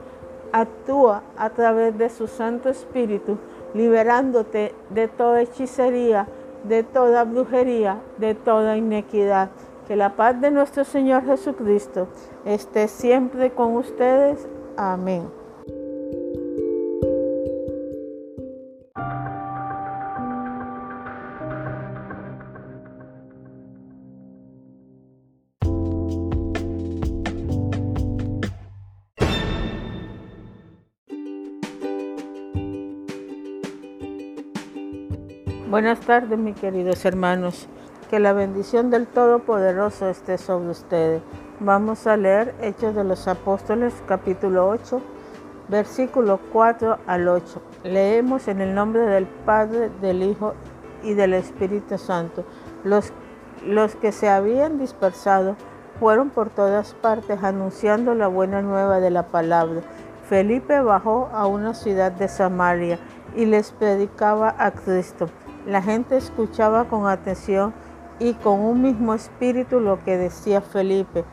actúa 0.52 1.22
a 1.36 1.50
través 1.50 1.96
de 1.98 2.08
su 2.08 2.26
Santo 2.26 2.68
Espíritu, 2.68 3.38
liberándote 3.74 4.74
de 4.90 5.08
toda 5.08 5.42
hechicería, 5.42 6.26
de 6.64 6.82
toda 6.82 7.24
brujería, 7.24 7.98
de 8.18 8.34
toda 8.34 8.76
inequidad. 8.76 9.50
Que 9.86 9.96
la 9.96 10.16
paz 10.16 10.40
de 10.40 10.50
nuestro 10.50 10.84
Señor 10.84 11.24
Jesucristo 11.24 12.08
esté 12.44 12.88
siempre 12.88 13.50
con 13.50 13.76
ustedes. 13.76 14.48
Amén. 14.76 15.39
Buenas 35.80 36.00
tardes, 36.00 36.38
mis 36.38 36.60
queridos 36.60 37.02
hermanos. 37.06 37.66
Que 38.10 38.20
la 38.20 38.34
bendición 38.34 38.90
del 38.90 39.06
Todopoderoso 39.06 40.10
esté 40.10 40.36
sobre 40.36 40.68
ustedes. 40.68 41.22
Vamos 41.58 42.06
a 42.06 42.18
leer 42.18 42.54
Hechos 42.60 42.94
de 42.94 43.02
los 43.02 43.26
Apóstoles, 43.26 43.94
capítulo 44.06 44.68
8, 44.68 45.00
versículo 45.68 46.38
4 46.52 46.98
al 47.06 47.26
8. 47.26 47.62
Leemos 47.84 48.46
en 48.48 48.60
el 48.60 48.74
nombre 48.74 49.00
del 49.06 49.24
Padre, 49.24 49.88
del 50.02 50.22
Hijo 50.22 50.52
y 51.02 51.14
del 51.14 51.32
Espíritu 51.32 51.96
Santo. 51.96 52.44
Los, 52.84 53.14
los 53.64 53.96
que 53.96 54.12
se 54.12 54.28
habían 54.28 54.78
dispersado 54.78 55.56
fueron 55.98 56.28
por 56.28 56.50
todas 56.50 56.92
partes 56.92 57.42
anunciando 57.42 58.14
la 58.14 58.26
buena 58.26 58.60
nueva 58.60 59.00
de 59.00 59.08
la 59.08 59.28
palabra. 59.28 59.80
Felipe 60.28 60.78
bajó 60.82 61.30
a 61.32 61.46
una 61.46 61.72
ciudad 61.72 62.12
de 62.12 62.28
Samaria 62.28 62.98
y 63.34 63.46
les 63.46 63.72
predicaba 63.72 64.54
a 64.58 64.72
Cristo. 64.72 65.30
La 65.70 65.82
gente 65.82 66.16
escuchaba 66.16 66.86
con 66.86 67.06
atención 67.06 67.72
y 68.18 68.34
con 68.34 68.58
un 68.58 68.82
mismo 68.82 69.14
espíritu 69.14 69.78
lo 69.78 70.02
que 70.02 70.16
decía 70.16 70.60
Felipe. 70.60 71.24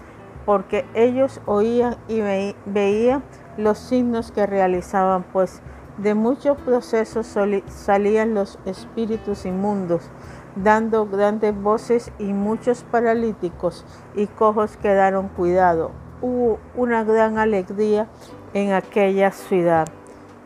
porque 0.45 0.85
ellos 0.93 1.41
oían 1.47 1.95
y 2.07 2.21
veían 2.67 3.23
los 3.57 3.79
signos 3.79 4.31
que 4.31 4.45
realizaban, 4.45 5.23
pues 5.33 5.61
de 5.97 6.13
muchos 6.13 6.55
procesos 6.59 7.35
salían 7.65 8.35
los 8.35 8.59
espíritus 8.65 9.45
inmundos, 9.47 10.09
dando 10.55 11.07
grandes 11.07 11.59
voces 11.59 12.11
y 12.19 12.31
muchos 12.31 12.83
paralíticos 12.83 13.83
y 14.15 14.27
cojos 14.27 14.77
quedaron 14.77 15.29
cuidados. 15.29 15.91
Hubo 16.21 16.59
una 16.75 17.03
gran 17.03 17.39
alegría 17.39 18.07
en 18.53 18.71
aquella 18.71 19.31
ciudad. 19.31 19.87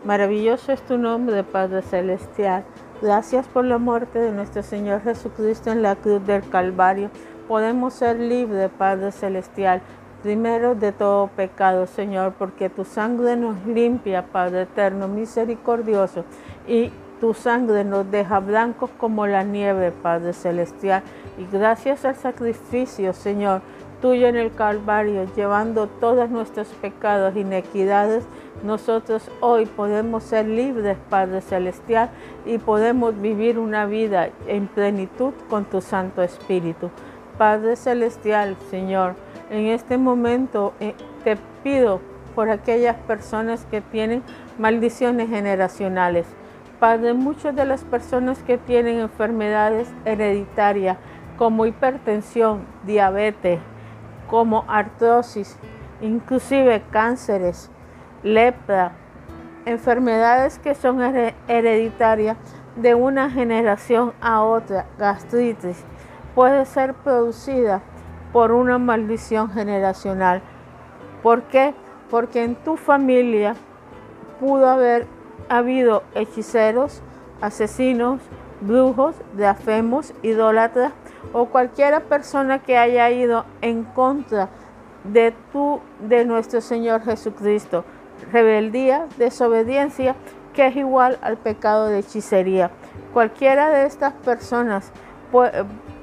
Maravilloso 0.06 0.72
es 0.72 0.82
tu 0.82 0.98
nombre, 0.98 1.44
Padre 1.44 1.82
Celestial. 1.84 2.64
Gracias 3.02 3.48
por 3.48 3.66
la 3.66 3.80
muerte 3.80 4.20
de 4.20 4.32
nuestro 4.32 4.62
Señor 4.62 5.02
Jesucristo 5.02 5.72
en 5.72 5.82
la 5.82 5.96
cruz 5.96 6.24
del 6.28 6.48
Calvario. 6.48 7.10
Podemos 7.48 7.96
ser 7.96 8.20
libres, 8.20 8.70
Padre 8.78 9.12
Celestial, 9.12 9.82
primero 10.22 10.76
de 10.76 10.92
todo 10.92 11.26
pecado, 11.36 11.88
Señor, 11.88 12.36
porque 12.38 12.70
tu 12.70 12.86
sangre 12.86 13.36
nos 13.36 13.66
limpia, 13.66 14.28
Padre 14.28 14.62
eterno, 14.62 15.08
misericordioso, 15.08 16.26
y 16.68 16.92
tu 17.20 17.34
sangre 17.34 17.84
nos 17.84 18.12
deja 18.12 18.40
blancos 18.40 18.92
como 19.00 19.26
la 19.26 19.42
nieve, 19.44 19.92
Padre 19.92 20.34
Celestial. 20.34 21.02
Y 21.40 21.48
gracias 21.52 22.06
al 22.06 22.16
sacrificio, 22.18 23.14
Señor, 23.14 23.64
tuyo 24.00 24.28
en 24.28 24.36
el 24.36 24.54
Calvario, 24.54 25.26
llevando 25.36 25.88
todos 25.88 26.30
nuestros 26.30 26.68
pecados, 26.68 27.36
inequidades, 27.36 28.26
nosotros 28.64 29.30
hoy 29.40 29.66
podemos 29.66 30.24
ser 30.24 30.46
libres, 30.48 30.98
Padre 31.10 31.42
Celestial, 31.42 32.10
y 32.46 32.58
podemos 32.58 33.20
vivir 33.20 33.58
una 33.58 33.86
vida 33.86 34.30
en 34.48 34.68
plenitud 34.68 35.34
con 35.50 35.66
tu 35.66 35.82
Santo 35.82 36.22
Espíritu. 36.22 36.92
Padre 37.38 37.76
Celestial, 37.76 38.56
Señor, 38.70 39.16
en 39.50 39.68
este 39.68 39.98
momento 39.98 40.74
eh, 40.80 40.94
te 41.24 41.38
pido 41.64 42.02
por 42.36 42.50
aquellas 42.50 42.96
personas 42.96 43.66
que 43.66 43.82
tienen 43.82 44.24
maldiciones 44.58 45.30
generacionales. 45.30 46.28
Padre, 46.80 47.14
muchas 47.14 47.56
de 47.56 47.66
las 47.66 47.84
personas 47.84 48.42
que 48.44 48.58
tienen 48.58 49.00
enfermedades 49.00 49.92
hereditarias 50.06 50.98
como 51.38 51.66
hipertensión, 51.66 52.66
diabetes, 52.86 53.60
como 54.30 54.64
artrosis, 54.68 55.58
inclusive 56.02 56.84
cánceres, 56.92 57.70
lepra, 58.24 58.94
enfermedades 59.66 60.60
que 60.60 60.76
son 60.76 61.02
hereditarias 61.48 62.38
de 62.76 62.96
una 62.96 63.30
generación 63.30 64.14
a 64.22 64.44
otra, 64.44 64.86
gastritis, 64.98 65.84
puede 66.36 66.66
ser 66.66 66.94
producida 66.94 67.82
por 68.32 68.52
una 68.52 68.78
maldición 68.78 69.52
generacional. 69.52 70.42
¿Por 71.22 71.44
qué? 71.44 71.74
Porque 72.10 72.44
en 72.44 72.56
tu 72.56 72.78
familia 72.78 73.56
pudo 74.40 74.68
haber 74.68 75.06
habido 75.50 76.04
hechiceros, 76.16 77.02
asesinos, 77.42 78.22
brujos, 78.62 79.16
diafemos, 79.36 80.14
idólatras 80.22 80.94
o 81.34 81.48
cualquiera 81.48 82.02
persona 82.02 82.60
que 82.60 82.78
haya 82.78 83.10
ido 83.10 83.46
en 83.62 83.84
contra 83.84 84.50
de 85.04 85.34
tu 85.52 85.82
de 86.00 86.26
nuestro 86.26 86.62
Señor 86.62 87.04
Jesucristo. 87.04 87.84
Rebeldía, 88.32 89.08
desobediencia, 89.18 90.16
que 90.54 90.68
es 90.68 90.76
igual 90.76 91.18
al 91.22 91.38
pecado 91.38 91.88
de 91.88 92.00
hechicería. 92.00 92.72
Cualquiera 93.14 93.70
de 93.70 93.86
estas 93.86 94.14
personas 94.14 94.92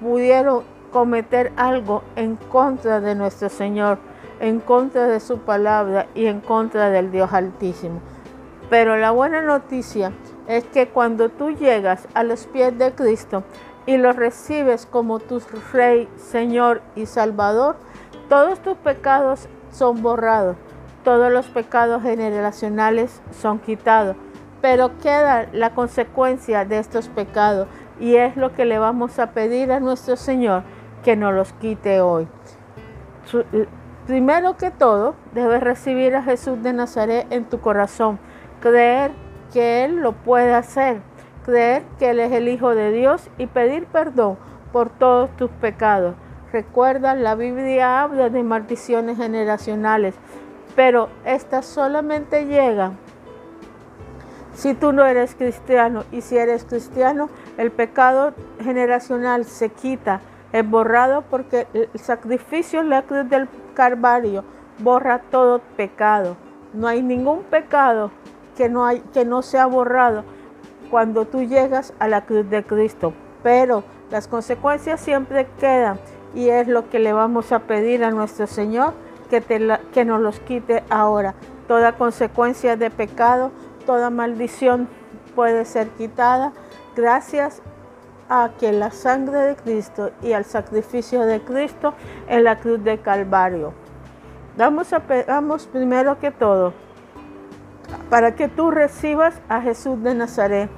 pudieron 0.00 0.62
cometer 0.92 1.52
algo 1.56 2.02
en 2.16 2.36
contra 2.36 3.00
de 3.00 3.14
nuestro 3.14 3.48
Señor, 3.48 3.98
en 4.40 4.60
contra 4.60 5.06
de 5.06 5.20
su 5.20 5.38
palabra 5.38 6.06
y 6.14 6.26
en 6.26 6.40
contra 6.40 6.90
del 6.90 7.10
Dios 7.10 7.32
Altísimo. 7.32 8.00
Pero 8.70 8.96
la 8.96 9.10
buena 9.10 9.42
noticia 9.42 10.12
es 10.46 10.64
que 10.64 10.88
cuando 10.88 11.28
tú 11.28 11.50
llegas 11.50 12.06
a 12.14 12.22
los 12.22 12.46
pies 12.46 12.76
de 12.78 12.92
Cristo 12.92 13.42
y 13.86 13.96
lo 13.96 14.12
recibes 14.12 14.86
como 14.86 15.18
tu 15.18 15.40
Rey, 15.72 16.08
Señor 16.16 16.82
y 16.94 17.06
Salvador, 17.06 17.76
todos 18.28 18.60
tus 18.60 18.76
pecados 18.76 19.48
son 19.72 20.02
borrados, 20.02 20.56
todos 21.08 21.32
los 21.32 21.46
pecados 21.46 22.02
generacionales 22.02 23.22
son 23.30 23.60
quitados, 23.60 24.14
pero 24.60 24.98
queda 24.98 25.48
la 25.54 25.70
consecuencia 25.70 26.66
de 26.66 26.78
estos 26.78 27.08
pecados 27.08 27.66
y 27.98 28.16
es 28.16 28.36
lo 28.36 28.52
que 28.52 28.66
le 28.66 28.78
vamos 28.78 29.18
a 29.18 29.30
pedir 29.30 29.72
a 29.72 29.80
nuestro 29.80 30.16
Señor 30.16 30.64
que 31.02 31.16
nos 31.16 31.32
los 31.32 31.54
quite 31.54 32.02
hoy. 32.02 32.28
Primero 34.06 34.58
que 34.58 34.70
todo, 34.70 35.14
debes 35.32 35.62
recibir 35.62 36.14
a 36.14 36.22
Jesús 36.22 36.62
de 36.62 36.74
Nazaret 36.74 37.26
en 37.30 37.46
tu 37.46 37.58
corazón, 37.58 38.18
creer 38.60 39.12
que 39.50 39.86
Él 39.86 40.00
lo 40.00 40.12
puede 40.12 40.52
hacer, 40.52 41.00
creer 41.46 41.84
que 41.98 42.10
Él 42.10 42.20
es 42.20 42.32
el 42.32 42.48
Hijo 42.48 42.74
de 42.74 42.92
Dios 42.92 43.30
y 43.38 43.46
pedir 43.46 43.86
perdón 43.86 44.36
por 44.74 44.90
todos 44.90 45.34
tus 45.38 45.50
pecados. 45.52 46.16
Recuerda, 46.52 47.14
la 47.14 47.34
Biblia 47.34 48.02
habla 48.02 48.30
de 48.30 48.42
maldiciones 48.42 49.18
generacionales, 49.18 50.14
pero 50.78 51.08
estas 51.24 51.66
solamente 51.66 52.46
llegan 52.46 52.96
si 54.54 54.74
tú 54.74 54.92
no 54.92 55.04
eres 55.04 55.34
cristiano 55.34 56.04
y 56.12 56.20
si 56.20 56.38
eres 56.38 56.62
cristiano, 56.62 57.30
el 57.56 57.72
pecado 57.72 58.32
generacional 58.62 59.44
se 59.44 59.70
quita, 59.70 60.20
es 60.52 60.70
borrado 60.70 61.22
porque 61.22 61.66
el 61.74 61.90
sacrificio 61.98 62.78
en 62.78 62.90
la 62.90 63.02
cruz 63.02 63.28
del 63.28 63.48
Calvario 63.74 64.44
borra 64.78 65.20
todo 65.32 65.60
pecado. 65.76 66.36
No 66.72 66.86
hay 66.86 67.02
ningún 67.02 67.42
pecado 67.42 68.12
que 68.56 68.68
no, 68.68 68.86
que 69.12 69.24
no 69.24 69.42
sea 69.42 69.66
borrado 69.66 70.22
cuando 70.92 71.24
tú 71.24 71.42
llegas 71.42 71.92
a 71.98 72.06
la 72.06 72.24
cruz 72.24 72.48
de 72.50 72.62
Cristo. 72.62 73.14
Pero 73.42 73.82
las 74.12 74.28
consecuencias 74.28 75.00
siempre 75.00 75.48
quedan 75.58 75.98
y 76.36 76.50
es 76.50 76.68
lo 76.68 76.88
que 76.88 77.00
le 77.00 77.12
vamos 77.12 77.50
a 77.50 77.58
pedir 77.58 78.04
a 78.04 78.12
nuestro 78.12 78.46
Señor 78.46 79.07
que, 79.28 79.78
que 79.92 80.04
nos 80.04 80.20
los 80.20 80.40
quite 80.40 80.82
ahora. 80.90 81.34
Toda 81.66 81.92
consecuencia 81.92 82.76
de 82.76 82.90
pecado 82.90 83.52
toda 83.88 84.10
maldición 84.10 84.86
puede 85.34 85.64
ser 85.64 85.88
quitada 85.88 86.52
gracias 86.94 87.62
a 88.28 88.50
que 88.60 88.70
la 88.70 88.90
sangre 88.90 89.38
de 89.38 89.56
Cristo 89.56 90.10
y 90.20 90.34
al 90.34 90.44
sacrificio 90.44 91.22
de 91.22 91.40
Cristo 91.40 91.94
en 92.28 92.44
la 92.44 92.58
cruz 92.58 92.84
de 92.84 92.98
Calvario. 92.98 93.72
Vamos, 94.58 94.92
a, 94.92 95.02
vamos 95.26 95.66
primero 95.66 96.18
que 96.18 96.30
todo 96.30 96.74
para 98.10 98.34
que 98.34 98.48
tú 98.48 98.70
recibas 98.70 99.40
a 99.48 99.62
Jesús 99.62 100.02
de 100.02 100.14
Nazaret 100.14 100.68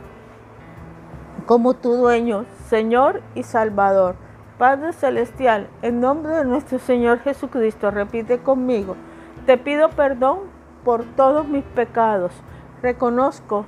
como 1.46 1.74
tu 1.74 1.96
dueño, 1.96 2.44
Señor 2.68 3.22
y 3.34 3.42
Salvador. 3.42 4.14
Padre 4.60 4.92
Celestial, 4.92 5.68
en 5.80 6.02
nombre 6.02 6.32
de 6.34 6.44
nuestro 6.44 6.78
Señor 6.78 7.20
Jesucristo, 7.20 7.90
repite 7.90 8.40
conmigo, 8.40 8.94
te 9.46 9.56
pido 9.56 9.88
perdón 9.88 10.40
por 10.84 11.02
todos 11.16 11.48
mis 11.48 11.64
pecados 11.64 12.34
reconozco 12.82 13.64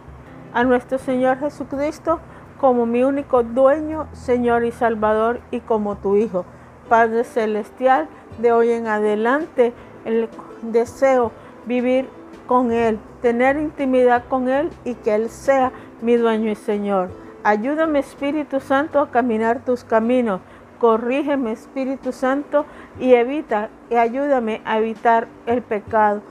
a 0.52 0.64
nuestro 0.64 0.98
Señor 0.98 1.38
Jesucristo 1.38 2.20
como 2.60 2.84
mi 2.84 3.04
único 3.04 3.42
dueño, 3.42 4.06
Señor 4.12 4.64
y 4.64 4.70
Salvador 4.70 5.40
y 5.50 5.60
como 5.60 5.96
tu 5.96 6.16
Hijo. 6.16 6.44
Padre 6.90 7.24
Celestial, 7.24 8.06
de 8.36 8.52
hoy 8.52 8.72
en 8.72 8.86
adelante 8.86 9.72
el 10.04 10.28
deseo 10.60 11.32
vivir 11.64 12.06
con 12.46 12.70
Él, 12.70 12.98
tener 13.22 13.56
intimidad 13.56 14.24
con 14.28 14.50
Él 14.50 14.68
y 14.84 14.92
que 14.96 15.14
Él 15.14 15.30
sea 15.30 15.72
mi 16.02 16.16
dueño 16.16 16.50
y 16.50 16.54
Señor. 16.54 17.08
Ayúdame 17.44 17.98
Espíritu 18.00 18.60
Santo 18.60 19.00
a 19.00 19.10
caminar 19.10 19.64
tus 19.64 19.84
caminos. 19.84 20.42
Corrígeme 20.82 21.52
Espíritu 21.52 22.10
Santo 22.10 22.66
y 22.98 23.14
evita 23.14 23.70
y 23.88 23.94
ayúdame 23.94 24.60
a 24.64 24.78
evitar 24.78 25.28
el 25.46 25.62
pecado. 25.62 26.22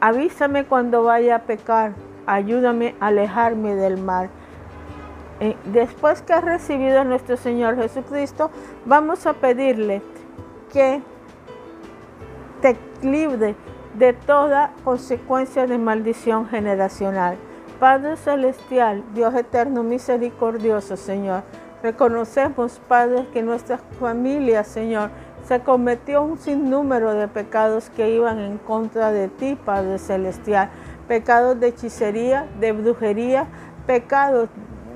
Avísame 0.00 0.64
cuando 0.64 1.02
vaya 1.02 1.34
a 1.34 1.42
pecar 1.42 1.94
ayúdame 2.28 2.94
a 3.00 3.08
alejarme 3.08 3.74
del 3.74 3.98
mal. 3.98 4.30
Eh, 5.40 5.56
después 5.64 6.22
que 6.22 6.32
has 6.32 6.44
recibido 6.44 7.00
a 7.00 7.04
nuestro 7.04 7.36
Señor 7.36 7.76
Jesucristo, 7.76 8.52
vamos 8.84 9.26
a 9.26 9.32
pedirle 9.32 10.02
que 10.72 11.02
te 12.60 12.76
libre 13.02 13.56
de 13.94 14.12
toda 14.12 14.74
consecuencia 14.84 15.66
de 15.66 15.78
maldición 15.78 16.46
generacional. 16.46 17.36
Padre 17.80 18.16
Celestial, 18.16 19.02
Dios 19.14 19.34
eterno, 19.34 19.82
misericordioso, 19.82 20.96
Señor, 20.96 21.42
reconocemos, 21.82 22.80
Padre, 22.88 23.26
que 23.32 23.42
nuestras 23.42 23.80
familias, 24.00 24.66
Señor, 24.66 25.10
se 25.46 25.60
cometió 25.60 26.22
un 26.22 26.38
sinnúmero 26.38 27.14
de 27.14 27.28
pecados 27.28 27.90
que 27.90 28.10
iban 28.10 28.38
en 28.38 28.58
contra 28.58 29.12
de 29.12 29.28
ti, 29.28 29.56
Padre 29.64 29.98
Celestial 29.98 30.70
pecados 31.08 31.58
de 31.58 31.68
hechicería, 31.68 32.46
de 32.60 32.72
brujería, 32.72 33.46
pecados 33.86 34.48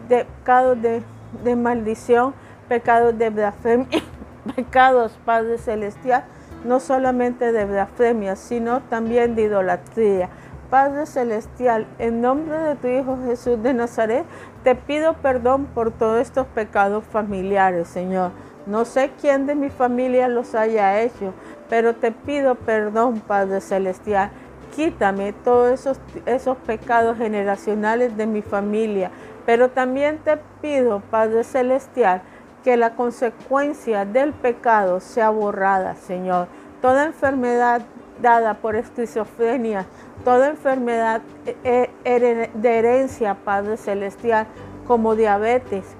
de, 0.09 0.26
pecados 0.26 0.78
de, 0.80 1.57
maldición, 1.57 2.35
pecados 2.68 3.18
de 3.18 3.30
blasfemia, 3.30 4.03
pecados, 4.55 5.18
Padre 5.24 5.59
Celestial, 5.59 6.24
no 6.64 6.78
solamente 6.78 7.51
de 7.51 7.64
blasfemia, 7.64 8.37
sino 8.37 8.83
también 8.83 9.35
de 9.35 9.43
idolatría. 9.43 10.28
Padre 10.70 11.07
Celestial, 11.07 11.87
en 11.99 12.20
nombre 12.20 12.57
de 12.59 12.76
tu 12.76 12.89
Hijo 12.89 13.18
Jesús 13.26 13.62
de 13.62 13.74
Nazaret, 13.74 14.24
te 14.62 14.74
pido 14.74 15.14
perdón 15.14 15.66
por 15.66 15.90
todos 15.90 16.20
estos 16.20 16.46
pecados 16.46 17.04
familiares, 17.04 17.88
Señor. 17.88 18.30
No 18.66 18.84
sé 18.84 19.10
quién 19.20 19.46
de 19.46 19.54
mi 19.54 19.70
familia 19.70 20.28
los 20.28 20.54
haya 20.54 21.00
hecho, 21.00 21.34
pero 21.68 21.94
te 21.94 22.12
pido 22.12 22.54
perdón, 22.54 23.20
Padre 23.20 23.60
Celestial. 23.60 24.30
Quítame 24.74 25.32
todos 25.32 25.72
esos, 25.72 26.00
esos 26.26 26.56
pecados 26.58 27.18
generacionales 27.18 28.16
de 28.16 28.26
mi 28.26 28.40
familia, 28.40 29.10
pero 29.44 29.70
también 29.70 30.18
te 30.18 30.38
pido, 30.60 31.00
Padre 31.10 31.44
Celestial, 31.44 32.22
que 32.62 32.76
la 32.76 32.94
consecuencia 32.94 34.04
del 34.04 34.32
pecado 34.32 35.00
sea 35.00 35.30
borrada, 35.30 35.96
Señor. 35.96 36.46
Toda 36.80 37.06
enfermedad 37.06 37.82
dada 38.20 38.54
por 38.54 38.76
esquizofrenia, 38.76 39.86
toda 40.24 40.48
enfermedad 40.48 41.22
eh, 41.64 41.90
eh, 42.04 42.50
de 42.54 42.78
herencia, 42.78 43.34
Padre 43.34 43.76
Celestial, 43.76 44.46
como 44.86 45.16
diabetes, 45.16 45.96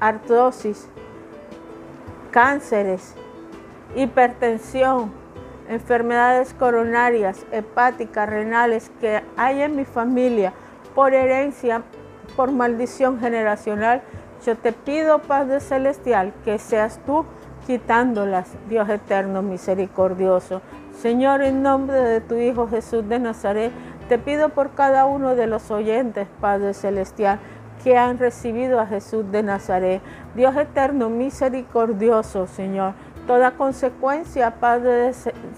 artrosis, 0.00 0.88
cánceres, 2.30 3.14
hipertensión, 3.94 5.12
enfermedades 5.68 6.54
coronarias, 6.54 7.46
hepáticas, 7.52 8.28
renales 8.28 8.90
que 9.00 9.22
hay 9.36 9.62
en 9.62 9.76
mi 9.76 9.84
familia 9.84 10.52
por 10.94 11.14
herencia, 11.14 11.82
por 12.36 12.50
maldición 12.50 13.20
generacional, 13.20 14.02
yo 14.44 14.56
te 14.56 14.72
pido, 14.72 15.18
Padre 15.18 15.60
Celestial, 15.60 16.32
que 16.44 16.58
seas 16.58 16.98
tú 17.04 17.26
quitándolas, 17.66 18.48
Dios 18.68 18.88
eterno, 18.88 19.42
misericordioso. 19.42 20.62
Señor, 21.00 21.40
en 21.40 21.62
nombre 21.62 21.98
de 21.98 22.20
tu 22.20 22.34
Hijo 22.34 22.68
Jesús 22.68 23.08
de 23.08 23.18
Nazaret, 23.18 23.72
te 24.10 24.18
pido 24.18 24.50
por 24.50 24.72
cada 24.72 25.06
uno 25.06 25.34
de 25.34 25.46
los 25.46 25.70
oyentes, 25.70 26.28
Padre 26.42 26.74
Celestial, 26.74 27.38
que 27.82 27.96
han 27.96 28.18
recibido 28.18 28.78
a 28.78 28.86
Jesús 28.86 29.24
de 29.32 29.42
Nazaret. 29.42 30.02
Dios 30.34 30.54
eterno, 30.58 31.08
misericordioso, 31.08 32.46
Señor. 32.46 32.92
Toda 33.26 33.52
consecuencia, 33.52 34.56
Padre 34.60 35.12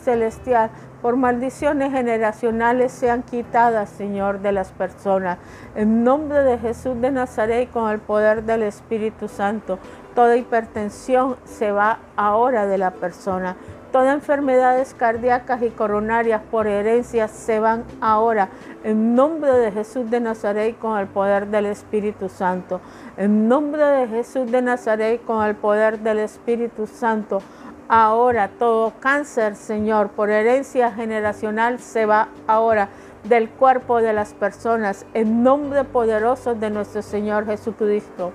Celestial, 0.05 0.71
por 1.01 1.17
maldiciones 1.17 1.91
generacionales 1.91 2.93
sean 2.93 3.25
quitadas, 3.25 3.89
Señor, 3.91 4.43
de 4.43 4.53
las 4.53 4.71
personas. 4.71 5.39
En 5.75 6.05
nombre 6.05 6.45
de 6.45 6.57
Jesús 6.59 7.01
de 7.01 7.11
Nazaret 7.11 7.65
y 7.65 7.73
con 7.73 7.91
el 7.91 7.99
poder 7.99 8.45
del 8.45 8.63
Espíritu 8.63 9.27
Santo, 9.27 9.81
toda 10.15 10.37
hipertensión 10.37 11.35
se 11.45 11.73
va 11.73 11.99
ahora 12.15 12.67
de 12.67 12.79
la 12.79 12.93
persona. 12.93 13.57
Todas 13.93 14.15
enfermedades 14.15 14.95
cardíacas 14.95 15.63
y 15.63 15.69
coronarias 15.69 16.41
por 16.51 16.67
herencia 16.67 17.29
se 17.29 17.61
van 17.61 17.85
ahora. 18.01 18.49
En 18.85 19.15
nombre 19.15 19.53
de 19.53 19.71
Jesús 19.71 20.11
de 20.11 20.19
Nazaret 20.19 20.79
con 20.79 20.99
el 20.99 21.07
poder 21.09 21.49
del 21.49 21.67
Espíritu 21.67 22.31
Santo. 22.31 22.81
En 23.19 23.49
nombre 23.49 23.85
de 23.85 24.09
Jesús 24.09 24.51
de 24.51 24.63
Nazaret 24.63 25.23
con 25.27 25.45
el 25.47 25.55
poder 25.57 25.99
del 25.99 26.21
Espíritu 26.21 26.87
Santo 26.87 27.43
ahora. 27.87 28.49
Todo 28.59 28.95
cáncer, 28.99 29.57
Señor, 29.57 30.09
por 30.13 30.31
herencia 30.31 30.91
generacional 30.91 31.79
se 31.79 32.07
va 32.07 32.29
ahora 32.47 32.89
del 33.25 33.51
cuerpo 33.51 34.01
de 34.01 34.15
las 34.15 34.33
personas 34.33 35.05
en 35.13 35.43
nombre 35.43 35.85
poderoso 35.85 36.55
de 36.55 36.71
nuestro 36.71 37.03
Señor 37.03 37.45
Jesucristo. 37.45 38.33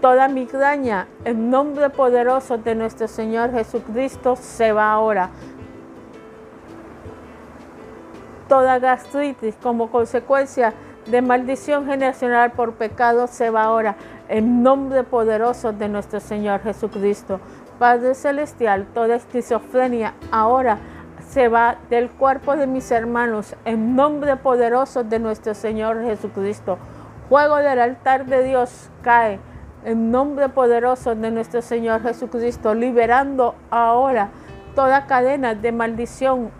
Toda 0.00 0.28
migraña 0.28 1.08
en 1.26 1.50
nombre 1.50 1.90
poderoso 1.90 2.56
de 2.56 2.74
nuestro 2.74 3.06
Señor 3.06 3.52
Jesucristo 3.52 4.34
se 4.34 4.72
va 4.72 4.92
ahora. 4.92 5.28
Toda 8.48 8.78
gastritis 8.78 9.56
como 9.62 9.90
consecuencia 9.90 10.72
de 11.06 11.20
maldición 11.20 11.84
generacional 11.84 12.52
por 12.52 12.74
pecado 12.74 13.26
se 13.26 13.50
va 13.50 13.64
ahora 13.64 13.96
en 14.28 14.62
nombre 14.62 15.04
poderoso 15.04 15.74
de 15.74 15.88
nuestro 15.90 16.18
Señor 16.18 16.62
Jesucristo. 16.62 17.38
Padre 17.78 18.14
Celestial, 18.14 18.86
toda 18.94 19.16
esquizofrenia 19.16 20.14
ahora 20.30 20.78
se 21.28 21.48
va 21.48 21.76
del 21.90 22.08
cuerpo 22.08 22.56
de 22.56 22.66
mis 22.66 22.90
hermanos 22.90 23.54
en 23.66 23.96
nombre 23.96 24.36
poderoso 24.36 25.04
de 25.04 25.18
nuestro 25.18 25.52
Señor 25.52 26.02
Jesucristo. 26.02 26.78
Fuego 27.28 27.56
del 27.56 27.78
altar 27.78 28.24
de 28.24 28.42
Dios 28.42 28.88
cae 29.02 29.38
en 29.84 30.10
nombre 30.10 30.48
poderoso 30.48 31.14
de 31.14 31.30
nuestro 31.30 31.62
Señor 31.62 32.02
Jesucristo, 32.02 32.74
liberando 32.74 33.54
ahora 33.70 34.30
toda 34.74 35.06
cadena 35.06 35.54
de 35.54 35.72
maldición 35.72 36.50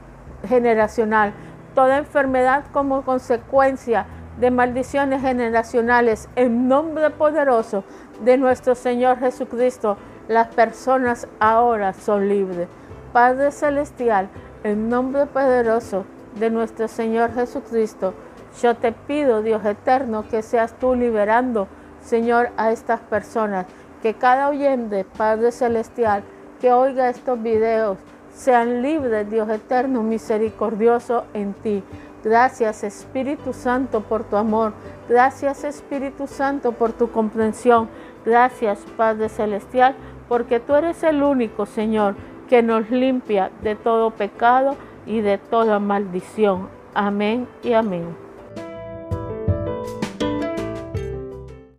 generacional, 0.46 1.32
toda 1.74 1.98
enfermedad 1.98 2.64
como 2.72 3.02
consecuencia 3.02 4.06
de 4.38 4.50
maldiciones 4.50 5.20
generacionales, 5.20 6.28
en 6.34 6.66
nombre 6.68 7.10
poderoso 7.10 7.84
de 8.24 8.38
nuestro 8.38 8.74
Señor 8.74 9.18
Jesucristo 9.18 9.96
las 10.28 10.46
personas 10.48 11.26
ahora 11.40 11.92
son 11.92 12.28
libres. 12.28 12.68
Padre 13.12 13.50
Celestial, 13.50 14.28
en 14.62 14.88
nombre 14.88 15.26
poderoso 15.26 16.04
de 16.38 16.50
nuestro 16.50 16.86
Señor 16.86 17.34
Jesucristo, 17.34 18.14
yo 18.62 18.76
te 18.76 18.92
pido, 18.92 19.42
Dios 19.42 19.64
eterno, 19.64 20.28
que 20.28 20.42
seas 20.42 20.74
tú 20.78 20.94
liberando, 20.94 21.66
Señor, 22.02 22.50
a 22.56 22.72
estas 22.72 23.00
personas. 23.00 23.66
Que 24.02 24.14
cada 24.14 24.48
oyente, 24.48 25.04
Padre 25.16 25.52
Celestial, 25.52 26.22
que 26.60 26.72
oiga 26.72 27.10
estos 27.10 27.42
videos, 27.42 27.98
sean 28.34 28.82
libres, 28.82 29.28
Dios 29.30 29.48
eterno, 29.50 30.02
misericordioso 30.02 31.24
en 31.34 31.52
ti. 31.52 31.82
Gracias 32.22 32.84
Espíritu 32.84 33.52
Santo 33.52 34.02
por 34.02 34.24
tu 34.24 34.36
amor. 34.36 34.74
Gracias 35.08 35.64
Espíritu 35.64 36.26
Santo 36.26 36.72
por 36.72 36.92
tu 36.92 37.10
comprensión. 37.10 37.88
Gracias 38.24 38.78
Padre 38.96 39.28
Celestial 39.28 39.94
porque 40.28 40.60
tú 40.60 40.74
eres 40.74 41.02
el 41.02 41.22
único, 41.22 41.66
Señor, 41.66 42.14
que 42.48 42.62
nos 42.62 42.90
limpia 42.90 43.50
de 43.62 43.74
todo 43.74 44.10
pecado 44.10 44.76
y 45.06 45.22
de 45.22 45.38
toda 45.38 45.78
maldición. 45.78 46.68
Amén 46.94 47.48
y 47.62 47.72
amén. 47.72 48.29